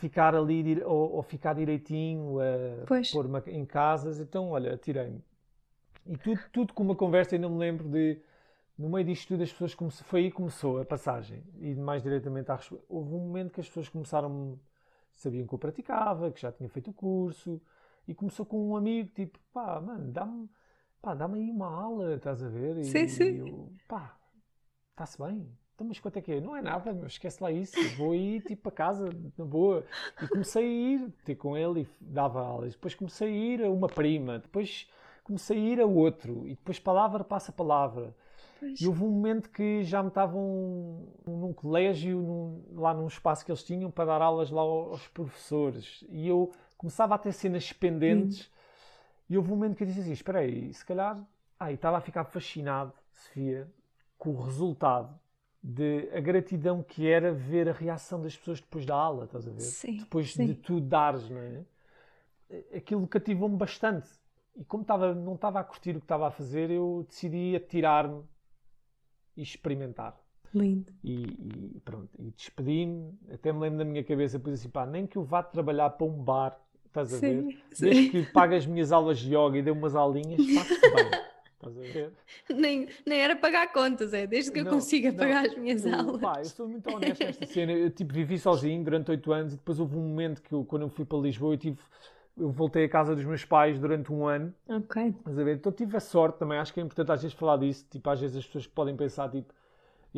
ficar 0.00 0.34
ali 0.34 0.82
ou, 0.82 1.12
ou 1.12 1.22
ficar 1.22 1.54
direitinho 1.54 2.40
a 2.40 2.84
pôr-me 3.12 3.40
em 3.46 3.64
casas. 3.64 4.18
Então, 4.18 4.50
olha, 4.50 4.74
atirei-me. 4.74 5.22
E 6.04 6.16
tudo, 6.16 6.40
tudo 6.52 6.74
com 6.74 6.82
uma 6.82 6.96
conversa, 6.96 7.36
ainda 7.36 7.48
me 7.48 7.58
lembro 7.58 7.88
de, 7.88 8.18
no 8.82 8.88
meio 8.88 9.06
disto 9.06 9.28
tudo, 9.28 9.42
as 9.42 9.52
pessoas 9.52 9.74
começou, 9.74 10.04
foi 10.04 10.20
aí 10.20 10.30
que 10.30 10.36
começou 10.36 10.80
a 10.80 10.84
passagem. 10.84 11.42
E 11.60 11.74
mais 11.74 12.02
diretamente 12.02 12.50
à 12.50 12.56
resposta. 12.56 12.84
Houve 12.88 13.14
um 13.14 13.20
momento 13.20 13.52
que 13.52 13.60
as 13.60 13.68
pessoas 13.68 13.88
começaram, 13.88 14.58
sabiam 15.12 15.46
que 15.46 15.54
eu 15.54 15.58
praticava, 15.58 16.30
que 16.32 16.40
já 16.40 16.50
tinha 16.50 16.68
feito 16.68 16.90
o 16.90 16.92
curso, 16.92 17.60
e 18.08 18.14
começou 18.14 18.44
com 18.44 18.70
um 18.70 18.76
amigo, 18.76 19.08
tipo, 19.14 19.38
pá, 19.52 19.80
mano, 19.80 20.10
dá-me 20.10 20.48
pá, 21.00 21.14
dá 21.14 21.26
aí 21.26 21.50
uma 21.50 21.66
aula, 21.66 22.14
estás 22.14 22.42
a 22.42 22.48
ver? 22.48 22.78
E, 22.78 22.84
sim, 22.84 23.08
sim. 23.08 23.24
E 23.24 23.38
eu, 23.38 23.72
pá, 23.88 24.16
está-se 24.90 25.18
bem. 25.18 25.48
Então, 25.74 25.86
mas 25.86 25.98
quanto 25.98 26.18
é 26.18 26.22
que 26.22 26.32
é? 26.32 26.40
Não 26.40 26.54
é 26.54 26.62
nada, 26.62 26.92
meu, 26.92 27.06
esquece 27.06 27.42
lá 27.42 27.50
isso. 27.50 27.76
Vou 27.96 28.14
ir 28.14 28.42
tipo 28.42 28.68
a 28.68 28.72
casa, 28.72 29.08
na 29.36 29.44
boa. 29.44 29.84
E 30.22 30.28
comecei 30.28 30.64
a 30.64 30.68
ir 30.68 31.10
ter 31.24 31.34
com 31.34 31.56
ele 31.56 31.82
e 31.82 31.88
dava 32.00 32.40
aulas. 32.40 32.74
Depois 32.74 32.94
comecei 32.94 33.28
a 33.28 33.30
ir 33.30 33.64
a 33.64 33.70
uma 33.70 33.88
prima. 33.88 34.38
Depois 34.38 34.88
comecei 35.24 35.56
a 35.56 35.60
ir 35.60 35.80
a 35.80 35.86
outro 35.86 36.46
e 36.46 36.50
depois 36.50 36.78
palavra 36.78 37.24
passa 37.24 37.50
palavra. 37.50 38.14
Pois. 38.62 38.80
E 38.80 38.86
houve 38.86 39.02
um 39.02 39.10
momento 39.10 39.50
que 39.50 39.82
já 39.82 40.00
me 40.04 40.08
estavam 40.08 41.08
num 41.26 41.52
colégio, 41.52 42.20
num, 42.20 42.80
lá 42.80 42.94
num 42.94 43.08
espaço 43.08 43.44
que 43.44 43.50
eles 43.50 43.64
tinham 43.64 43.90
para 43.90 44.04
dar 44.04 44.22
aulas 44.22 44.52
lá 44.52 44.62
aos 44.62 45.08
professores. 45.08 46.04
E 46.08 46.28
eu 46.28 46.52
começava 46.78 47.16
a 47.16 47.18
ter 47.18 47.32
cenas 47.32 47.72
pendentes. 47.72 48.46
Hum. 48.46 48.50
E 49.30 49.36
houve 49.36 49.50
um 49.50 49.56
momento 49.56 49.74
que 49.74 49.82
eu 49.82 49.86
disse 49.88 49.98
assim: 49.98 50.12
Espera 50.12 50.38
aí, 50.38 50.72
se 50.72 50.86
calhar. 50.86 51.20
Ah, 51.58 51.72
e 51.72 51.74
estava 51.74 51.98
a 51.98 52.00
ficar 52.00 52.22
fascinado, 52.22 52.92
Sofia, 53.10 53.68
com 54.16 54.30
o 54.30 54.40
resultado 54.40 55.18
de 55.60 56.08
a 56.14 56.20
gratidão 56.20 56.84
que 56.84 57.08
era 57.08 57.32
ver 57.32 57.68
a 57.68 57.72
reação 57.72 58.22
das 58.22 58.36
pessoas 58.36 58.60
depois 58.60 58.86
da 58.86 58.94
aula, 58.94 59.24
estás 59.24 59.48
a 59.48 59.50
ver? 59.50 59.60
Sim, 59.60 59.96
depois 59.96 60.34
sim. 60.34 60.46
de 60.46 60.54
tu 60.54 60.80
dares, 60.80 61.28
não 61.28 61.40
é? 61.40 61.64
Aquilo 62.76 63.08
cativou-me 63.08 63.56
bastante. 63.56 64.08
E 64.54 64.64
como 64.64 64.82
estava, 64.82 65.12
não 65.14 65.34
estava 65.34 65.58
a 65.58 65.64
curtir 65.64 65.96
o 65.96 66.00
que 66.00 66.04
estava 66.04 66.28
a 66.28 66.30
fazer, 66.30 66.70
eu 66.70 67.04
decidi 67.08 67.56
atirar-me 67.56 68.22
e 69.36 69.42
experimentar. 69.42 70.16
Lindo. 70.54 70.92
E, 71.02 71.22
e 71.22 71.80
pronto, 71.84 72.10
e 72.18 72.30
despedi-me. 72.30 73.12
Até 73.32 73.52
me 73.52 73.60
lembro 73.60 73.78
da 73.78 73.84
minha 73.84 74.04
cabeça, 74.04 74.38
pois 74.38 74.60
assim, 74.60 74.68
pá, 74.68 74.84
nem 74.84 75.06
que 75.06 75.16
eu 75.16 75.24
vá 75.24 75.42
trabalhar 75.42 75.90
para 75.90 76.06
um 76.06 76.12
bar, 76.12 76.60
estás 76.86 77.14
a 77.14 77.18
sim, 77.18 77.46
ver? 77.46 77.62
Sim. 77.72 77.84
Desde 77.86 78.10
que 78.10 78.32
pague 78.32 78.56
as 78.56 78.66
minhas 78.66 78.92
aulas 78.92 79.18
de 79.18 79.34
yoga 79.34 79.58
e 79.58 79.62
dê 79.62 79.70
umas 79.70 79.94
aulinhas, 79.94 80.44
faço 80.54 80.80
bem. 80.80 81.32
Estás 81.54 81.78
a 81.78 81.80
ver? 81.80 82.12
Nem, 82.50 82.88
nem 83.06 83.20
era 83.20 83.36
pagar 83.36 83.72
contas, 83.72 84.12
é 84.12 84.26
desde 84.26 84.50
que 84.50 84.58
não, 84.60 84.66
eu 84.66 84.74
consiga 84.74 85.10
não, 85.10 85.18
pagar 85.18 85.46
as 85.46 85.56
minhas 85.56 85.86
eu, 85.86 85.94
aulas. 85.94 86.20
Pá, 86.20 86.34
eu 86.40 86.44
sou 86.46 86.68
muito 86.68 86.90
honesto 86.92 87.24
nesta 87.24 87.46
cena. 87.46 87.72
Eu 87.72 87.88
tipo, 87.88 88.12
vivi 88.12 88.36
sozinho 88.36 88.82
durante 88.82 89.10
oito 89.12 89.32
anos 89.32 89.54
e 89.54 89.56
depois 89.56 89.78
houve 89.78 89.96
um 89.96 90.00
momento 90.00 90.42
que 90.42 90.52
eu, 90.52 90.64
quando 90.64 90.82
eu 90.82 90.88
fui 90.88 91.04
para 91.04 91.18
Lisboa, 91.18 91.54
eu 91.54 91.58
tive 91.58 91.78
eu 92.36 92.50
voltei 92.50 92.84
à 92.84 92.88
casa 92.88 93.14
dos 93.14 93.24
meus 93.24 93.44
pais 93.44 93.78
durante 93.78 94.12
um 94.12 94.26
ano. 94.26 94.52
Ok. 94.68 95.08
Estás 95.08 95.38
a 95.38 95.44
ver? 95.44 95.56
Então 95.56 95.72
tive 95.72 95.96
a 95.96 96.00
sorte 96.00 96.38
também, 96.38 96.58
acho 96.58 96.72
que 96.72 96.80
é 96.80 96.82
importante 96.82 97.12
às 97.12 97.22
vezes 97.22 97.36
falar 97.36 97.56
disso. 97.58 97.86
Tipo, 97.90 98.10
às 98.10 98.20
vezes 98.20 98.36
as 98.36 98.46
pessoas 98.46 98.66
podem 98.66 98.96
pensar, 98.96 99.28
tipo, 99.30 99.52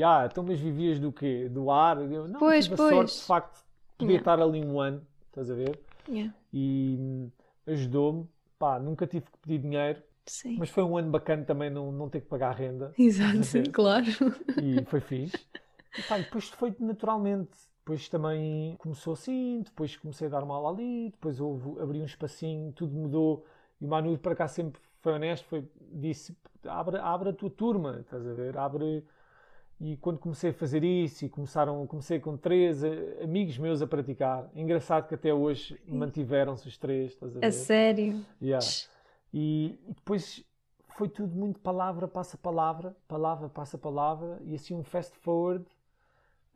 ah, 0.03 0.27
então 0.31 0.43
mas 0.45 0.59
vivias 0.61 0.99
do 0.99 1.13
quê? 1.13 1.49
Do 1.49 1.71
ar? 1.71 2.01
Eu, 2.11 2.27
não, 2.29 2.39
Pois, 2.39 2.65
tive 2.65 2.75
a 2.75 2.77
pois. 2.77 2.91
sorte 2.95 3.15
de 3.21 3.23
facto 3.27 3.57
de 3.57 3.65
poder 3.99 4.13
Yeah. 4.13 4.21
estar 4.21 4.43
ali 4.43 4.65
um 4.65 4.81
ano, 4.81 5.03
estás 5.29 5.51
a 5.51 5.55
ver? 5.55 5.81
Yeah. 6.09 6.35
E 6.53 6.97
hum, 6.99 7.31
ajudou-me. 7.67 8.29
Pá, 8.59 8.79
nunca 8.79 9.07
tive 9.07 9.27
que 9.27 9.39
pedir 9.39 9.59
dinheiro, 9.59 10.01
Sim. 10.27 10.57
mas 10.59 10.71
foi 10.71 10.83
um 10.85 10.97
ano 10.97 11.11
bacana 11.11 11.45
também 11.45 11.69
não, 11.71 11.91
não 11.93 12.09
ter 12.09 12.21
que 12.21 12.29
pagar 12.29 12.55
renda. 12.55 12.93
Exato, 12.99 13.43
sim, 13.43 13.65
claro. 13.65 14.07
e 14.63 14.85
foi 14.87 15.01
fixe. 15.01 15.37
E, 15.99 16.03
pá, 16.03 16.19
depois 16.19 16.49
foi 16.51 16.75
naturalmente. 16.79 17.51
Depois 17.85 18.09
também 18.09 18.77
começou 18.79 19.13
assim, 19.13 19.61
depois 19.63 19.95
comecei 19.95 20.27
a 20.27 20.31
dar 20.31 20.43
aula 20.43 20.71
ali, 20.71 21.11
depois 21.11 21.39
houve, 21.39 21.79
abri 21.83 22.01
um 22.01 22.07
espacinho, 22.07 22.73
tudo 22.73 22.95
mudou. 22.95 23.45
E 23.79 23.85
o 23.85 23.89
Manu 23.89 24.17
para 24.17 24.35
cá 24.35 24.49
sempre 24.49 24.81
foi 25.03 25.13
honesto, 25.13 25.45
foi, 25.45 25.69
disse, 25.93 26.35
abre, 26.67 26.97
abre 26.97 27.29
a 27.29 27.33
tua 27.35 27.51
turma, 27.51 27.99
estás 28.01 28.27
a 28.27 28.33
ver? 28.33 28.57
Abre... 28.57 29.05
E 29.79 29.99
quando 29.99 30.19
comecei 30.19 30.49
a 30.49 30.55
fazer 30.55 30.83
isso 30.83 31.27
e 31.27 31.29
começaram, 31.29 31.87
comecei 31.87 32.19
com 32.19 32.39
três 32.39 32.83
amigos 33.23 33.59
meus 33.59 33.83
a 33.83 33.87
praticar. 33.87 34.49
Engraçado 34.55 35.07
que 35.07 35.15
até 35.15 35.35
hoje 35.35 35.79
mantiveram-se 35.87 36.67
os 36.67 36.79
três, 36.79 37.13
estás 37.13 37.37
a 37.37 37.41
ver? 37.41 37.47
A 37.47 37.53
sério. 37.53 38.25
Yeah. 38.41 38.65
E, 39.31 39.79
e 39.87 39.93
depois 39.93 40.43
foi 40.97 41.09
tudo 41.09 41.35
muito 41.35 41.61
palavra 41.61 42.07
passa 42.09 42.39
palavra, 42.39 42.97
palavra 43.07 43.49
passa 43.49 43.77
palavra, 43.77 44.41
e 44.45 44.55
assim 44.55 44.75
um 44.75 44.85
fast 44.85 45.15
forward. 45.19 45.67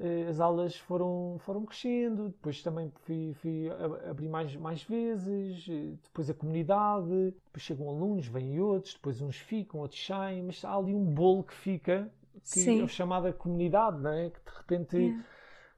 Eh, 0.01 0.27
As 0.29 0.41
aulas 0.41 0.77
foram, 0.77 1.37
foram 1.41 1.65
crescendo, 1.65 2.29
depois 2.29 2.63
também 2.63 2.91
fui, 3.03 3.35
fui 3.35 3.69
a- 3.71 4.11
abrir 4.11 4.29
mais, 4.29 4.55
mais 4.57 4.83
vezes, 4.83 5.67
eh, 5.69 5.97
depois 6.03 6.31
a 6.31 6.35
comunidade, 6.35 7.33
depois 7.47 7.63
chegam 7.63 7.89
alunos, 7.89 8.27
vêm 8.27 8.61
outros, 8.61 8.95
depois 8.95 9.21
uns 9.21 9.37
ficam, 9.37 9.81
outros 9.81 10.05
saem, 10.05 10.43
mas 10.43 10.65
há 10.65 10.75
ali 10.75 10.95
um 10.95 11.05
bolo 11.05 11.43
que 11.45 11.55
fica, 11.55 12.11
que 12.51 12.61
Sim. 12.61 12.81
é 12.81 12.85
o 12.85 12.89
chamada 12.89 13.33
comunidade, 13.33 14.01
não 14.01 14.13
é? 14.13 14.31
Que 14.31 14.41
de 14.41 14.57
repente 14.57 14.97
Yeah. 14.97 15.25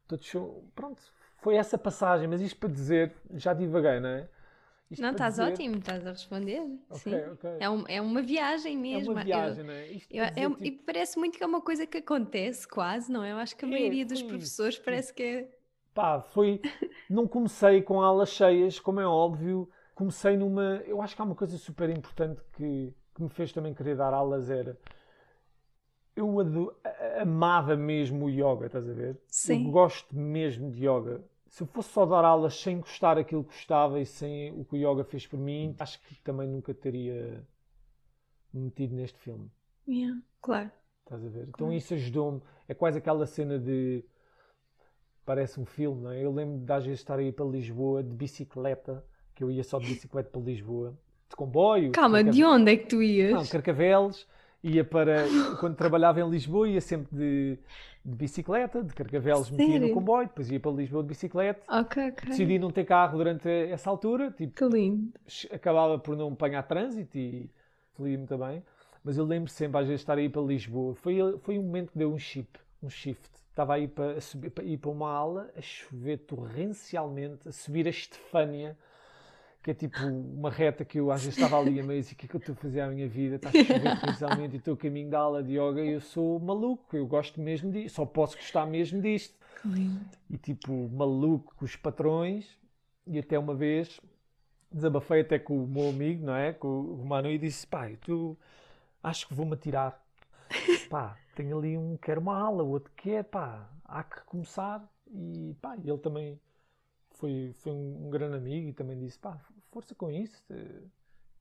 todos 0.09 0.27
são- 0.29 0.63
Pronto, 0.75 1.03
foi 1.39 1.57
essa 1.57 1.79
passagem, 1.79 2.29
mas 2.29 2.41
isto 2.41 2.59
para 2.59 2.69
dizer, 2.69 3.15
já 3.35 3.55
divaguei, 3.55 4.01
não 4.01 4.09
é? 4.11 4.29
Isto 4.91 5.03
Não, 5.03 5.13
estás 5.13 5.35
dizer- 5.35 5.53
ótimo, 5.53 5.77
estás 5.77 6.05
a 6.07 6.11
responder. 6.11 6.61
Ok, 6.91 6.99
Sim. 6.99 7.31
ok. 7.33 7.51
É, 7.61 7.71
um- 7.71 7.85
é 7.87 8.01
uma 8.01 8.21
viagem 8.23 8.75
É 8.75 8.77
mesmo. 8.77 9.13
uma 9.13 9.21
Eu- 9.21 9.25
viagem, 9.25 9.71
é? 9.71 9.85
Eu- 10.11 10.25
para 10.25 10.31
dizer, 10.31 10.41
é 10.41 10.49
tipo, 10.49 10.65
E 10.65 10.71
parece 10.73 11.19
muito 11.19 11.39
que 11.39 11.45
é 11.45 11.47
uma 11.47 11.61
coisa 11.61 11.87
que 11.87 11.99
acontece, 11.99 12.67
quase, 12.67 13.11
não 13.13 13.23
é? 13.23 13.31
Eu 13.33 13.37
acho 13.37 13.57
que 13.57 13.65
a 13.65 13.69
É, 13.69 13.71
maioria 13.71 14.05
dos 14.05 14.21
professores 14.23 14.79
parece 14.79 15.15
que 15.15 15.23
é. 15.23 15.49
pá, 15.95 16.21
foi. 16.21 16.61
Não 17.09 17.27
comecei 17.29 17.83
com 17.83 18.01
aulas 18.03 18.31
cheias, 18.31 18.81
como 18.81 19.01
é 19.01 19.07
óbvio. 19.07 19.69
Comecei 19.95 20.37
numa. 20.37 20.83
Eu 20.87 21.01
acho 21.01 21.15
que 21.15 21.23
há 21.23 21.25
uma 21.25 21.35
coisa 21.37 21.57
super 21.57 21.89
importante 21.91 22.43
que, 22.55 22.93
que 23.15 23.23
me 23.23 23.29
fez 23.29 23.53
também 23.53 23.73
querer 23.73 23.97
dar 23.97 24.13
aulas 24.13 24.51
era. 24.51 24.77
Eu 26.17 26.41
ado- 26.41 26.75
amava 27.21 27.77
mesmo 27.77 28.27
o 28.27 28.31
yoga, 28.31 28.67
estás 28.67 28.89
a 28.89 28.93
ver? 28.93 29.17
Sim. 29.29 29.67
Eu 29.67 29.71
gosto 29.71 30.15
mesmo 30.17 30.71
de 30.71 30.85
yoga. 30.87 31.23
Se 31.51 31.63
eu 31.65 31.67
fosse 31.67 31.91
só 31.91 32.07
dar 32.07 32.25
aulas 32.25 32.55
sem 32.61 32.79
gostar 32.79 33.19
aquilo 33.19 33.43
que 33.45 33.53
gostava 33.53 34.01
e 34.01 34.07
sem 34.07 34.53
o 34.53 34.65
que 34.65 34.77
o 34.77 34.79
yoga 34.79 35.05
fez 35.05 35.27
por 35.27 35.39
mim, 35.39 35.75
acho 35.79 36.01
que 36.01 36.15
também 36.23 36.49
nunca 36.49 36.73
teria 36.73 37.45
me 38.53 38.61
metido 38.63 38.95
neste 38.95 39.19
filme. 39.19 39.51
Yeah, 39.87 40.21
claro. 40.41 40.71
Estás 41.05 41.25
a 41.25 41.29
ver? 41.29 41.43
Então 41.49 41.67
Claro. 41.67 41.73
isso 41.75 41.93
ajudou-me. 41.95 42.41
É 42.69 42.75
quase 42.75 42.99
aquela 42.99 43.27
cena 43.27 43.59
de. 43.59 44.05
Parece 45.25 45.61
um 45.61 45.67
filme, 45.67 46.03
não 46.03 46.11
é? 46.13 46.25
Eu 46.25 46.33
lembro 46.33 46.65
de 46.65 46.73
às 46.73 46.85
vezes 46.85 47.01
estar 47.01 47.19
aí 47.19 47.33
para 47.33 47.45
Lisboa 47.45 48.03
de 48.03 48.15
bicicleta, 48.15 49.05
que 49.35 49.43
eu 49.45 49.51
ia 49.51 49.63
só 49.65 49.79
de 49.79 49.87
bicicleta 49.87 50.31
para 50.31 50.41
Lisboa, 50.41 50.97
de 51.29 51.37
comboio. 51.37 51.91
Calma, 51.93 52.23
de 52.23 52.45
onde 52.45 52.73
é 52.73 52.77
que 52.77 52.87
tu 52.87 53.03
ias? 53.03 53.33
Não, 53.33 53.47
Carcavelos, 53.47 54.27
ia 54.63 54.85
para. 54.85 55.25
Quando 55.59 55.77
trabalhava 55.77 56.21
em 56.21 56.29
Lisboa, 56.29 56.69
ia 56.69 56.81
sempre 56.81 57.17
de, 57.17 57.59
de 58.05 58.17
bicicleta, 58.17 58.83
de 58.83 58.95
Carcavelos 58.95 59.51
metia 59.51 59.79
no 59.81 59.91
comboio, 59.95 60.29
depois 60.29 60.51
ia 60.51 60.61
para 60.61 60.71
Lisboa 60.73 61.03
de 61.03 61.09
bicicleta. 61.09 61.63
Ok, 61.69 62.09
ok. 62.11 62.29
Decidi 62.31 62.59
não 62.59 62.71
ter 62.71 62.85
carro 62.85 63.19
durante 63.19 63.49
essa 63.49 63.89
altura, 63.91 64.31
tipo, 64.31 64.55
Que 64.55 64.65
lindo. 64.65 65.13
acabava 65.51 65.99
por 65.99 66.17
não 66.17 66.33
apanhar 66.33 66.63
trânsito 66.63 67.17
e 67.19 67.51
muito 67.99 68.37
bem. 68.39 68.63
Mas 69.03 69.17
eu 69.17 69.25
lembro 69.25 69.51
sempre, 69.51 69.81
às 69.81 69.87
vezes, 69.87 70.03
estar 70.03 70.19
aí 70.19 70.29
para 70.29 70.43
Lisboa. 70.43 70.95
Foi, 70.95 71.17
foi 71.39 71.59
um 71.59 71.63
momento 71.63 71.93
que 71.93 71.99
deu 71.99 72.13
um 72.13 72.19
chip, 72.19 72.59
um 72.83 72.91
shift. 72.91 73.31
Estava 73.49 73.75
aí 73.75 73.89
para, 73.89 74.21
subir, 74.21 74.51
para 74.51 74.65
ir 74.65 74.79
para 74.79 74.91
uma 74.91 75.11
aula, 75.11 75.51
a 75.57 75.61
chover 75.61 76.19
torrencialmente, 76.19 77.49
a 77.49 77.53
subir 77.53 77.87
a 77.87 77.91
Estefânia, 77.91 78.77
que 79.63 79.71
é 79.71 79.75
tipo 79.75 79.99
uma 80.07 80.51
reta 80.51 80.85
que 80.85 80.99
eu 80.99 81.11
às 81.11 81.23
vezes 81.23 81.37
estava 81.37 81.59
ali 81.59 81.79
a 81.79 81.85
meio 81.85 82.01
e 82.01 82.03
o 82.03 82.17
que 82.17 82.25
é 82.25 82.29
que 82.29 82.35
eu 82.35 82.39
estou 82.39 82.55
a 82.55 82.57
fazer 82.57 82.81
à 82.81 82.89
minha 82.89 83.09
vida? 83.09 83.37
Está 83.37 83.51
a 83.51 83.53
chover 83.53 84.01
torrencialmente 84.01 84.55
e 84.55 84.59
estou 84.59 84.75
a 84.75 84.77
caminho 84.77 85.11
da 85.11 85.19
aula 85.19 85.43
de 85.43 85.59
yoga 85.59 85.83
e 85.83 85.93
eu 85.93 86.01
sou 86.01 86.41
maluco, 86.41 86.97
eu 86.97 87.07
gosto 87.07 87.41
mesmo 87.41 87.71
disto, 87.71 87.97
só 87.97 88.07
posso 88.07 88.37
gostar 88.37 88.65
mesmo 88.67 89.03
disto 89.03 89.35
lindo. 89.65 90.01
e 90.31 90.39
tipo 90.39 90.89
maluco 90.89 91.55
com 91.57 91.65
os 91.65 91.77
patrões 91.77 92.59
e 93.07 93.19
até 93.19 93.39
uma 93.39 93.55
vez 93.55 94.01
desabafei 94.73 95.21
até 95.21 95.39
com 95.39 95.63
o 95.63 95.67
meu 95.67 95.91
amigo, 95.91 96.25
não 96.25 96.35
é? 96.35 96.53
Com 96.53 96.81
o 96.81 97.05
Manu 97.05 97.31
e 97.31 97.39
disse, 97.39 97.67
pai, 97.67 97.99
tu 98.01 98.39
acho 99.03 99.27
que 99.27 99.35
vou-me 99.35 99.55
atirar. 99.55 100.01
Pá, 100.89 101.17
tenho 101.35 101.59
ali 101.59 101.77
um 101.77 101.97
quer 101.97 102.19
uma 102.19 102.37
aula, 102.37 102.63
o 102.63 102.71
outro 102.71 102.93
quer, 102.97 103.23
pá, 103.25 103.71
há 103.85 104.03
que 104.03 104.21
começar 104.25 104.85
e 105.13 105.55
pá, 105.61 105.77
ele 105.77 105.99
também 105.99 106.41
foi, 107.21 107.53
foi 107.59 107.73
um, 107.73 108.07
um 108.07 108.11
grande 108.11 108.37
amigo 108.37 108.69
e 108.69 108.73
também 108.73 108.99
disse, 108.99 109.19
pá, 109.19 109.39
força 109.71 109.95
com 109.95 110.11
isso. 110.11 110.43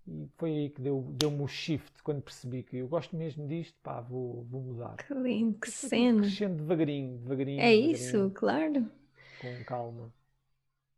E 0.08 0.28
foi 0.38 0.52
aí 0.52 0.70
que 0.70 0.82
deu- 0.82 1.06
deu-me 1.14 1.42
o 1.42 1.48
shift 1.48 2.02
quando 2.04 2.22
percebi 2.22 2.64
que 2.64 2.78
eu 2.78 2.88
gosto 2.88 3.16
mesmo 3.16 3.48
disto, 3.48 3.78
pá, 3.82 4.02
vou, 4.02 4.44
vou 4.46 4.62
mudar. 4.62 4.96
Que 4.98 5.14
lindo, 5.14 5.58
que 5.60 5.70
cena. 5.70 6.22
Crescendo 6.22 6.58
devagarinho, 6.58 7.18
devagarinho. 7.20 7.60
É 7.62 7.70
devagarinho, 7.70 7.92
isso, 7.92 8.32
claro. 8.36 8.92
Com 9.40 9.64
calma. 9.66 10.14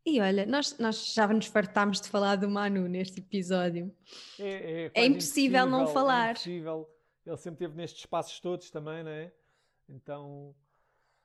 E 0.05 0.19
olha, 0.19 0.45
nós, 0.47 0.77
nós 0.79 1.13
já 1.13 1.27
nos 1.27 1.45
fartámos 1.45 2.01
de 2.01 2.09
falar 2.09 2.35
do 2.35 2.49
Manu 2.49 2.87
neste 2.87 3.19
episódio. 3.19 3.93
É, 4.39 4.89
É 4.95 5.05
impossível 5.05 5.65
não 5.67 5.85
falar. 5.87 6.29
É 6.29 6.31
impossível. 6.31 6.89
Ele 7.23 7.37
sempre 7.37 7.65
esteve 7.65 7.77
nestes 7.77 7.99
espaços 8.01 8.39
todos 8.39 8.71
também, 8.71 9.03
não 9.03 9.11
é? 9.11 9.31
Então, 9.87 10.55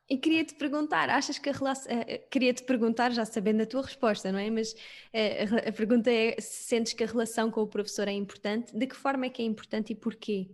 E 0.09 0.17
queria-te 0.17 0.55
perguntar, 0.55 1.11
achas 1.11 1.37
que 1.39 1.49
a 1.49 1.53
relação. 1.53 1.93
queria-te 2.31 2.63
perguntar, 2.63 3.11
já 3.11 3.25
sabendo 3.25 3.63
a 3.63 3.67
tua 3.67 3.83
resposta, 3.83 4.31
não 4.31 4.39
é? 4.39 4.49
Mas 4.49 4.75
eh, 5.13 5.45
a, 5.69 5.73
pergunta 5.73 6.11
é: 6.11 6.37
se 6.41 6.65
sentes 6.65 6.93
que 6.93 7.03
a 7.03 7.07
relação 7.07 7.51
com 7.51 7.63
o 7.63 7.67
professor 7.67 8.07
é 8.07 8.13
importante? 8.13 8.77
De 8.77 8.87
que 8.87 8.95
forma 8.95 9.27
é 9.27 9.31
que 9.31 9.43
é 9.43 9.45
importante 9.45 9.93
e 9.93 9.97
porquê? 9.97 10.49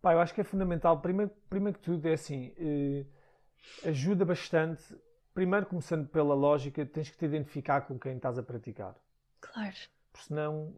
pá, 0.00 0.12
eu 0.12 0.20
acho 0.20 0.34
que 0.34 0.40
é 0.40 0.44
fundamental. 0.44 1.00
Primeiro, 1.00 1.30
primeiro 1.48 1.78
que 1.78 1.84
tudo, 1.84 2.06
é 2.06 2.14
assim, 2.14 2.52
eh, 2.56 3.04
ajuda 3.88 4.24
bastante. 4.24 4.82
Primeiro, 5.34 5.66
começando 5.66 6.08
pela 6.08 6.34
lógica, 6.34 6.84
tens 6.84 7.10
que 7.10 7.16
te 7.16 7.24
identificar 7.24 7.82
com 7.82 7.98
quem 7.98 8.16
estás 8.16 8.38
a 8.38 8.42
praticar. 8.42 8.96
Claro. 9.40 9.76
Porque 10.12 10.26
senão, 10.26 10.74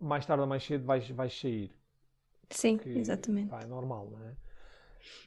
mais 0.00 0.24
tarde 0.24 0.42
ou 0.42 0.46
mais 0.46 0.64
cedo, 0.64 0.84
vais, 0.84 1.08
vais 1.10 1.38
sair. 1.38 1.72
Sim, 2.50 2.78
que, 2.78 2.90
exatamente. 2.90 3.48
pá, 3.48 3.62
é 3.62 3.66
normal, 3.66 4.10
não 4.10 4.24
é? 4.24 4.36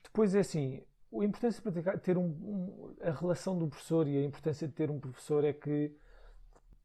Depois 0.04 0.34
é 0.34 0.40
assim, 0.40 0.82
a 1.14 1.24
importância 1.26 1.57
de 1.60 1.64
praticar, 1.64 1.99
ter 1.99 2.18
um, 2.18 2.26
um- 2.26 2.95
a 3.01 3.12
relação 3.12 3.57
do 3.57 3.68
professor 3.68 4.07
e 4.07 4.18
a 4.18 4.24
importância 4.24 4.68
de 4.68 4.74
ter 4.74 4.89
um 4.91 4.99
professor 4.99 5.43
é 5.43 5.53
que 5.53 5.91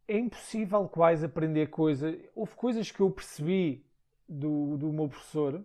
é 0.09 0.19
impossível 0.19 0.89
quase 0.89 1.25
aprender 1.27 1.69
coisa. 1.69 2.17
Houve 2.35 2.55
coisas 2.55 2.91
que 2.91 3.01
eu 3.01 3.11
percebi 3.11 3.85
do, 4.29 4.77
do 4.77 4.93
meu 4.93 5.09
professor 5.09 5.65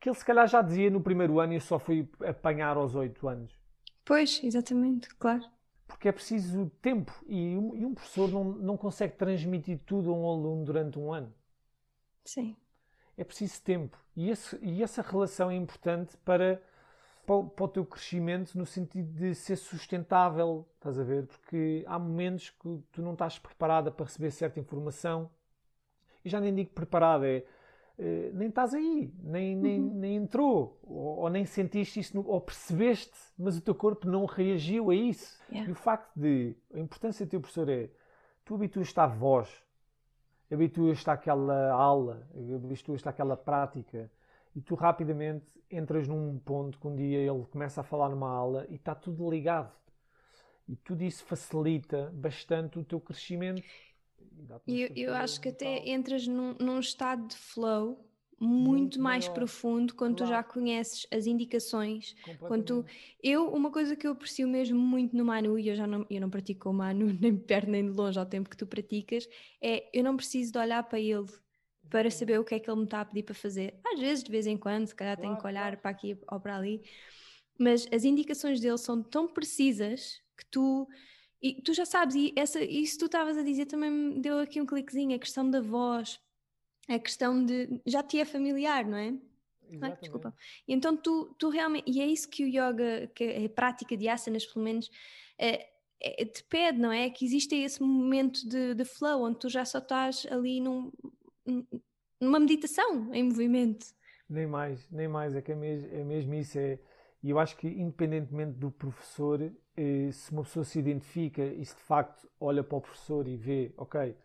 que 0.00 0.08
ele 0.10 0.16
se 0.16 0.24
calhar 0.24 0.48
já 0.48 0.62
dizia 0.62 0.90
no 0.90 1.00
primeiro 1.02 1.40
ano 1.40 1.54
e 1.54 1.56
eu 1.56 1.60
só 1.62 1.78
fui 1.78 2.08
apanhar 2.26 2.76
aos 2.76 2.94
oito 2.94 3.28
anos. 3.28 3.52
Pois, 4.04 4.40
exatamente, 4.44 5.08
claro. 5.16 5.44
Porque 5.86 6.08
é 6.08 6.12
preciso 6.12 6.68
tempo 6.82 7.12
e 7.26 7.56
um, 7.56 7.76
e 7.76 7.84
um 7.86 7.94
professor 7.94 8.28
não, 8.28 8.42
não 8.44 8.76
consegue 8.76 9.14
transmitir 9.16 9.78
tudo 9.86 10.10
a 10.10 10.14
um 10.16 10.28
aluno 10.28 10.64
durante 10.64 10.98
um 10.98 11.12
ano. 11.12 11.32
Sim. 12.24 12.56
é 13.16 13.24
preciso 13.24 13.62
tempo. 13.62 13.96
E, 14.16 14.30
esse- 14.30 14.58
e 14.62 14.82
essa 14.82 15.02
relação 15.02 15.50
é 15.50 15.54
importante 15.54 16.16
para, 16.18 16.62
para, 17.32 17.36
o- 17.36 17.48
para 17.48 17.64
o 17.64 17.68
teu 17.68 17.84
crescimento 17.86 18.56
no 18.58 18.66
sentido 18.66 19.10
de 19.12 19.34
ser 19.34 19.56
sustentável, 19.56 20.66
estás 20.74 20.98
a 20.98 21.02
ver? 21.02 21.26
Porque 21.26 21.82
há 21.86 21.98
momentos 21.98 22.50
que 22.50 22.82
tu 22.92 23.00
não 23.02 23.12
estás 23.12 23.38
preparada 23.38 23.90
para 23.90 24.04
receber 24.06 24.30
certa 24.30 24.60
informação. 24.60 25.30
E 26.24 26.28
já 26.28 26.40
nem 26.40 26.54
digo 26.54 26.70
preparada, 26.70 27.26
é 27.26 27.44
eh, 27.98 28.30
nem 28.34 28.48
estás 28.48 28.74
aí, 28.74 29.12
nem, 29.22 29.56
nem, 29.56 29.78
nem 29.80 30.16
entrou, 30.16 30.78
ou, 30.82 31.18
ou 31.20 31.30
nem 31.30 31.44
sentiste 31.44 32.00
isso, 32.00 32.20
ou 32.26 32.40
percebeste, 32.40 33.18
mas 33.38 33.56
o 33.56 33.60
teu 33.60 33.74
corpo 33.74 34.08
não 34.08 34.24
reagiu 34.24 34.90
a 34.90 34.94
isso. 34.94 35.38
Yeah. 35.50 35.68
E 35.68 35.72
o 35.72 35.74
facto 35.74 36.10
de, 36.16 36.56
a 36.74 36.78
importância 36.78 37.26
do 37.26 37.30
teu 37.30 37.40
professor 37.40 37.68
é, 37.68 37.90
tu 38.44 38.54
habituas-te 38.54 38.98
à 38.98 39.06
voz, 39.06 39.48
habituas-te 40.50 41.10
àquela 41.10 41.70
aula, 41.72 42.26
habituas-te 42.54 43.08
àquela 43.08 43.36
prática 43.36 44.10
e 44.54 44.60
tu 44.60 44.74
rapidamente 44.74 45.46
entras 45.70 46.06
num 46.06 46.38
ponto 46.38 46.78
que 46.78 46.86
um 46.86 46.94
dia 46.94 47.18
ele 47.18 47.44
começa 47.50 47.80
a 47.80 47.84
falar 47.84 48.10
numa 48.10 48.30
aula 48.30 48.66
e 48.68 48.74
está 48.74 48.94
tudo 48.94 49.28
ligado. 49.30 49.72
E 50.68 50.76
tudo 50.76 51.02
isso 51.02 51.24
facilita 51.24 52.12
bastante 52.14 52.78
o 52.78 52.84
teu 52.84 53.00
crescimento. 53.00 53.62
E 54.66 54.82
eu, 54.82 54.90
eu 54.94 55.14
acho 55.14 55.40
que 55.40 55.48
até 55.48 55.88
entras 55.88 56.26
num, 56.26 56.54
num 56.58 56.78
estado 56.78 57.26
de 57.28 57.36
flow 57.36 58.06
muito, 58.38 58.66
muito 58.66 59.00
mais 59.00 59.24
maior. 59.24 59.34
profundo 59.34 59.94
quando 59.94 60.16
claro. 60.16 60.32
tu 60.32 60.34
já 60.34 60.42
conheces 60.42 61.06
as 61.10 61.26
indicações. 61.26 62.14
Quando 62.40 62.64
tu, 62.64 62.86
eu, 63.22 63.48
uma 63.52 63.70
coisa 63.70 63.94
que 63.94 64.06
eu 64.06 64.12
aprecio 64.12 64.48
mesmo 64.48 64.78
muito 64.78 65.16
no 65.16 65.24
Manu, 65.24 65.58
e 65.58 65.68
eu 65.68 65.76
já 65.76 65.86
não, 65.86 66.04
eu 66.10 66.20
não 66.20 66.28
pratico 66.28 66.68
o 66.68 66.72
Manu 66.72 67.06
nem 67.20 67.36
perto 67.36 67.70
nem 67.70 67.84
de 67.88 67.96
longe 67.96 68.18
ao 68.18 68.26
tempo 68.26 68.50
que 68.50 68.56
tu 68.56 68.66
praticas, 68.66 69.28
é 69.60 69.88
eu 69.92 70.02
não 70.02 70.16
preciso 70.16 70.52
de 70.52 70.58
olhar 70.58 70.82
para 70.82 70.98
ele 70.98 71.26
para 71.92 72.10
saber 72.10 72.40
o 72.40 72.44
que 72.44 72.54
é 72.54 72.58
que 72.58 72.70
ele 72.70 72.78
me 72.78 72.84
está 72.84 73.02
a 73.02 73.04
pedir 73.04 73.22
para 73.22 73.34
fazer. 73.34 73.78
Às 73.84 74.00
vezes, 74.00 74.24
de 74.24 74.30
vez 74.30 74.46
em 74.46 74.56
quando, 74.56 74.86
se 74.86 74.94
calhar 74.94 75.14
claro, 75.14 75.28
tenho 75.28 75.38
que 75.38 75.46
olhar 75.46 75.64
claro. 75.64 75.76
para 75.76 75.90
aqui 75.90 76.18
ou 76.26 76.40
para 76.40 76.56
ali, 76.56 76.82
mas 77.58 77.86
as 77.92 78.02
indicações 78.04 78.60
dele 78.60 78.78
são 78.78 79.02
tão 79.02 79.28
precisas 79.28 80.22
que 80.34 80.46
tu. 80.46 80.88
E 81.42 81.60
tu 81.60 81.74
já 81.74 81.84
sabes, 81.84 82.14
e 82.14 82.32
essa, 82.34 82.64
isso 82.64 82.98
tu 82.98 83.04
estavas 83.04 83.36
a 83.36 83.42
dizer 83.42 83.66
também 83.66 83.90
me 83.90 84.20
deu 84.20 84.38
aqui 84.38 84.58
um 84.58 84.64
cliquezinho, 84.64 85.14
a 85.14 85.18
questão 85.18 85.50
da 85.50 85.60
voz, 85.60 86.18
a 86.88 86.98
questão 86.98 87.44
de. 87.44 87.78
já 87.84 88.02
te 88.02 88.18
é 88.18 88.24
familiar, 88.24 88.86
não 88.86 88.96
é? 88.96 89.14
Ai, 89.82 89.96
desculpa. 90.00 90.34
E 90.66 90.72
então 90.72 90.96
tu, 90.96 91.34
tu 91.38 91.50
realmente. 91.50 91.90
E 91.90 92.00
é 92.00 92.06
isso 92.06 92.26
que 92.26 92.42
o 92.42 92.48
yoga, 92.48 93.10
que 93.14 93.44
a 93.44 93.48
prática 93.50 93.94
de 93.98 94.08
asanas, 94.08 94.46
pelo 94.46 94.64
menos, 94.64 94.90
é, 95.38 95.68
é, 96.00 96.24
te 96.24 96.42
pede, 96.44 96.78
não 96.78 96.90
é? 96.90 97.10
Que 97.10 97.26
existe 97.26 97.54
esse 97.54 97.82
momento 97.82 98.48
de, 98.48 98.74
de 98.74 98.84
flow, 98.86 99.24
onde 99.24 99.40
tu 99.40 99.50
já 99.50 99.62
só 99.66 99.76
estás 99.76 100.26
ali 100.30 100.58
num, 100.58 100.90
numa 102.20 102.40
meditação 102.40 103.12
em 103.14 103.24
movimento. 103.24 103.86
Nem 104.28 104.46
mais, 104.46 104.88
nem 104.90 105.08
mais. 105.08 105.34
É 105.34 105.42
que 105.42 105.52
é 105.52 105.54
mesmo, 105.54 105.88
é 105.92 106.04
mesmo 106.04 106.34
isso. 106.34 106.58
É, 106.58 106.78
e 107.22 107.30
eu 107.30 107.38
acho 107.38 107.56
que, 107.56 107.68
independentemente 107.68 108.58
do 108.58 108.70
professor, 108.70 109.52
eh, 109.76 110.10
se 110.12 110.32
uma 110.32 110.42
pessoa 110.42 110.64
se 110.64 110.78
identifica 110.78 111.44
e 111.44 111.64
se 111.64 111.76
de 111.76 111.82
facto 111.82 112.28
olha 112.40 112.64
para 112.64 112.78
o 112.78 112.80
professor 112.80 113.28
e 113.28 113.36
vê, 113.36 113.72
ok, 113.76 114.16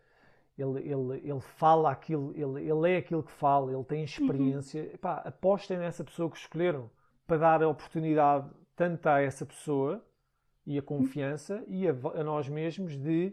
ele, 0.58 0.80
ele, 0.80 1.20
ele 1.22 1.40
fala 1.40 1.90
aquilo, 1.92 2.32
ele, 2.34 2.68
ele 2.68 2.90
é 2.90 2.96
aquilo 2.98 3.22
que 3.22 3.30
fala, 3.30 3.72
ele 3.72 3.84
tem 3.84 4.02
experiência, 4.02 4.82
uhum. 4.82 4.94
Epá, 4.94 5.14
apostem 5.24 5.78
nessa 5.78 6.02
pessoa 6.02 6.28
que 6.30 6.36
escolheram 6.36 6.90
para 7.26 7.36
dar 7.36 7.62
a 7.62 7.68
oportunidade 7.68 8.50
tanto 8.74 9.06
a 9.06 9.20
essa 9.20 9.46
pessoa 9.46 10.04
e 10.66 10.76
a 10.76 10.82
confiança 10.82 11.56
uhum. 11.56 11.64
e 11.68 11.88
a, 11.88 11.92
a, 11.92 12.24
nós 12.24 12.48
mesmos 12.48 12.96
de, 12.96 13.32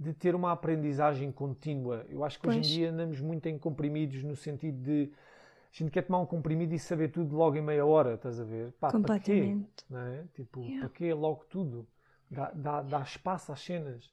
de 0.00 0.14
ter 0.14 0.34
uma 0.34 0.50
aprendizagem 0.50 1.30
contínua. 1.30 2.06
Eu 2.08 2.24
acho 2.24 2.40
que 2.40 2.46
pois. 2.46 2.56
hoje 2.56 2.68
em 2.70 2.78
dia 2.78 2.90
andamos 2.90 3.20
muito 3.20 3.46
em 3.46 3.58
comprimidos 3.58 4.24
no 4.24 4.34
sentido 4.34 4.82
de 4.82 5.12
a 5.72 5.76
gente 5.76 5.90
quer 5.90 6.02
tomar 6.02 6.18
um 6.18 6.26
comprimido 6.26 6.74
e 6.74 6.78
saber 6.78 7.08
tudo 7.08 7.36
logo 7.36 7.56
em 7.56 7.60
meia 7.60 7.84
hora, 7.84 8.14
estás 8.14 8.40
a 8.40 8.44
ver? 8.44 8.72
Pá, 8.80 8.90
Completamente. 8.90 9.84
Para 9.88 10.10
quê? 10.10 10.16
É? 10.16 10.24
Tipo, 10.34 10.60
yeah. 10.62 10.80
para 10.80 10.88
quê 10.88 11.12
logo 11.12 11.44
tudo? 11.50 11.86
Dá, 12.30 12.50
dá, 12.50 12.80
dá 12.80 13.00
espaço 13.02 13.52
às 13.52 13.60
cenas. 13.60 14.10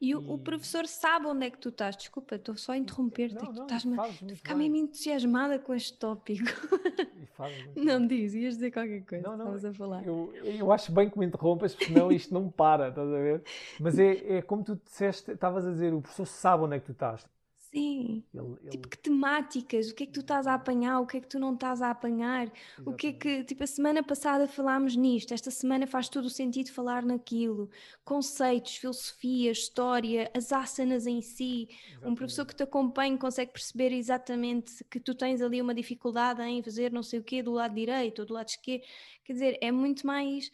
E, 0.00 0.14
o, 0.14 0.34
o, 0.34 0.38
professor 0.38 0.86
sabe 0.86 1.26
onde 1.26 1.46
é 1.46 1.50
que 1.50 1.58
tu 1.58 1.70
estás. 1.70 1.96
Desculpa, 1.96 2.34
estou 2.34 2.56
só 2.56 2.72
a 2.72 2.76
interromper-te. 2.76 3.38
Tu 3.38 3.62
estás-me 3.62 3.98
a 3.98 4.04
ficar 4.34 4.54
mesmo 4.54 4.76
entusiasmada 4.76 5.58
com 5.58 5.72
este 5.72 5.98
tópico. 5.98 6.44
não 7.74 8.06
diz, 8.06 8.34
ias 8.34 8.54
dizer 8.54 8.72
qualquer 8.72 9.04
coisa. 9.04 9.26
Não, 9.26 9.36
não, 9.36 9.54
a 9.54 9.72
falar. 9.72 10.06
Eu, 10.06 10.34
eu 10.34 10.70
acho 10.70 10.92
bem 10.92 11.08
que 11.08 11.18
me 11.18 11.24
interrompas, 11.24 11.74
porque 11.74 11.92
senão 11.92 12.12
isto 12.12 12.32
não 12.32 12.50
para, 12.50 12.88
estás 12.88 13.08
a 13.08 13.18
ver? 13.18 13.42
Mas 13.80 13.98
é, 13.98 14.36
é 14.36 14.42
como 14.42 14.62
tu 14.62 14.78
disseste, 14.84 15.30
estavas 15.30 15.66
a 15.66 15.70
dizer, 15.70 15.94
o 15.94 16.02
professor 16.02 16.26
sabe 16.26 16.64
onde 16.64 16.76
é 16.76 16.80
que 16.80 16.86
tu 16.86 16.92
estás. 16.92 17.26
Sim. 17.70 18.24
Ele, 18.32 18.56
ele... 18.62 18.70
Tipo, 18.70 18.88
que 18.88 18.98
temáticas? 18.98 19.90
O 19.90 19.94
que 19.94 20.04
é 20.04 20.06
que 20.06 20.12
tu 20.12 20.20
estás 20.20 20.46
a 20.46 20.54
apanhar? 20.54 21.00
O 21.00 21.06
que 21.06 21.16
é 21.16 21.20
que 21.20 21.28
tu 21.28 21.38
não 21.38 21.54
estás 21.54 21.82
a 21.82 21.90
apanhar? 21.90 22.44
Exatamente. 22.44 22.88
O 22.88 22.92
que 22.94 23.06
é 23.08 23.12
que, 23.12 23.44
tipo, 23.44 23.64
a 23.64 23.66
semana 23.66 24.02
passada 24.02 24.48
falámos 24.48 24.96
nisto, 24.96 25.34
esta 25.34 25.50
semana 25.50 25.86
faz 25.86 26.08
todo 26.08 26.26
o 26.26 26.30
sentido 26.30 26.72
falar 26.72 27.04
naquilo. 27.04 27.70
Conceitos, 28.04 28.76
filosofia, 28.76 29.50
história, 29.50 30.30
as 30.34 30.52
asanas 30.52 31.06
em 31.06 31.20
si. 31.20 31.68
Exatamente. 31.70 32.12
Um 32.12 32.14
professor 32.14 32.46
que 32.46 32.54
te 32.54 32.62
acompanha 32.62 33.18
consegue 33.18 33.52
perceber 33.52 33.92
exatamente 33.92 34.84
que 34.84 35.00
tu 35.00 35.14
tens 35.14 35.42
ali 35.42 35.60
uma 35.60 35.74
dificuldade 35.74 36.42
em 36.42 36.62
fazer 36.62 36.92
não 36.92 37.02
sei 37.02 37.20
o 37.20 37.24
quê 37.24 37.42
do 37.42 37.52
lado 37.52 37.74
direito 37.74 38.20
ou 38.20 38.26
do 38.26 38.34
lado 38.34 38.48
esquerdo. 38.48 38.82
Quer 39.24 39.32
dizer, 39.32 39.58
é 39.60 39.72
muito 39.72 40.06
mais 40.06 40.50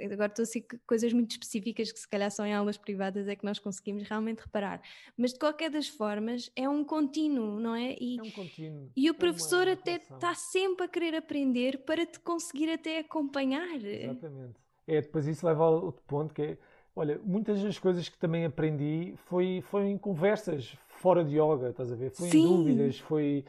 agora 0.00 0.26
estou 0.26 0.42
a 0.42 0.44
assim 0.44 0.62
coisas 0.86 1.12
muito 1.12 1.30
específicas 1.32 1.90
que 1.92 1.98
se 1.98 2.08
calhar 2.08 2.30
só 2.30 2.44
em 2.44 2.54
aulas 2.54 2.76
privadas 2.76 3.28
é 3.28 3.36
que 3.36 3.44
nós 3.44 3.58
conseguimos 3.58 4.02
realmente 4.02 4.40
reparar. 4.40 4.80
Mas 5.16 5.32
de 5.32 5.38
qualquer 5.38 5.70
das 5.70 5.88
formas 5.88 6.50
é 6.54 6.68
um 6.68 6.84
contínuo, 6.84 7.58
não 7.58 7.74
é? 7.74 7.96
E, 8.00 8.18
é 8.18 8.22
um 8.22 8.30
contínuo. 8.30 8.90
E 8.96 9.10
o 9.10 9.14
é 9.14 9.16
professor 9.16 9.68
até 9.68 9.96
está 9.96 10.34
sempre 10.34 10.84
a 10.84 10.88
querer 10.88 11.14
aprender 11.14 11.78
para 11.78 12.04
te 12.04 12.20
conseguir 12.20 12.70
até 12.70 12.98
acompanhar. 12.98 13.82
Exatamente. 13.82 14.54
É, 14.86 15.00
depois 15.00 15.26
isso 15.26 15.44
leva 15.44 15.64
ao 15.64 15.84
outro 15.84 16.02
ponto 16.06 16.32
que 16.32 16.42
é, 16.42 16.58
olha, 16.94 17.20
muitas 17.24 17.62
das 17.62 17.78
coisas 17.78 18.08
que 18.08 18.18
também 18.18 18.44
aprendi 18.44 19.14
foi, 19.24 19.60
foi 19.62 19.86
em 19.86 19.98
conversas 19.98 20.76
fora 20.86 21.24
de 21.24 21.36
yoga, 21.38 21.70
estás 21.70 21.92
a 21.92 21.96
ver? 21.96 22.10
Foi 22.10 22.28
Sim. 22.28 22.38
em 22.38 22.56
dúvidas, 22.56 22.98
foi 23.00 23.44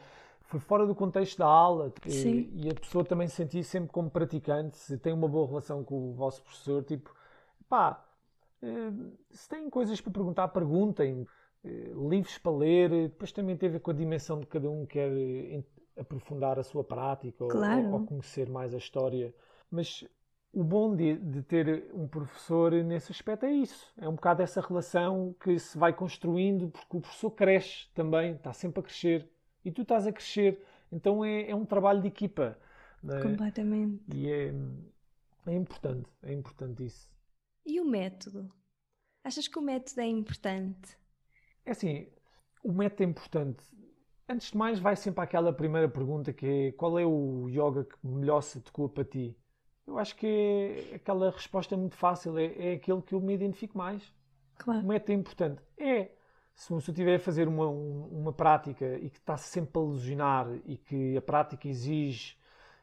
foi 0.48 0.60
fora 0.60 0.86
do 0.86 0.94
contexto 0.94 1.38
da 1.38 1.46
aula 1.46 1.92
e, 2.06 2.50
e, 2.54 2.70
a 2.70 2.74
pessoa 2.74 3.04
também 3.04 3.28
se 3.28 3.36
sentia 3.36 3.62
sempre 3.62 3.90
como 3.92 4.10
praticante, 4.10 4.78
se 4.78 4.96
tem 4.96 5.12
uma 5.12 5.28
boa 5.28 5.46
relação 5.46 5.84
com 5.84 6.10
o 6.10 6.14
vosso 6.14 6.42
professor, 6.42 6.82
tipo, 6.82 7.14
pá, 7.68 8.02
eh, 8.62 8.90
se 9.30 9.46
têm 9.46 9.68
coisas 9.68 10.00
para 10.00 10.10
perguntar, 10.10 10.48
perguntem, 10.48 11.26
eh, 11.62 11.92
livros 11.94 12.38
para 12.38 12.52
ler, 12.52 12.90
depois 13.10 13.30
também 13.30 13.58
tem 13.58 13.68
a 13.68 13.72
ver 13.72 13.80
com 13.80 13.90
a 13.90 13.94
dimensão 13.94 14.40
de 14.40 14.46
cada 14.46 14.70
um 14.70 14.86
quer 14.86 15.12
eh, 15.12 15.62
aprofundar 15.98 16.58
a 16.58 16.62
sua 16.62 16.82
prática 16.82 17.46
claro. 17.46 17.86
ou, 17.88 17.92
ou, 18.00 18.06
conhecer 18.06 18.48
mais 18.48 18.72
a 18.72 18.78
história. 18.78 19.34
Mas 19.70 20.02
o 20.50 20.64
bom 20.64 20.96
de, 20.96 21.18
de, 21.18 21.42
ter 21.42 21.90
um 21.92 22.08
professor 22.08 22.72
nesse 22.72 23.12
aspecto 23.12 23.44
é 23.44 23.52
isso. 23.52 23.92
É 23.98 24.08
um 24.08 24.14
bocado 24.14 24.40
essa 24.40 24.62
relação 24.62 25.34
que 25.38 25.58
se 25.58 25.76
vai 25.76 25.92
construindo 25.92 26.70
porque 26.70 26.96
o 26.96 27.00
professor 27.02 27.30
cresce 27.32 27.86
também, 27.94 28.32
está 28.32 28.54
sempre 28.54 28.80
a 28.80 28.82
crescer 28.82 29.28
e 29.68 29.72
tu 29.72 29.82
estás 29.82 30.06
a 30.06 30.12
crescer. 30.12 30.64
Então 30.90 31.24
é, 31.24 31.50
é 31.50 31.54
um 31.54 31.64
trabalho 31.64 32.00
de 32.00 32.08
equipa. 32.08 32.58
É? 33.06 33.22
Completamente. 33.22 34.02
E 34.14 34.30
é, 34.30 34.52
é 35.46 35.54
importante, 35.54 36.08
é 36.22 36.32
importante 36.32 36.84
isso. 36.84 37.08
E 37.64 37.80
o 37.80 37.84
método? 37.84 38.50
Achas 39.22 39.46
que 39.46 39.58
o 39.58 39.62
método 39.62 40.00
é 40.00 40.06
importante? 40.06 40.96
É 41.66 41.72
assim, 41.72 42.08
o 42.64 42.72
método 42.72 43.02
é 43.02 43.06
importante. 43.06 43.62
Antes 44.26 44.50
de 44.50 44.56
mais, 44.56 44.78
vai 44.78 44.96
sempre 44.96 45.22
àquela 45.22 45.52
primeira 45.52 45.88
pergunta 45.88 46.32
que 46.32 46.46
é 46.46 46.72
qual 46.72 46.98
é 46.98 47.04
o 47.04 47.48
yoga 47.48 47.84
que 47.84 47.96
melhor 48.06 48.40
se 48.42 48.58
adequa 48.58 48.88
para 48.88 49.04
ti? 49.04 49.36
Eu 49.86 49.98
acho 49.98 50.16
que 50.16 50.26
é 50.26 50.96
aquela 50.96 51.30
resposta 51.30 51.76
muito 51.76 51.96
fácil, 51.96 52.38
é, 52.38 52.46
é 52.58 52.72
aquele 52.74 53.02
que 53.02 53.14
eu 53.14 53.20
me 53.20 53.34
identifico 53.34 53.76
mais. 53.76 54.02
Claro. 54.56 54.80
O 54.80 54.88
método 54.88 55.12
é 55.12 55.14
importante. 55.14 55.62
É, 55.78 56.10
se 56.58 56.72
uma 56.72 56.80
pessoa 56.80 56.92
estiver 56.92 57.14
a 57.14 57.20
fazer 57.20 57.46
uma, 57.46 57.68
uma 57.68 58.32
prática 58.32 58.98
e 58.98 59.08
que 59.08 59.18
está 59.18 59.36
sempre 59.36 59.80
a 59.80 59.84
lesionar 59.84 60.48
e 60.66 60.76
que 60.76 61.16
a 61.16 61.22
prática 61.22 61.68
exige 61.68 62.36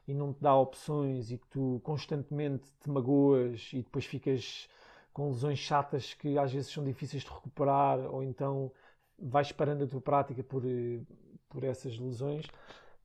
e 0.07 0.13
não 0.13 0.31
te 0.33 0.41
dá 0.41 0.55
opções 0.55 1.29
e 1.29 1.37
que 1.37 1.45
tu 1.47 1.81
constantemente 1.83 2.63
te 2.81 2.89
magoas 2.89 3.69
e 3.73 3.79
depois 3.83 4.05
ficas 4.05 4.69
com 5.11 5.27
lesões 5.27 5.59
chatas 5.59 6.13
que 6.13 6.37
às 6.37 6.53
vezes 6.53 6.71
são 6.71 6.85
difíceis 6.85 7.23
de 7.23 7.29
recuperar 7.29 7.99
ou 7.99 8.23
então 8.23 8.71
vais 9.19 9.51
parando 9.51 9.83
a 9.83 9.87
tua 9.87 9.99
prática 10.01 10.41
por, 10.41 10.63
por 11.49 11.63
essas 11.65 11.97
lesões, 11.99 12.45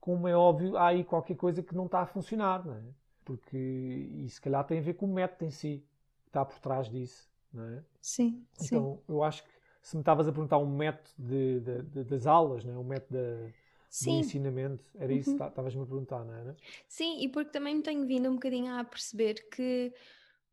como 0.00 0.28
é 0.28 0.36
óbvio, 0.36 0.76
há 0.76 0.88
aí 0.88 1.04
qualquer 1.04 1.36
coisa 1.36 1.62
que 1.64 1.74
não 1.74 1.86
está 1.86 2.00
a 2.02 2.06
funcionar, 2.06 2.64
não 2.64 2.74
é? 2.74 2.82
Porque, 3.24 3.56
e 3.56 4.28
se 4.28 4.40
calhar 4.40 4.64
tem 4.64 4.78
a 4.78 4.82
ver 4.82 4.94
com 4.94 5.06
o 5.06 5.12
método 5.12 5.44
em 5.46 5.50
si, 5.50 5.84
que 6.22 6.28
está 6.28 6.44
por 6.44 6.58
trás 6.60 6.88
disso, 6.88 7.28
não 7.52 7.64
é? 7.64 7.82
Sim, 8.00 8.44
Então, 8.60 8.94
sim. 8.94 8.98
eu 9.08 9.22
acho 9.22 9.42
que 9.44 9.50
se 9.82 9.96
me 9.96 10.02
estavas 10.02 10.28
a 10.28 10.32
perguntar 10.32 10.58
um 10.58 10.76
método 10.76 11.10
de, 11.18 11.60
de, 11.60 11.82
de, 11.82 12.04
das 12.04 12.26
aulas, 12.26 12.64
né? 12.64 12.76
um 12.76 12.84
método 12.84 13.18
de, 13.18 14.10
ensinamento, 14.10 14.84
era 14.94 15.12
isso 15.12 15.36
que 15.36 15.42
uhum. 15.42 15.48
estavas-me 15.48 15.82
a 15.82 15.86
perguntar, 15.86 16.24
não 16.24 16.34
era? 16.34 16.56
Sim, 16.86 17.20
e 17.20 17.28
porque 17.28 17.50
também 17.50 17.74
me 17.74 17.82
tenho 17.82 18.06
vindo 18.06 18.28
um 18.28 18.34
bocadinho 18.34 18.74
a 18.74 18.84
perceber 18.84 19.48
que 19.50 19.92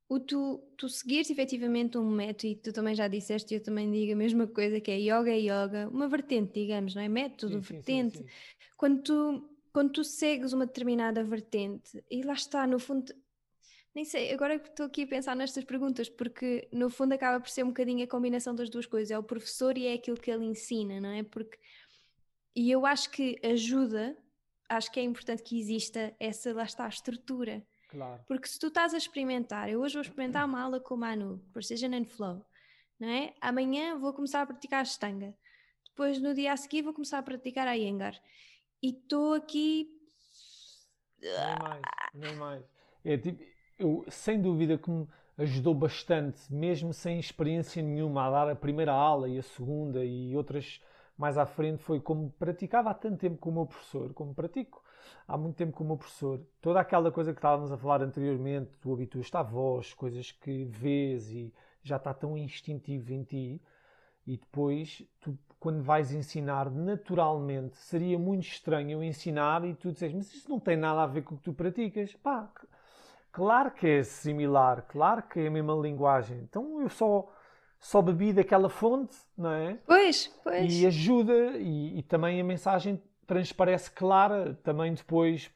o 0.09 0.19
tu, 0.19 0.63
tu 0.77 0.87
seguires 0.87 1.29
efetivamente 1.29 1.97
um 1.97 2.09
método, 2.09 2.47
e 2.47 2.55
tu 2.55 2.71
também 2.71 2.95
já 2.95 3.07
disseste, 3.07 3.53
e 3.53 3.57
eu 3.57 3.63
também 3.63 3.91
digo 3.91 4.13
a 4.13 4.15
mesma 4.15 4.47
coisa, 4.47 4.79
que 4.79 4.89
é 4.89 4.97
yoga 4.97 5.29
é 5.29 5.39
yoga, 5.39 5.89
uma 5.89 6.07
vertente, 6.07 6.53
digamos, 6.53 6.95
não 6.95 7.01
é? 7.01 7.09
Método, 7.09 7.61
sim, 7.61 7.73
vertente. 7.73 8.17
Sim, 8.17 8.23
sim, 8.23 8.29
quando, 8.77 9.01
tu, 9.03 9.49
quando 9.73 9.91
tu 9.91 10.03
segues 10.03 10.53
uma 10.53 10.65
determinada 10.65 11.23
vertente, 11.23 12.03
e 12.09 12.23
lá 12.23 12.33
está, 12.33 12.65
no 12.65 12.79
fundo, 12.79 13.13
nem 13.97 14.05
sei, 14.05 14.31
agora 14.31 14.57
estou 14.57 14.85
aqui 14.85 15.05
a 15.05 15.07
pensar 15.07 15.35
nestas 15.35 15.63
perguntas, 15.63 16.07
porque 16.07 16.69
no 16.71 16.87
fundo 16.87 17.13
acaba 17.13 17.39
por 17.39 17.49
ser 17.49 17.63
um 17.63 17.69
bocadinho 17.69 18.03
a 18.03 18.07
combinação 18.07 18.53
das 18.53 18.69
duas 18.69 18.85
coisas, 18.85 19.09
é 19.09 19.17
o 19.17 19.23
professor 19.23 19.75
e 19.75 19.87
é 19.87 19.93
aquilo 19.93 20.17
que 20.17 20.29
ele 20.29 20.45
ensina, 20.45 21.01
não 21.01 21.09
é? 21.09 21.23
Porque 21.23 21.57
e 22.55 22.69
eu 22.69 22.85
acho 22.85 23.09
que 23.09 23.39
ajuda, 23.43 24.15
acho 24.69 24.91
que 24.91 24.99
é 24.99 25.03
importante 25.03 25.41
que 25.41 25.59
exista 25.59 26.15
essa, 26.19 26.53
lá 26.53 26.63
está, 26.63 26.85
a 26.85 26.89
estrutura. 26.89 27.65
Claro. 27.89 28.23
Porque 28.27 28.47
se 28.47 28.59
tu 28.59 28.67
estás 28.67 28.93
a 28.93 28.97
experimentar, 28.97 29.67
eu 29.67 29.81
hoje 29.81 29.95
vou 29.95 30.03
experimentar 30.03 30.45
uma 30.45 30.61
aula 30.61 30.79
com 30.79 30.93
o 30.93 30.97
Manu, 30.97 31.43
Precision 31.51 31.95
and 31.95 32.05
Flow, 32.05 32.45
não 32.99 33.09
é? 33.09 33.33
Amanhã 33.41 33.97
vou 33.97 34.13
começar 34.13 34.43
a 34.43 34.45
praticar 34.45 34.81
a 34.81 34.83
estanga. 34.83 35.35
Depois, 35.89 36.21
no 36.21 36.35
dia 36.35 36.53
a 36.53 36.57
seguir, 36.57 36.83
vou 36.83 36.93
começar 36.93 37.17
a 37.17 37.23
praticar 37.23 37.67
a 37.67 37.75
Iyengar. 37.75 38.13
E 38.79 38.89
estou 38.89 39.33
aqui. 39.33 39.89
Nem 41.19 41.59
mais, 41.59 41.81
nem 42.13 42.35
mais. 42.35 42.63
É 43.03 43.17
tipo, 43.17 43.56
eu, 43.77 44.05
sem 44.09 44.41
dúvida, 44.41 44.77
que 44.77 44.91
ajudou 45.37 45.73
bastante, 45.73 46.51
mesmo 46.51 46.93
sem 46.93 47.19
experiência 47.19 47.81
nenhuma, 47.81 48.25
a 48.25 48.31
dar 48.31 48.49
a 48.49 48.55
primeira 48.55 48.91
aula 48.91 49.29
e 49.29 49.37
a 49.37 49.43
segunda 49.43 50.03
e 50.03 50.35
outras 50.35 50.81
mais 51.17 51.37
à 51.37 51.45
frente, 51.45 51.81
foi 51.81 51.99
como 51.99 52.31
praticava 52.37 52.91
há 52.91 52.93
tanto 52.93 53.17
tempo 53.17 53.37
com 53.37 53.49
o 53.49 53.53
meu 53.53 53.65
professor, 53.65 54.13
como 54.13 54.35
pratico 54.35 54.83
há 55.27 55.37
muito 55.37 55.55
tempo 55.55 55.73
com 55.73 55.83
o 55.83 55.87
meu 55.87 55.97
professor. 55.97 56.39
Toda 56.61 56.79
aquela 56.79 57.11
coisa 57.11 57.33
que 57.33 57.39
estávamos 57.39 57.71
a 57.71 57.77
falar 57.77 58.01
anteriormente, 58.01 58.77
tu 58.79 58.93
habituas-te 58.93 59.35
à 59.35 59.41
voz, 59.41 59.93
coisas 59.93 60.31
que 60.31 60.65
vês 60.65 61.29
e 61.31 61.53
já 61.83 61.97
está 61.97 62.13
tão 62.13 62.37
instintivo 62.37 63.13
em 63.13 63.23
ti, 63.23 63.61
e 64.25 64.37
depois 64.37 65.03
tu 65.19 65.37
quando 65.59 65.81
vais 65.81 66.13
ensinar 66.13 66.69
naturalmente, 66.69 67.75
seria 67.77 68.19
muito 68.19 68.45
estranho 68.47 68.91
eu 68.91 69.03
ensinar 69.03 69.65
e 69.65 69.73
tu 69.73 69.91
dizes, 69.91 70.13
mas 70.13 70.31
isso 70.31 70.47
não 70.47 70.59
tem 70.59 70.77
nada 70.77 71.01
a 71.01 71.07
ver 71.07 71.23
com 71.23 71.33
o 71.33 71.37
que 71.37 71.43
tu 71.43 71.53
praticas. 71.53 72.13
Pá, 72.13 72.51
claro 73.37 73.71
que 73.71 73.87
é 73.87 74.03
similar, 74.03 74.85
claro 74.87 75.21
que 75.21 75.39
é 75.39 75.47
a 75.47 75.51
mesma 75.51 75.75
linguagem. 75.75 76.39
Então 76.39 76.81
eu 76.81 76.89
só, 76.89 77.31
só 77.79 78.01
bebi 78.01 78.33
daquela 78.33 78.67
fonte, 78.67 79.15
não 79.37 79.51
é? 79.51 79.77
Pois, 79.85 80.27
pois. 80.43 80.73
E 80.73 80.87
ajuda, 80.87 81.57
e, 81.57 81.99
e 81.99 82.03
também 82.03 82.41
a 82.41 82.43
mensagem 82.43 82.99
transparece 83.27 83.91
clara 83.91 84.57
também 84.63 84.91
depois. 84.93 85.51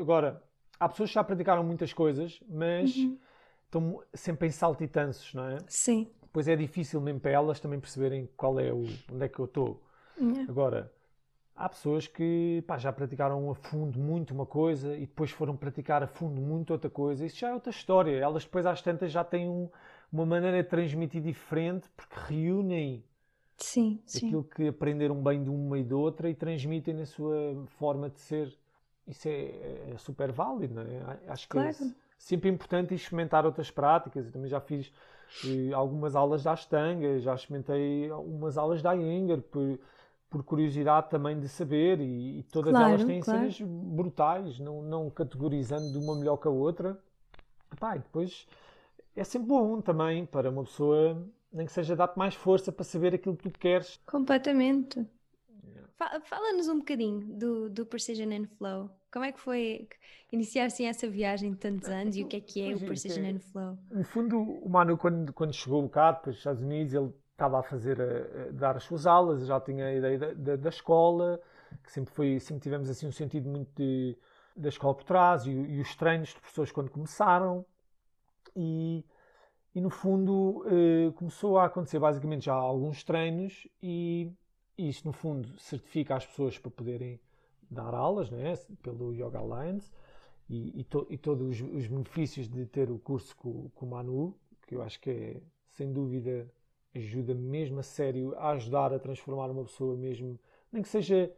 Agora, 0.00 0.42
há 0.80 0.88
pessoas 0.88 1.10
que 1.10 1.14
já 1.14 1.22
praticaram 1.22 1.62
muitas 1.62 1.92
coisas, 1.92 2.40
mas 2.48 2.96
uhum. 2.96 3.18
estão 3.66 4.02
sempre 4.14 4.48
em 4.48 4.50
saltitanços, 4.50 5.34
não 5.34 5.48
é? 5.48 5.58
Sim 5.68 6.10
depois 6.34 6.48
é 6.48 6.56
difícil 6.56 7.00
mesmo 7.00 7.20
para 7.20 7.30
elas 7.30 7.60
também 7.60 7.78
perceberem 7.78 8.28
qual 8.36 8.58
é 8.58 8.72
o, 8.72 8.80
onde 9.12 9.24
é 9.24 9.28
que 9.28 9.38
eu 9.38 9.44
estou. 9.44 9.80
Yeah. 10.20 10.50
Agora, 10.50 10.92
há 11.56 11.68
pessoas 11.68 12.06
que 12.06 12.62
pá, 12.66 12.76
já 12.78 12.92
praticaram 12.92 13.50
a 13.50 13.54
fundo 13.54 13.98
muito 13.98 14.34
uma 14.34 14.46
coisa 14.46 14.96
e 14.96 15.00
depois 15.00 15.30
foram 15.30 15.56
praticar 15.56 16.02
a 16.02 16.06
fundo 16.06 16.40
muito 16.40 16.72
outra 16.72 16.90
coisa. 16.90 17.24
Isso 17.24 17.38
já 17.38 17.50
é 17.50 17.54
outra 17.54 17.70
história. 17.70 18.16
Elas 18.16 18.44
depois 18.44 18.66
às 18.66 18.82
tantas 18.82 19.12
já 19.12 19.22
têm 19.22 19.48
um, 19.48 19.68
uma 20.12 20.26
maneira 20.26 20.62
de 20.62 20.68
transmitir 20.68 21.22
diferente 21.22 21.88
porque 21.96 22.14
reúnem 22.28 23.04
sim, 23.56 24.00
aquilo 24.08 24.42
sim. 24.42 24.48
que 24.54 24.68
aprenderam 24.68 25.22
bem 25.22 25.42
de 25.42 25.50
uma 25.50 25.78
e 25.78 25.84
de 25.84 25.94
outra 25.94 26.28
e 26.28 26.34
transmitem 26.34 26.94
na 26.94 27.06
sua 27.06 27.64
forma 27.78 28.10
de 28.10 28.20
ser. 28.20 28.56
Isso 29.06 29.28
é, 29.28 29.92
é 29.92 29.96
super 29.98 30.32
válido, 30.32 30.74
não 30.74 30.82
é? 30.82 31.18
Acho 31.28 31.46
que 31.46 31.58
é 31.58 31.72
claro. 31.72 31.94
sempre 32.18 32.48
importante 32.48 32.94
experimentar 32.94 33.44
outras 33.44 33.70
práticas. 33.70 34.26
Eu 34.26 34.32
também 34.32 34.48
já 34.48 34.60
fiz 34.60 34.90
algumas 35.74 36.16
aulas 36.16 36.42
da 36.42 36.52
Ashtanga, 36.52 37.18
já 37.18 37.34
experimentei 37.34 38.10
umas 38.10 38.56
aulas 38.56 38.80
da 38.80 38.94
Iyengar 38.94 39.40
por, 39.42 39.78
por 40.34 40.42
curiosidade 40.42 41.10
também 41.10 41.38
de 41.38 41.48
saber 41.48 42.00
e, 42.00 42.40
e 42.40 42.42
todas 42.42 42.72
claro, 42.72 42.88
elas 42.88 43.04
têm 43.04 43.20
claro. 43.20 43.52
cenas 43.52 43.60
brutais, 43.60 44.58
não, 44.58 44.82
não 44.82 45.08
categorizando 45.08 45.92
de 45.92 45.96
uma 45.96 46.16
melhor 46.16 46.38
que 46.38 46.48
a 46.48 46.50
outra. 46.50 46.98
Epá, 47.72 47.94
e 47.94 48.00
depois 48.00 48.44
é 49.14 49.22
sempre 49.22 49.46
bom 49.46 49.80
também 49.80 50.26
para 50.26 50.50
uma 50.50 50.64
pessoa, 50.64 51.24
nem 51.52 51.64
que 51.64 51.70
seja 51.70 51.94
dar-te 51.94 52.18
mais 52.18 52.34
força 52.34 52.72
para 52.72 52.82
saber 52.82 53.14
aquilo 53.14 53.36
que 53.36 53.48
tu 53.48 53.56
queres. 53.60 54.00
Completamente. 54.06 55.06
Fala-nos 56.24 56.66
um 56.66 56.78
bocadinho 56.78 57.20
do, 57.20 57.70
do 57.70 57.86
Precision 57.86 58.32
and 58.32 58.48
Flow. 58.58 58.90
Como 59.12 59.24
é 59.24 59.30
que 59.30 59.38
foi 59.38 59.88
iniciar-se 60.32 60.82
assim, 60.82 60.86
essa 60.86 61.08
viagem 61.08 61.52
de 61.52 61.58
tantos 61.58 61.88
anos 61.88 62.16
e 62.16 62.24
o 62.24 62.26
que 62.26 62.36
é 62.38 62.40
que 62.40 62.72
é 62.72 62.74
o 62.74 62.80
Precision 62.80 63.36
and 63.36 63.38
Flow? 63.38 63.78
No 63.88 64.02
fundo, 64.02 64.36
o 64.36 64.68
Manu, 64.68 64.98
quando, 64.98 65.32
quando 65.32 65.52
chegou 65.52 65.88
cá, 65.88 66.10
depois 66.10 66.34
dos 66.34 66.40
Estados 66.40 66.60
Unidos, 66.60 66.92
ele 66.92 67.12
estava 67.34 67.58
a 67.58 67.62
fazer, 67.62 68.00
a, 68.00 68.48
a 68.48 68.52
dar 68.52 68.76
as 68.76 68.84
suas 68.84 69.06
aulas, 69.06 69.46
já 69.46 69.60
tinha 69.60 69.86
a 69.86 69.94
ideia 69.94 70.18
da, 70.18 70.32
da, 70.32 70.56
da, 70.56 70.68
escola, 70.68 71.40
que 71.82 71.92
sempre 71.92 72.14
foi, 72.14 72.40
sempre 72.40 72.62
tivemos 72.62 72.88
assim 72.88 73.06
um 73.06 73.12
sentido 73.12 73.48
muito 73.48 73.70
de, 73.76 74.16
da 74.56 74.68
escola 74.68 74.94
por 74.94 75.04
trás 75.04 75.44
e, 75.46 75.50
e 75.50 75.80
os 75.80 75.94
treinos 75.96 76.28
de 76.28 76.36
professores 76.36 76.72
quando 76.72 76.90
começaram. 76.90 77.66
E, 78.56 79.04
e 79.74 79.80
no 79.80 79.90
fundo 79.90 80.64
eh, 80.66 81.10
começou 81.16 81.58
a 81.58 81.64
acontecer 81.64 81.98
basicamente 81.98 82.44
já 82.44 82.54
alguns 82.54 83.02
treinos 83.02 83.66
e 83.82 84.32
isso, 84.78 85.06
no 85.06 85.12
fundo, 85.12 85.48
certifica 85.58 86.16
as 86.16 86.26
pessoas 86.26 86.58
para 86.58 86.70
poderem 86.70 87.20
dar 87.70 87.94
aulas 87.94 88.30
né, 88.30 88.54
pelo 88.82 89.12
Yoga 89.12 89.38
Alliance 89.38 89.90
e, 90.48 90.80
e, 90.80 90.84
to, 90.84 91.06
e 91.10 91.18
todos 91.18 91.60
os, 91.60 91.60
os, 91.60 91.86
benefícios 91.86 92.48
de 92.48 92.66
ter 92.66 92.90
o 92.90 92.98
curso 92.98 93.36
com, 93.36 93.68
com 93.70 93.86
o 93.86 93.90
Manu, 93.90 94.36
que 94.66 94.74
eu 94.74 94.82
acho 94.82 95.00
que 95.00 95.10
é, 95.10 95.42
sem 95.70 95.92
dúvida, 95.92 96.48
ajuda 96.94 97.34
mesmo 97.34 97.80
a 97.80 97.82
sério 97.82 98.34
a 98.36 98.50
ajudar 98.50 98.92
a 98.92 98.98
transformar 98.98 99.50
uma 99.50 99.64
pessoa 99.64 99.96
mesmo, 99.96 100.38
nem 100.72 100.82
que 100.82 100.88
seja 100.88 101.30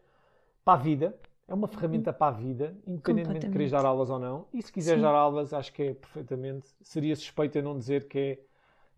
para 0.64 0.80
a 0.80 0.82
vida, 0.82 1.18
é 1.48 1.54
uma 1.54 1.68
ferramenta 1.68 2.12
para 2.12 2.34
a 2.34 2.38
vida, 2.38 2.76
independentemente 2.86 3.46
de 3.46 3.52
quereres 3.52 3.70
dar 3.70 3.84
aulas 3.84 4.11
ou 4.11 4.18
não. 4.18 4.46
E 4.52 4.61
se 4.61 4.72
quiseres 4.72 5.00
dar 5.00 5.14
aulas, 5.14 5.52
acho 5.52 5.72
que 5.72 5.82
é 5.82 5.94
perfeitamente. 5.94 6.66
Seria 6.80 7.14
suspeito 7.14 7.59
a 7.59 7.62
não 7.62 7.78
dizer 7.78 8.09
que 8.09 8.18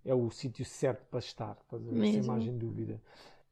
é, 0.04 0.10
é 0.10 0.14
o 0.14 0.30
sítio 0.30 0.64
certo 0.64 1.04
para 1.10 1.18
estar, 1.18 1.58
sem 1.70 2.22
margem 2.22 2.52
de 2.52 2.58
dúvida. 2.58 3.00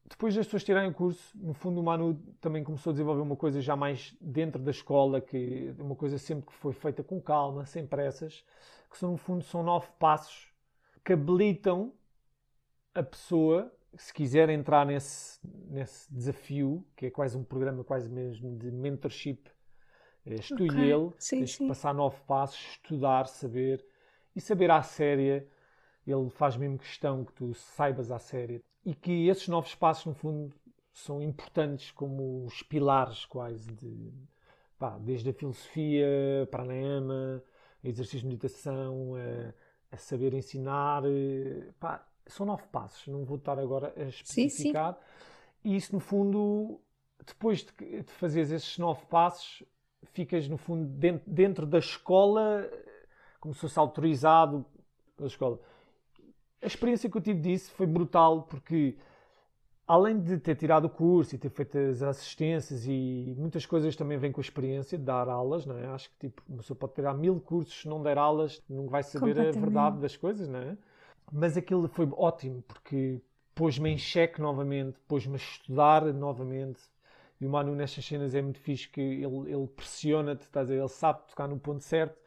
Depois 0.09 0.33
das 0.33 0.45
pessoas 0.45 0.63
tirarem 0.63 0.89
o 0.89 0.93
curso, 0.93 1.37
no 1.37 1.53
fundo 1.53 1.81
o 1.81 1.83
Manu 1.83 2.15
também 2.39 2.63
começou 2.63 2.91
a 2.91 2.93
desenvolver 2.93 3.21
uma 3.21 3.35
coisa 3.35 3.61
já 3.61 3.75
mais 3.75 4.15
dentro 4.21 4.61
da 4.61 4.71
escola, 4.71 5.19
que 5.19 5.75
uma 5.77 5.95
coisa 5.95 6.17
sempre 6.17 6.47
que 6.47 6.53
foi 6.53 6.73
feita 6.73 7.03
com 7.03 7.21
calma, 7.21 7.65
sem 7.65 7.85
pressas, 7.85 8.43
que 8.89 8.97
são, 8.97 9.11
no 9.11 9.17
fundo 9.17 9.43
são 9.43 9.61
nove 9.61 9.87
passos 9.99 10.47
que 11.03 11.13
habilitam 11.13 11.93
a 12.97 13.03
pessoa, 13.03 13.71
se 13.95 14.11
quiser 14.11 14.49
entrar 14.49 14.85
nesse, 14.85 15.39
nesse 15.69 16.11
desafio, 16.11 16.83
que 16.95 17.05
é 17.05 17.11
quase 17.11 17.37
um 17.37 17.43
programa 17.43 17.83
quase 17.83 18.09
mesmo 18.09 18.57
de 18.57 18.71
mentorship, 18.71 19.51
és 20.25 20.47
tu 20.47 20.65
okay. 20.65 20.67
e 20.67 20.91
ele, 20.91 21.11
sim, 21.19 21.39
tens 21.39 21.51
sim. 21.51 21.63
que 21.63 21.67
passar 21.67 21.93
nove 21.93 22.19
passos, 22.27 22.59
estudar, 22.71 23.27
saber, 23.27 23.85
e 24.35 24.41
saber 24.41 24.71
à 24.71 24.81
séria, 24.81 25.47
ele 26.05 26.29
faz 26.31 26.57
mesmo 26.57 26.79
questão 26.79 27.23
que 27.23 27.33
tu 27.33 27.53
saibas 27.53 28.11
à 28.11 28.17
séria 28.17 28.61
e 28.83 28.95
que 28.95 29.27
esses 29.27 29.47
novos 29.47 29.75
passos, 29.75 30.05
no 30.05 30.13
fundo, 30.15 30.55
são 30.91 31.21
importantes 31.21 31.91
como 31.91 32.45
os 32.45 32.63
pilares 32.63 33.25
quase 33.25 33.71
de 33.73 34.11
pá, 34.79 34.97
desde 34.97 35.29
a 35.29 35.33
filosofia, 35.33 36.47
pranayama, 36.49 37.43
exercício 37.83 38.21
de 38.21 38.27
meditação, 38.27 39.13
a, 39.15 39.53
a 39.95 39.97
saber 39.97 40.33
ensinar, 40.33 41.03
pá, 41.79 42.07
são 42.31 42.45
nove 42.45 42.63
passos, 42.71 43.07
não 43.07 43.23
vou 43.23 43.37
estar 43.37 43.57
agora 43.59 43.93
a 43.95 44.03
especificar. 44.03 44.93
Sim, 44.93 44.99
sim. 44.99 45.69
E 45.69 45.75
isso, 45.75 45.93
no 45.93 45.99
fundo, 45.99 46.79
depois 47.25 47.65
de, 47.65 48.01
de 48.03 48.11
fazeres 48.13 48.51
esses 48.51 48.77
nove 48.77 49.05
passos, 49.07 49.63
ficas, 50.13 50.47
no 50.47 50.57
fundo, 50.57 50.85
dentro, 50.85 51.29
dentro 51.29 51.65
da 51.65 51.79
escola, 51.79 52.69
como 53.39 53.53
se 53.53 53.61
fosse 53.61 53.77
autorizado 53.79 54.65
pela 55.15 55.27
escola 55.27 55.59
a 56.61 56.67
experiência 56.67 57.09
que 57.09 57.17
eu 57.17 57.21
tive 57.21 57.39
disso 57.39 57.71
foi 57.71 57.85
brutal 57.85 58.43
porque 58.43 58.97
além 59.87 60.19
de 60.19 60.37
ter 60.37 60.55
tirado 60.55 60.85
o 60.85 60.89
curso 60.89 61.35
e 61.35 61.37
ter 61.37 61.49
feito 61.49 61.77
as 61.77 62.01
assistências 62.01 62.85
e 62.85 63.33
muitas 63.37 63.65
coisas 63.65 63.95
também 63.95 64.17
vêm 64.17 64.31
com 64.31 64.41
a 64.41 64.43
experiência 64.43 64.97
de 64.97 65.03
dar 65.03 65.29
aulas, 65.29 65.65
não 65.65 65.77
é? 65.77 65.87
Acho 65.87 66.09
que 66.09 66.27
tipo, 66.27 66.41
uma 66.47 66.57
pessoa 66.57 66.77
pode 66.77 66.93
tirar 66.93 67.13
mil 67.13 67.39
cursos, 67.39 67.81
se 67.81 67.87
não 67.87 68.01
der 68.01 68.17
aulas, 68.17 68.61
não 68.69 68.87
vai 68.87 69.03
saber 69.03 69.39
a 69.39 69.51
verdade 69.51 69.99
das 69.99 70.17
coisas, 70.17 70.47
não 70.47 70.59
é? 70.59 70.77
Mas 71.31 71.57
aquilo 71.57 71.87
foi 71.87 72.07
ótimo 72.11 72.61
porque 72.63 73.21
pôs-me 73.53 73.89
em 73.89 73.97
xeque 73.97 74.41
novamente, 74.41 74.99
pôs-me 75.07 75.33
a 75.33 75.37
estudar 75.37 76.05
novamente. 76.13 76.81
E 77.39 77.45
o 77.45 77.49
Manu 77.49 77.75
nestas 77.75 78.05
cenas 78.05 78.33
é 78.33 78.41
muito 78.41 78.59
fixe 78.59 78.87
que 78.87 79.01
ele, 79.01 79.51
ele 79.51 79.67
pressiona-te, 79.67 80.41
estás 80.43 80.71
a 80.71 80.75
ele 80.75 80.87
sabe 80.87 81.27
tocar 81.27 81.47
no 81.47 81.59
ponto 81.59 81.83
certo. 81.83 82.17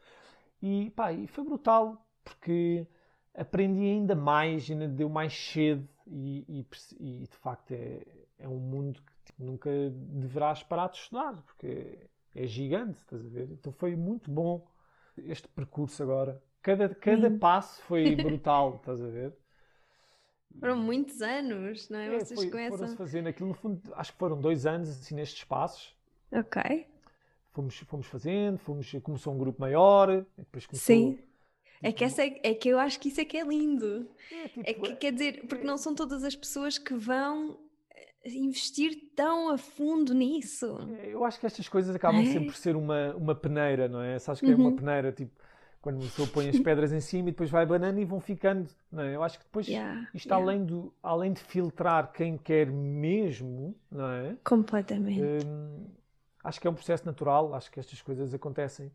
E 0.61 0.91
pá, 0.91 1.11
e 1.11 1.27
foi 1.27 1.43
brutal 1.43 2.05
porque 2.23 2.87
aprendi 3.33 3.81
ainda 3.81 4.15
mais, 4.15 4.69
ainda 4.69 4.87
deu 4.87 5.09
mais 5.09 5.33
cedo 5.33 5.87
e, 6.07 6.45
e, 6.47 6.67
e 6.99 7.27
de 7.27 7.35
facto 7.37 7.71
é, 7.71 8.01
é 8.39 8.47
um 8.47 8.59
mundo 8.59 9.01
que 9.01 9.11
tipo, 9.25 9.43
nunca 9.43 9.69
deverás 9.91 10.63
parar 10.63 10.89
de 10.89 10.97
estudar, 10.97 11.41
porque 11.43 11.99
é, 12.35 12.45
gigante, 12.45 12.99
estás 12.99 13.25
a 13.25 13.29
ver? 13.29 13.49
Então 13.51 13.71
foi 13.73 13.95
muito 13.95 14.29
bom 14.29 14.65
este 15.27 15.47
percurso 15.47 16.01
agora. 16.03 16.41
Cada, 16.61 16.93
cada 16.93 17.27
hum. 17.27 17.39
passo 17.39 17.81
foi 17.83 18.15
brutal, 18.15 18.77
estás 18.77 19.01
a 19.01 19.07
ver? 19.07 19.33
Foram 20.59 20.77
muitos 20.77 21.21
anos, 21.21 21.89
não 21.89 21.99
é? 21.99 22.07
é 22.07 22.19
Vocês 22.19 22.39
foi, 22.39 22.49
conhecem. 22.49 22.77
Foram-se 22.77 22.97
fazendo 22.97 23.27
aquilo, 23.27 23.49
no 23.49 23.55
fundo, 23.55 23.81
acho 23.95 24.11
que 24.11 24.17
foram 24.19 24.39
dois 24.39 24.65
anos 24.65 24.89
assim 24.89 25.15
nestes 25.15 25.43
passos. 25.43 25.95
Ok. 26.31 26.87
Fomos, 27.51 27.77
fomos 27.79 28.07
fazendo, 28.07 28.57
fomos, 28.57 28.91
começou 29.03 29.33
um 29.33 29.37
grupo 29.37 29.59
maior, 29.59 30.25
depois 30.37 30.65
começou 30.65 30.95
Sim 30.95 31.19
é 31.81 31.91
que, 31.91 32.03
essa 32.03 32.23
é, 32.23 32.39
é, 32.43 32.53
que 32.53 32.69
eu 32.69 32.77
acho 32.77 32.99
que 32.99 33.09
isso 33.09 33.19
é 33.19 33.25
que 33.25 33.37
é 33.37 33.43
lindo. 33.43 34.07
É, 34.31 34.47
tipo, 34.47 34.85
é 34.85 34.89
que 34.89 34.95
quer 34.95 35.11
dizer, 35.11 35.47
porque 35.47 35.65
não 35.65 35.77
são 35.77 35.95
todas 35.95 36.23
as 36.23 36.35
pessoas 36.35 36.77
que 36.77 36.93
vão 36.93 37.59
investir 38.25 39.11
tão 39.15 39.49
a 39.49 39.57
fundo 39.57 40.13
nisso. 40.13 40.77
É, 40.99 41.13
eu 41.13 41.25
acho 41.25 41.39
que 41.39 41.45
estas 41.45 41.67
coisas 41.67 41.95
acabam 41.95 42.21
é? 42.21 42.25
sempre 42.25 42.47
por 42.47 42.55
ser 42.55 42.75
uma, 42.75 43.15
uma 43.15 43.35
peneira, 43.35 43.87
não 43.87 44.01
é? 44.01 44.19
Sabes 44.19 44.39
que 44.39 44.47
uhum. 44.47 44.53
é 44.53 44.55
uma 44.55 44.69
uhum. 44.69 44.75
peneira, 44.75 45.11
tipo, 45.11 45.31
quando 45.81 45.97
a 45.97 46.01
pessoa 46.01 46.27
põe 46.27 46.49
as 46.49 46.59
pedras 46.61 46.93
em 46.93 46.99
cima 47.01 47.29
e 47.29 47.31
depois 47.31 47.49
vai 47.49 47.65
banando 47.65 47.99
e 47.99 48.05
vão 48.05 48.19
ficando, 48.19 48.69
não 48.91 49.03
é? 49.03 49.15
Eu 49.15 49.23
acho 49.23 49.39
que 49.39 49.45
depois 49.45 49.67
yeah, 49.67 50.07
isto 50.13 50.27
yeah. 50.27 50.45
Além, 50.45 50.65
do, 50.65 50.93
além 51.01 51.33
de 51.33 51.41
filtrar 51.41 52.11
quem 52.13 52.37
quer 52.37 52.67
mesmo, 52.67 53.75
não 53.91 54.09
é? 54.09 54.37
Completamente. 54.43 55.45
Hum, 55.45 55.87
acho 56.43 56.61
que 56.61 56.67
é 56.67 56.69
um 56.69 56.75
processo 56.75 57.05
natural, 57.05 57.53
acho 57.55 57.71
que 57.71 57.79
estas 57.79 58.01
coisas 58.01 58.33
acontecem. 58.33 58.91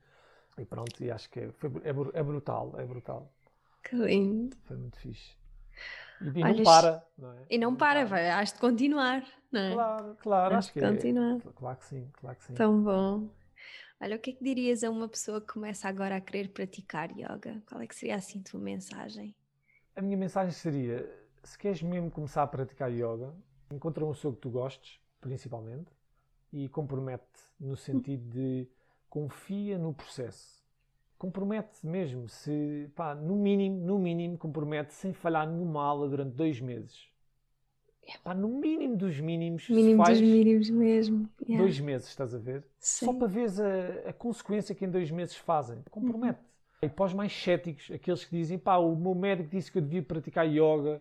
E 0.58 0.64
pronto, 0.64 1.04
e 1.04 1.10
acho 1.10 1.28
que 1.28 1.40
é, 1.40 1.52
foi, 1.52 1.70
é, 1.84 1.90
é 2.18 2.22
brutal, 2.22 2.74
é 2.78 2.84
brutal. 2.84 3.30
Que 3.82 3.94
lindo. 3.96 4.56
Foi 4.64 4.76
muito 4.76 4.98
fixe. 4.98 5.36
E, 6.20 6.40
e 6.40 6.42
Olha, 6.42 6.54
não 6.54 6.64
para, 6.64 7.06
não 7.18 7.32
é? 7.32 7.46
E 7.50 7.58
não, 7.58 7.70
não 7.70 7.76
para, 7.76 8.00
para, 8.00 8.08
vai, 8.08 8.30
has 8.30 8.52
de 8.52 8.58
continuar, 8.58 9.24
não 9.52 9.60
é? 9.60 9.72
Claro, 9.72 10.16
claro, 10.20 10.54
has 10.54 10.64
acho 10.64 10.72
que 10.72 10.80
é. 10.80 10.90
continuar. 10.90 11.36
É. 11.36 11.52
Claro 11.54 11.76
que 11.78 11.84
sim, 11.84 12.10
claro 12.12 12.36
que 12.36 12.44
sim. 12.44 12.54
Tão 12.54 12.82
bom. 12.82 13.28
Olha, 14.00 14.16
o 14.16 14.18
que 14.18 14.30
é 14.30 14.32
que 14.34 14.44
dirias 14.44 14.84
a 14.84 14.90
uma 14.90 15.08
pessoa 15.08 15.40
que 15.40 15.52
começa 15.52 15.88
agora 15.88 16.16
a 16.16 16.20
querer 16.20 16.50
praticar 16.50 17.10
yoga? 17.12 17.62
Qual 17.66 17.80
é 17.80 17.86
que 17.86 17.94
seria 17.94 18.16
assim 18.16 18.40
a 18.40 18.50
tua 18.50 18.60
mensagem? 18.60 19.34
A 19.94 20.02
minha 20.02 20.16
mensagem 20.16 20.52
seria, 20.52 21.10
se 21.42 21.58
queres 21.58 21.82
mesmo 21.82 22.10
começar 22.10 22.42
a 22.42 22.46
praticar 22.46 22.90
yoga, 22.90 23.34
encontra 23.70 24.04
uma 24.04 24.12
pessoa 24.12 24.34
que 24.34 24.40
tu 24.40 24.50
gostes, 24.50 25.00
principalmente, 25.20 25.90
e 26.52 26.68
compromete 26.68 27.24
no 27.58 27.76
sentido 27.76 28.28
de 28.28 28.68
confia 29.08 29.78
no 29.78 29.94
processo. 29.94 30.55
Compromete 31.18 31.86
mesmo, 31.86 32.28
se, 32.28 32.90
pá, 32.94 33.14
no 33.14 33.36
mínimo, 33.36 33.78
no 33.84 33.98
mínimo, 33.98 34.36
compromete 34.36 34.92
sem 34.92 35.14
falhar 35.14 35.48
numa 35.48 35.82
aula 35.82 36.08
durante 36.08 36.34
dois 36.34 36.60
meses. 36.60 37.08
Pá, 38.22 38.34
no 38.34 38.48
mínimo 38.48 38.96
dos 38.96 39.18
mínimos. 39.18 39.68
Mínimo 39.68 40.04
dos 40.04 40.20
mínimos 40.20 40.70
mesmo. 40.70 41.28
Yeah. 41.42 41.64
Dois 41.64 41.80
meses, 41.80 42.08
estás 42.08 42.34
a 42.34 42.38
ver? 42.38 42.64
Sim. 42.78 43.06
Só 43.06 43.12
para 43.12 43.26
ver 43.26 43.48
a, 43.60 44.10
a, 44.10 44.12
consequência 44.12 44.74
que 44.74 44.84
em 44.84 44.90
dois 44.90 45.10
meses 45.10 45.34
fazem. 45.36 45.78
Compromete. 45.90 46.38
Uhum. 46.38 46.46
E 46.82 46.88
para 46.88 47.06
os 47.06 47.14
mais 47.14 47.32
céticos, 47.32 47.90
aqueles 47.90 48.24
que 48.24 48.36
dizem, 48.36 48.58
pá, 48.58 48.76
o 48.76 48.94
meu 48.94 49.14
médico 49.14 49.50
disse 49.50 49.72
que 49.72 49.78
eu 49.78 49.82
devia 49.82 50.02
praticar 50.02 50.46
yoga, 50.46 51.00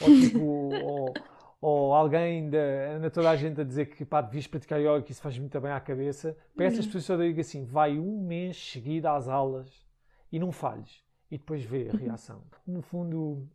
ou 0.00 0.08
tipo, 0.08 0.40
ou, 0.82 1.14
ou 1.62 1.94
alguém 1.94 2.50
da, 2.50 2.58
anda 2.96 3.08
toda 3.08 3.30
a 3.30 3.36
gente 3.36 3.60
a 3.60 3.64
dizer 3.64 3.86
que 3.86 4.04
pá, 4.04 4.20
devias 4.20 4.48
praticar 4.48 4.80
yoga, 4.80 5.00
que 5.00 5.12
isso 5.12 5.22
faz 5.22 5.38
muito 5.38 5.58
bem 5.60 5.70
à 5.70 5.80
cabeça, 5.80 6.36
para 6.56 6.66
essas 6.66 6.84
uhum. 6.84 6.92
pessoas 6.92 7.20
eu 7.20 7.28
digo 7.28 7.40
assim, 7.40 7.64
vai 7.64 8.00
um 8.00 8.20
mês 8.20 8.56
seguido 8.56 9.06
às 9.06 9.28
aulas 9.28 9.86
e 10.32 10.40
não 10.40 10.50
falhes. 10.50 11.04
E 11.30 11.38
depois 11.38 11.62
vê 11.62 11.88
a 11.88 11.92
uhum. 11.92 12.00
reação. 12.00 12.42
No 12.66 12.82
fundo, 12.82 13.48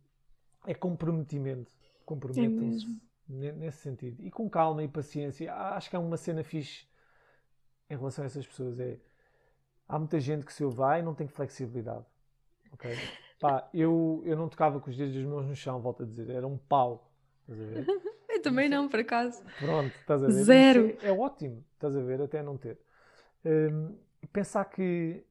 é 0.66 0.72
comprometimento. 0.72 1.70
Comprometam-se 2.06 2.86
é 3.30 3.52
nesse 3.52 3.78
sentido. 3.78 4.24
E 4.24 4.30
com 4.30 4.48
calma 4.48 4.82
e 4.82 4.88
paciência. 4.88 5.52
Acho 5.52 5.90
que 5.90 5.94
há 5.94 6.00
uma 6.00 6.16
cena 6.16 6.42
fixe 6.42 6.86
em 7.90 7.96
relação 7.96 8.24
a 8.24 8.26
essas 8.26 8.46
pessoas. 8.46 8.80
É, 8.80 8.98
há 9.86 9.98
muita 9.98 10.18
gente 10.18 10.46
que 10.46 10.52
se 10.52 10.62
eu 10.62 10.70
vai 10.70 11.02
não 11.02 11.14
tem 11.14 11.28
flexibilidade. 11.28 12.06
Okay? 12.72 12.94
Pá, 13.38 13.68
eu, 13.72 14.22
eu 14.24 14.34
não 14.34 14.48
tocava 14.48 14.80
com 14.80 14.88
os 14.88 14.96
dedos 14.96 15.14
dos 15.14 15.24
meus 15.24 15.46
no 15.46 15.54
chão, 15.54 15.78
volto 15.78 16.04
a 16.04 16.06
dizer. 16.06 16.30
Era 16.30 16.46
um 16.46 16.56
pau 16.56 17.07
Eu 18.28 18.42
também 18.42 18.68
não, 18.68 18.88
por 18.88 19.00
acaso. 19.00 19.42
Pronto, 19.58 19.94
estás 19.96 20.22
a 20.22 20.26
ver? 20.26 20.44
Zero. 20.44 20.96
É, 21.02 21.08
é, 21.08 21.12
ótimo, 21.12 21.64
estás 21.74 21.96
a 21.96 22.00
ver, 22.00 22.20
até 22.20 22.42
não 22.42 22.56
ter. 22.56 22.78
Um, 23.44 23.96
pensar 24.32 24.64
que 24.66 25.24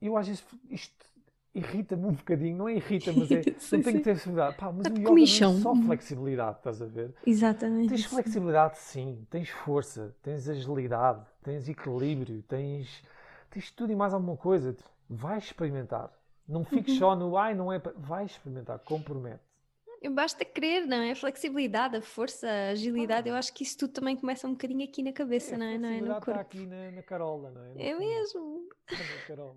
eu 0.00 0.16
às 0.16 0.26
vezes 0.26 0.44
isto 0.68 1.06
irrita-me 1.54 2.06
um 2.06 2.12
bocadinho, 2.12 2.56
não 2.56 2.68
é 2.68 2.74
irrita, 2.74 3.12
mas 3.12 3.30
é 3.30 3.42
sim, 3.58 3.76
não 3.76 3.82
tenho 3.82 3.98
que 3.98 4.04
ter 4.04 4.14
flexibilidade. 4.14 4.56
Pá, 4.56 4.72
mas 4.72 4.86
o 4.86 4.90
yoga 4.90 5.10
não 5.10 5.16
é 5.18 5.60
só 5.60 5.74
flexibilidade, 5.74 6.58
estás 6.58 6.82
a 6.82 6.86
ver? 6.86 7.14
Exatamente. 7.26 7.88
Tens 7.88 8.04
flexibilidade, 8.04 8.78
sim, 8.78 9.26
tens 9.30 9.48
força, 9.48 10.14
tens 10.22 10.48
agilidade, 10.48 11.24
tens 11.42 11.68
equilíbrio, 11.68 12.42
tens, 12.42 13.02
tens 13.50 13.70
tudo 13.70 13.92
e 13.92 13.96
mais 13.96 14.14
alguma 14.14 14.36
coisa. 14.36 14.76
Vai 15.08 15.38
experimentar. 15.38 16.12
Não 16.46 16.64
fiques 16.64 16.94
uhum. 16.94 16.98
só 16.98 17.16
no 17.16 17.36
ai, 17.36 17.54
não 17.54 17.72
é. 17.72 17.80
Vai 17.96 18.24
experimentar, 18.24 18.78
compromete. 18.80 19.49
Basta 20.08 20.44
querer, 20.44 20.86
não 20.86 20.96
é? 20.96 21.12
A 21.12 21.16
flexibilidade, 21.16 21.96
a 21.96 22.00
força, 22.00 22.48
a 22.48 22.70
agilidade, 22.70 23.28
ah. 23.28 23.32
eu 23.32 23.36
acho 23.36 23.52
que 23.52 23.62
isso 23.62 23.76
tudo 23.76 23.92
também 23.92 24.16
começa 24.16 24.46
um 24.48 24.52
bocadinho 24.52 24.82
aqui 24.82 25.02
na 25.02 25.12
cabeça, 25.12 25.54
é, 25.54 25.58
não 25.58 25.66
é? 25.66 25.78
Não 25.78 25.88
é 25.88 26.00
no 26.00 26.06
corpo. 26.14 26.30
está 26.30 26.40
aqui 26.40 26.66
na, 26.66 26.90
na 26.90 27.02
Carola, 27.02 27.50
não 27.50 27.64
é? 27.64 27.74
No 27.74 27.80
é 27.80 27.98
mesmo. 27.98 28.68
Na 28.90 29.26
Carola. 29.26 29.56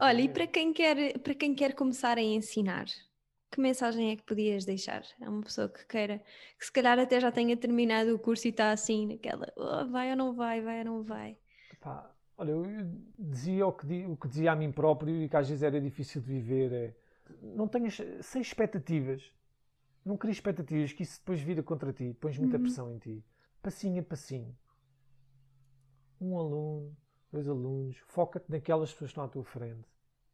Olha, 0.00 0.20
é 0.20 0.24
e 0.24 0.28
para 0.28 0.46
quem, 0.46 0.72
quer, 0.72 1.18
para 1.20 1.34
quem 1.34 1.54
quer 1.54 1.74
começar 1.74 2.18
a 2.18 2.22
ensinar, 2.22 2.86
que 3.50 3.60
mensagem 3.60 4.10
é 4.10 4.16
que 4.16 4.24
podias 4.24 4.64
deixar? 4.64 5.02
É 5.20 5.28
uma 5.28 5.42
pessoa 5.42 5.68
que 5.68 5.86
queira, 5.86 6.18
que 6.58 6.64
se 6.64 6.72
calhar 6.72 6.98
até 6.98 7.20
já 7.20 7.30
tenha 7.30 7.56
terminado 7.56 8.12
o 8.12 8.18
curso 8.18 8.48
e 8.48 8.50
está 8.50 8.72
assim, 8.72 9.06
naquela, 9.06 9.52
oh, 9.56 9.86
vai 9.86 10.10
ou 10.10 10.16
não 10.16 10.34
vai, 10.34 10.60
vai 10.60 10.78
ou 10.80 10.84
não 10.84 11.02
vai. 11.04 11.38
Pá, 11.80 12.10
olha, 12.36 12.50
eu 12.50 12.64
dizia 13.16 13.64
o 13.66 13.72
que, 13.72 14.04
o 14.06 14.16
que 14.16 14.28
dizia 14.28 14.50
a 14.50 14.56
mim 14.56 14.72
próprio 14.72 15.22
e 15.22 15.28
que 15.28 15.36
às 15.36 15.48
vezes 15.48 15.62
era 15.62 15.80
difícil 15.80 16.20
de 16.20 16.26
viver, 16.26 16.72
é 16.72 17.03
não 17.42 17.68
tenhas, 17.68 17.98
sem 18.22 18.40
expectativas, 18.40 19.32
não 20.04 20.16
crias 20.16 20.36
expectativas 20.36 20.92
que 20.92 21.02
isso 21.02 21.18
depois 21.18 21.40
vira 21.40 21.62
contra 21.62 21.92
ti, 21.92 22.16
pões 22.20 22.38
muita 22.38 22.56
uhum. 22.56 22.62
pressão 22.62 22.90
em 22.90 22.98
ti. 22.98 23.24
Passinho 23.62 24.00
a 24.00 24.04
passinho. 24.04 24.56
Um 26.20 26.38
aluno, 26.38 26.96
dois 27.32 27.48
alunos, 27.48 27.96
foca-te 28.06 28.50
naquelas 28.50 28.92
pessoas 28.92 29.08
que 29.08 29.12
estão 29.12 29.24
à 29.24 29.28
tua 29.28 29.44
frente. 29.44 29.88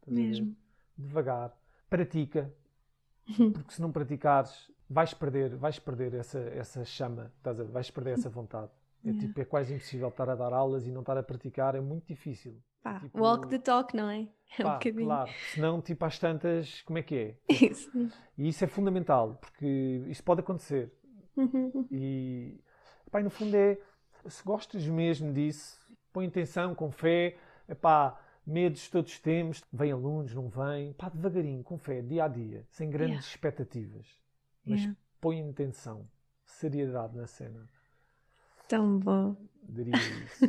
Mesmo. 0.06 0.56
Devagar. 0.96 1.56
Pratica. 1.88 2.52
Porque 3.52 3.72
se 3.72 3.80
não 3.80 3.92
praticares, 3.92 4.70
vais 4.88 5.14
perder, 5.14 5.54
vais 5.56 5.78
perder 5.78 6.14
essa, 6.14 6.40
essa 6.40 6.84
chama, 6.84 7.32
estás 7.36 7.60
a 7.60 7.64
ver? 7.64 7.70
vais 7.70 7.90
perder 7.90 8.14
essa 8.14 8.28
vontade. 8.28 8.72
É, 9.04 9.08
yeah. 9.08 9.26
tipo, 9.26 9.40
é 9.40 9.44
quase 9.44 9.74
impossível 9.74 10.08
estar 10.08 10.28
a 10.28 10.34
dar 10.34 10.52
aulas 10.52 10.86
e 10.86 10.90
não 10.90 11.00
estar 11.00 11.16
a 11.16 11.22
praticar, 11.22 11.74
é 11.74 11.80
muito 11.80 12.06
difícil. 12.06 12.60
Pá, 12.82 13.00
tipo, 13.00 13.20
walk 13.20 13.48
the 13.48 13.58
talk, 13.58 13.96
não 13.96 14.10
é? 14.10 14.28
É 14.58 14.66
um 14.66 14.72
bocadinho. 14.72 15.06
Claro, 15.06 15.30
senão, 15.54 15.80
tipo, 15.80 16.04
às 16.04 16.18
tantas, 16.18 16.82
como 16.82 16.98
é 16.98 17.02
que 17.02 17.14
é? 17.14 17.36
Isso. 17.70 17.88
E 18.36 18.48
isso 18.48 18.64
é 18.64 18.66
fundamental, 18.66 19.38
porque 19.40 20.04
isso 20.08 20.24
pode 20.24 20.40
acontecer. 20.40 20.92
e, 21.88 22.60
pá, 23.12 23.22
no 23.22 23.30
fundo 23.30 23.54
é, 23.54 23.78
se 24.26 24.42
gostas 24.42 24.84
mesmo 24.88 25.32
disso, 25.32 25.78
põe 26.12 26.26
intenção, 26.26 26.74
com 26.74 26.90
fé, 26.90 27.36
pá, 27.80 28.20
medos 28.44 28.88
todos 28.88 29.18
temos, 29.20 29.62
vêm 29.72 29.92
alunos, 29.92 30.34
não 30.34 30.48
vêm, 30.48 30.92
pá, 30.94 31.08
devagarinho, 31.08 31.62
com 31.62 31.78
fé, 31.78 32.02
dia 32.02 32.24
a 32.24 32.28
dia, 32.28 32.66
sem 32.70 32.90
grandes 32.90 33.18
yeah. 33.18 33.28
expectativas. 33.28 34.06
Mas 34.64 34.80
yeah. 34.80 34.98
põe 35.20 35.38
intenção, 35.38 36.08
seriedade 36.44 37.16
na 37.16 37.26
cena. 37.26 37.68
Tão 38.70 39.00
bom. 39.00 39.36
Diria 39.68 39.96
isso. 39.96 40.46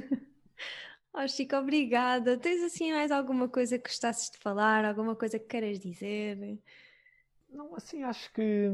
Oh, 1.13 1.27
Chico, 1.27 1.55
obrigada. 1.57 2.37
Tens 2.37 2.63
assim 2.63 2.93
mais 2.93 3.11
alguma 3.11 3.49
coisa 3.49 3.77
que 3.77 3.89
gostasses 3.89 4.29
de 4.29 4.37
falar? 4.37 4.85
Alguma 4.85 5.13
coisa 5.13 5.37
que 5.37 5.45
queiras 5.45 5.77
dizer? 5.77 6.57
Não, 7.49 7.75
assim, 7.75 8.03
acho 8.03 8.31
que. 8.31 8.69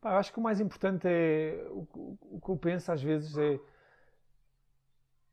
Pá, 0.00 0.18
acho 0.18 0.32
que 0.32 0.38
o 0.38 0.42
mais 0.42 0.60
importante 0.60 1.08
é. 1.08 1.66
O, 1.70 1.88
o, 1.96 2.18
o, 2.36 2.40
que 2.40 2.48
eu 2.50 2.56
penso 2.58 2.92
às 2.92 3.02
vezes 3.02 3.36
é. 3.38 3.58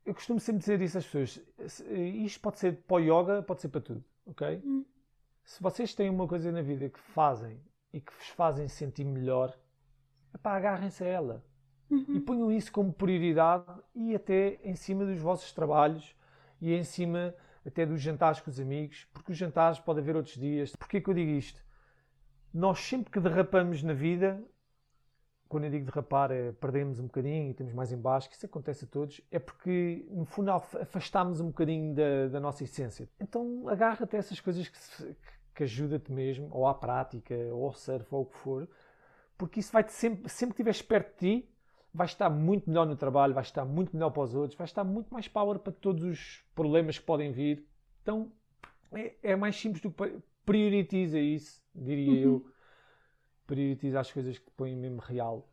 Eu 0.04 0.14
costumo 0.14 0.40
sempre 0.40 0.60
dizer 0.60 0.80
isso 0.80 0.98
às 0.98 1.04
pessoas. 1.04 1.40
Isto 2.24 2.40
pode 2.40 2.58
ser 2.58 2.72
para 2.88 2.96
o 2.96 2.98
yoga, 2.98 3.42
pode 3.42 3.60
ser 3.60 3.68
para 3.68 3.82
tudo, 3.82 4.04
ok? 4.24 4.62
Hum. 4.64 4.84
Se 5.44 5.62
vocês 5.62 5.94
têm 5.94 6.08
uma 6.08 6.26
coisa 6.26 6.50
na 6.50 6.62
vida 6.62 6.88
que 6.88 6.98
fazem 6.98 7.60
e 7.92 8.00
que 8.00 8.12
vos 8.12 8.28
fazem 8.30 8.66
sentir 8.66 9.04
melhor, 9.04 9.56
pá, 10.42 10.56
agarrem-se 10.56 11.04
a 11.04 11.06
ela. 11.06 11.44
Uhum. 11.90 12.16
E 12.16 12.20
ponham 12.20 12.52
isso 12.52 12.72
como 12.72 12.92
prioridade 12.92 13.64
e 13.94 14.14
até 14.14 14.58
em 14.64 14.74
cima 14.74 15.04
dos 15.04 15.18
vossos 15.18 15.52
trabalhos 15.52 16.16
e 16.60 16.74
em 16.74 16.82
cima 16.82 17.34
até 17.64 17.84
dos 17.84 18.00
jantares 18.00 18.40
com 18.40 18.50
os 18.50 18.60
amigos, 18.60 19.06
porque 19.12 19.32
os 19.32 19.38
jantares 19.38 19.78
pode 19.78 20.00
haver 20.00 20.16
outros 20.16 20.36
dias. 20.36 20.74
Porquê 20.76 21.00
que 21.00 21.10
eu 21.10 21.14
digo 21.14 21.30
isto? 21.30 21.64
Nós 22.52 22.78
sempre 22.78 23.10
que 23.10 23.20
derrapamos 23.20 23.82
na 23.82 23.92
vida, 23.92 24.42
quando 25.48 25.64
eu 25.64 25.70
digo 25.70 25.86
derrapar 25.86 26.30
é 26.30 26.52
perdemos 26.52 26.98
um 26.98 27.04
bocadinho 27.04 27.50
e 27.50 27.54
temos 27.54 27.72
mais 27.72 27.92
em 27.92 27.98
baixo, 27.98 28.28
que 28.28 28.36
isso 28.36 28.46
acontece 28.46 28.84
a 28.84 28.88
todos, 28.88 29.20
é 29.30 29.38
porque 29.38 30.06
no 30.10 30.24
fundo 30.24 30.50
afastamos 30.50 31.40
um 31.40 31.48
bocadinho 31.48 31.94
da, 31.94 32.28
da 32.28 32.40
nossa 32.40 32.64
essência. 32.64 33.08
Então 33.20 33.68
agarra-te 33.68 34.16
a 34.16 34.18
essas 34.18 34.40
coisas 34.40 34.68
que, 34.68 35.16
que 35.54 35.62
ajuda-te 35.64 36.12
mesmo, 36.12 36.48
ou 36.50 36.66
à 36.66 36.74
prática, 36.74 37.34
ou 37.52 37.66
ao 37.66 37.72
surf, 37.72 38.06
ou 38.14 38.22
o 38.22 38.26
que 38.26 38.36
for, 38.38 38.68
porque 39.36 39.60
isso 39.60 39.72
vai-te 39.72 39.92
sempre, 39.92 40.28
sempre 40.28 40.54
que 40.54 40.62
estiveres 40.62 40.82
perto 40.82 41.20
de 41.20 41.40
ti, 41.40 41.55
vais 41.96 42.10
estar 42.10 42.28
muito 42.28 42.68
melhor 42.68 42.86
no 42.86 42.94
trabalho, 42.94 43.34
vais 43.34 43.46
estar 43.46 43.64
muito 43.64 43.94
melhor 43.94 44.10
para 44.10 44.22
os 44.22 44.34
outros, 44.34 44.56
vais 44.56 44.70
estar 44.70 44.84
muito 44.84 45.12
mais 45.12 45.26
power 45.26 45.58
para 45.58 45.72
todos 45.72 46.04
os 46.04 46.44
problemas 46.54 46.98
que 46.98 47.04
podem 47.04 47.32
vir. 47.32 47.66
Então 48.02 48.30
é, 48.92 49.14
é 49.22 49.36
mais 49.36 49.56
simples 49.56 49.82
do 49.82 49.90
que 49.90 50.20
prioritiza 50.44 51.18
isso, 51.18 51.62
diria 51.74 52.12
uhum. 52.12 52.34
eu. 52.34 52.50
Prioritiza 53.46 54.00
as 54.00 54.10
coisas 54.10 54.38
que 54.38 54.44
te 54.44 54.50
põem 54.52 54.76
mesmo 54.76 55.00
real. 55.00 55.48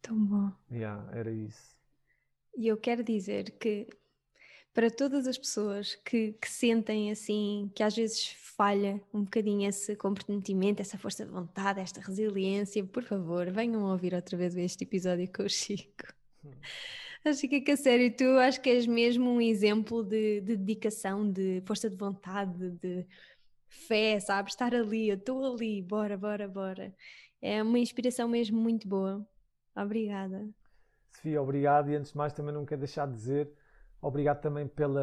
Tão 0.00 0.16
bom. 0.24 0.52
Yeah, 0.70 1.08
era 1.12 1.30
isso. 1.30 1.76
E 2.56 2.68
eu 2.68 2.76
quero 2.76 3.02
dizer 3.02 3.50
que 3.58 3.88
para 4.74 4.90
todas 4.90 5.26
as 5.26 5.36
pessoas 5.36 5.94
que, 5.96 6.32
que, 6.40 6.48
sentem 6.48 7.10
assim, 7.10 7.70
que 7.74 7.82
às 7.82 7.94
vezes 7.94 8.34
falha 8.56 9.00
um 9.12 9.22
bocadinho 9.24 9.68
esse 9.68 9.94
comprometimento, 9.96 10.80
essa 10.80 10.96
força 10.96 11.24
de 11.24 11.30
vontade, 11.30 11.80
esta 11.80 12.00
resiliência, 12.00 12.84
por 12.84 13.02
favor, 13.02 13.50
venham 13.50 13.84
ouvir 13.84 14.14
outra 14.14 14.36
vez 14.36 14.56
este 14.56 14.84
episódio 14.84 15.30
com 15.32 15.42
o 15.42 15.48
Chico. 15.48 16.12
Hum. 16.44 16.50
Acho 17.24 17.46
que, 17.46 17.70
a 17.70 17.76
sério, 17.76 18.12
tu 18.16 18.24
acho 18.40 18.60
que 18.60 18.68
és 18.68 18.84
mesmo 18.84 19.30
um 19.30 19.40
exemplo 19.40 20.02
de, 20.02 20.40
de 20.40 20.56
dedicação, 20.56 21.30
de 21.30 21.62
força 21.64 21.88
de 21.88 21.94
vontade, 21.94 22.70
de 22.70 23.06
fé, 23.68 24.18
sabes? 24.18 24.54
Estar 24.54 24.74
ali, 24.74 25.08
eu 25.08 25.14
estou 25.14 25.54
ali, 25.54 25.80
bora, 25.80 26.16
bora, 26.16 26.48
bora. 26.48 26.92
É 27.40 27.62
uma 27.62 27.78
inspiração 27.78 28.28
mesmo 28.28 28.60
muito 28.60 28.88
boa. 28.88 29.24
Obrigada. 29.76 30.48
Sofia, 31.12 31.40
obrigado. 31.40 31.92
E 31.92 31.94
antes 31.94 32.10
de 32.10 32.18
mais, 32.18 32.32
também 32.32 32.52
não 32.52 32.66
quero 32.66 32.80
deixar 32.80 33.06
de 33.06 33.14
dizer 33.14 33.52
obrigado 34.02 34.40
também 34.40 34.66
pela, 34.66 35.02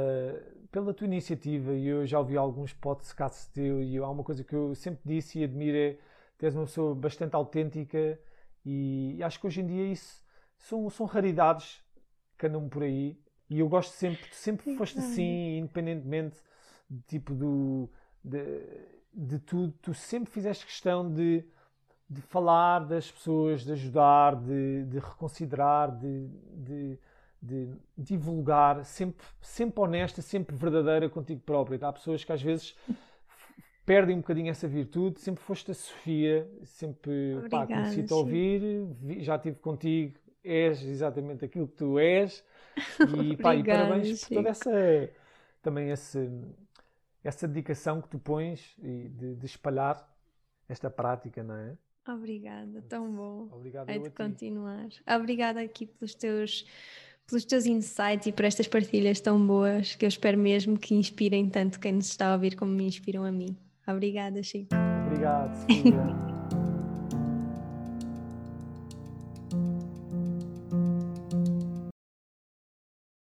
pela 0.69 0.93
tua 0.93 1.07
iniciativa. 1.07 1.73
E 1.73 1.87
eu 1.87 2.05
já 2.05 2.19
ouvi 2.19 2.37
alguns 2.37 2.73
podcasts 2.73 3.47
teu 3.47 3.81
e 3.81 3.97
há 3.97 4.07
uma 4.07 4.23
coisa 4.23 4.43
que 4.43 4.53
eu 4.53 4.75
sempre 4.75 5.01
disse 5.05 5.39
e 5.39 5.43
admiro 5.45 5.77
é 5.77 5.97
teres 6.37 6.55
uma 6.55 6.65
pessoa 6.65 6.95
bastante 6.95 7.35
autêntica 7.35 8.19
e 8.65 9.21
acho 9.23 9.39
que 9.39 9.47
hoje 9.47 9.61
em 9.61 9.67
dia 9.67 9.85
isso 9.91 10.23
são, 10.57 10.89
são 10.89 11.05
raridades 11.05 11.83
que 12.37 12.45
andam 12.47 12.69
por 12.69 12.83
aí. 12.83 13.19
E 13.49 13.59
eu 13.59 13.67
gosto 13.67 13.91
sempre, 13.91 14.29
tu 14.29 14.35
sempre 14.35 14.75
foste 14.75 14.99
assim, 14.99 15.57
independentemente 15.57 16.37
de, 16.89 17.01
tipo 17.01 17.33
do, 17.33 17.89
de, 18.23 18.63
de 19.13 19.39
tudo, 19.39 19.73
tu 19.81 19.93
sempre 19.93 20.31
fizeste 20.31 20.65
questão 20.65 21.11
de, 21.11 21.43
de 22.09 22.21
falar 22.21 22.79
das 22.79 23.11
pessoas, 23.11 23.63
de 23.63 23.71
ajudar, 23.71 24.35
de, 24.35 24.85
de 24.85 24.99
reconsiderar, 24.99 25.97
de, 25.97 26.27
de, 26.27 26.99
de 27.41 27.73
divulgar, 27.97 28.83
sempre, 28.83 29.25
sempre 29.41 29.79
honesta, 29.81 30.21
sempre 30.21 30.55
verdadeira 30.55 31.09
contigo 31.09 31.41
própria. 31.41 31.79
Há 31.87 31.93
pessoas 31.93 32.23
que 32.23 32.31
às 32.31 32.41
vezes 32.41 32.75
perdem 33.85 34.15
um 34.15 34.19
bocadinho 34.19 34.49
essa 34.49 34.67
virtude. 34.67 35.19
Sempre 35.19 35.41
foste 35.43 35.71
a 35.71 35.73
Sofia, 35.73 36.49
sempre 36.63 37.37
pá, 37.49 37.65
conheci-te 37.65 38.13
a 38.13 38.15
ouvir, 38.15 38.61
já 39.19 39.35
estive 39.35 39.57
contigo, 39.57 40.19
és 40.43 40.83
exatamente 40.83 41.45
aquilo 41.45 41.67
que 41.67 41.75
tu 41.75 41.97
és. 41.97 42.43
E, 43.21 43.35
pá, 43.35 43.55
e 43.55 43.63
parabéns 43.63 44.23
por 44.23 44.35
toda 44.35 44.49
essa 44.49 44.71
também 45.61 45.89
esse, 45.89 46.29
essa 47.23 47.47
dedicação 47.47 48.01
que 48.01 48.07
tu 48.07 48.17
pões 48.17 48.73
de, 48.77 49.35
de 49.35 49.45
espalhar 49.45 50.07
esta 50.67 50.89
prática, 50.89 51.43
não 51.43 51.55
é? 51.55 51.77
Obrigada, 52.07 52.81
tão 52.87 53.13
bom. 53.13 53.49
Obrigado 53.51 53.89
é 53.89 53.99
de 53.99 54.09
continuar. 54.09 54.87
Obrigada 55.07 55.61
aqui 55.61 55.85
pelos 55.85 56.15
teus 56.15 56.65
pelos 57.29 57.45
teus 57.45 57.65
insights 57.65 58.27
e 58.27 58.31
por 58.31 58.45
estas 58.45 58.67
partilhas 58.67 59.19
tão 59.19 59.45
boas 59.45 59.95
que 59.95 60.05
eu 60.05 60.09
espero 60.09 60.37
mesmo 60.37 60.77
que 60.77 60.95
inspirem 60.95 61.47
tanto 61.47 61.79
quem 61.79 61.93
nos 61.93 62.07
está 62.07 62.29
a 62.29 62.33
ouvir 62.33 62.55
como 62.55 62.71
me 62.71 62.85
inspiram 62.85 63.23
a 63.23 63.31
mim. 63.31 63.55
Obrigada, 63.87 64.41
Chico. 64.43 64.69
Obrigado. 65.05 65.57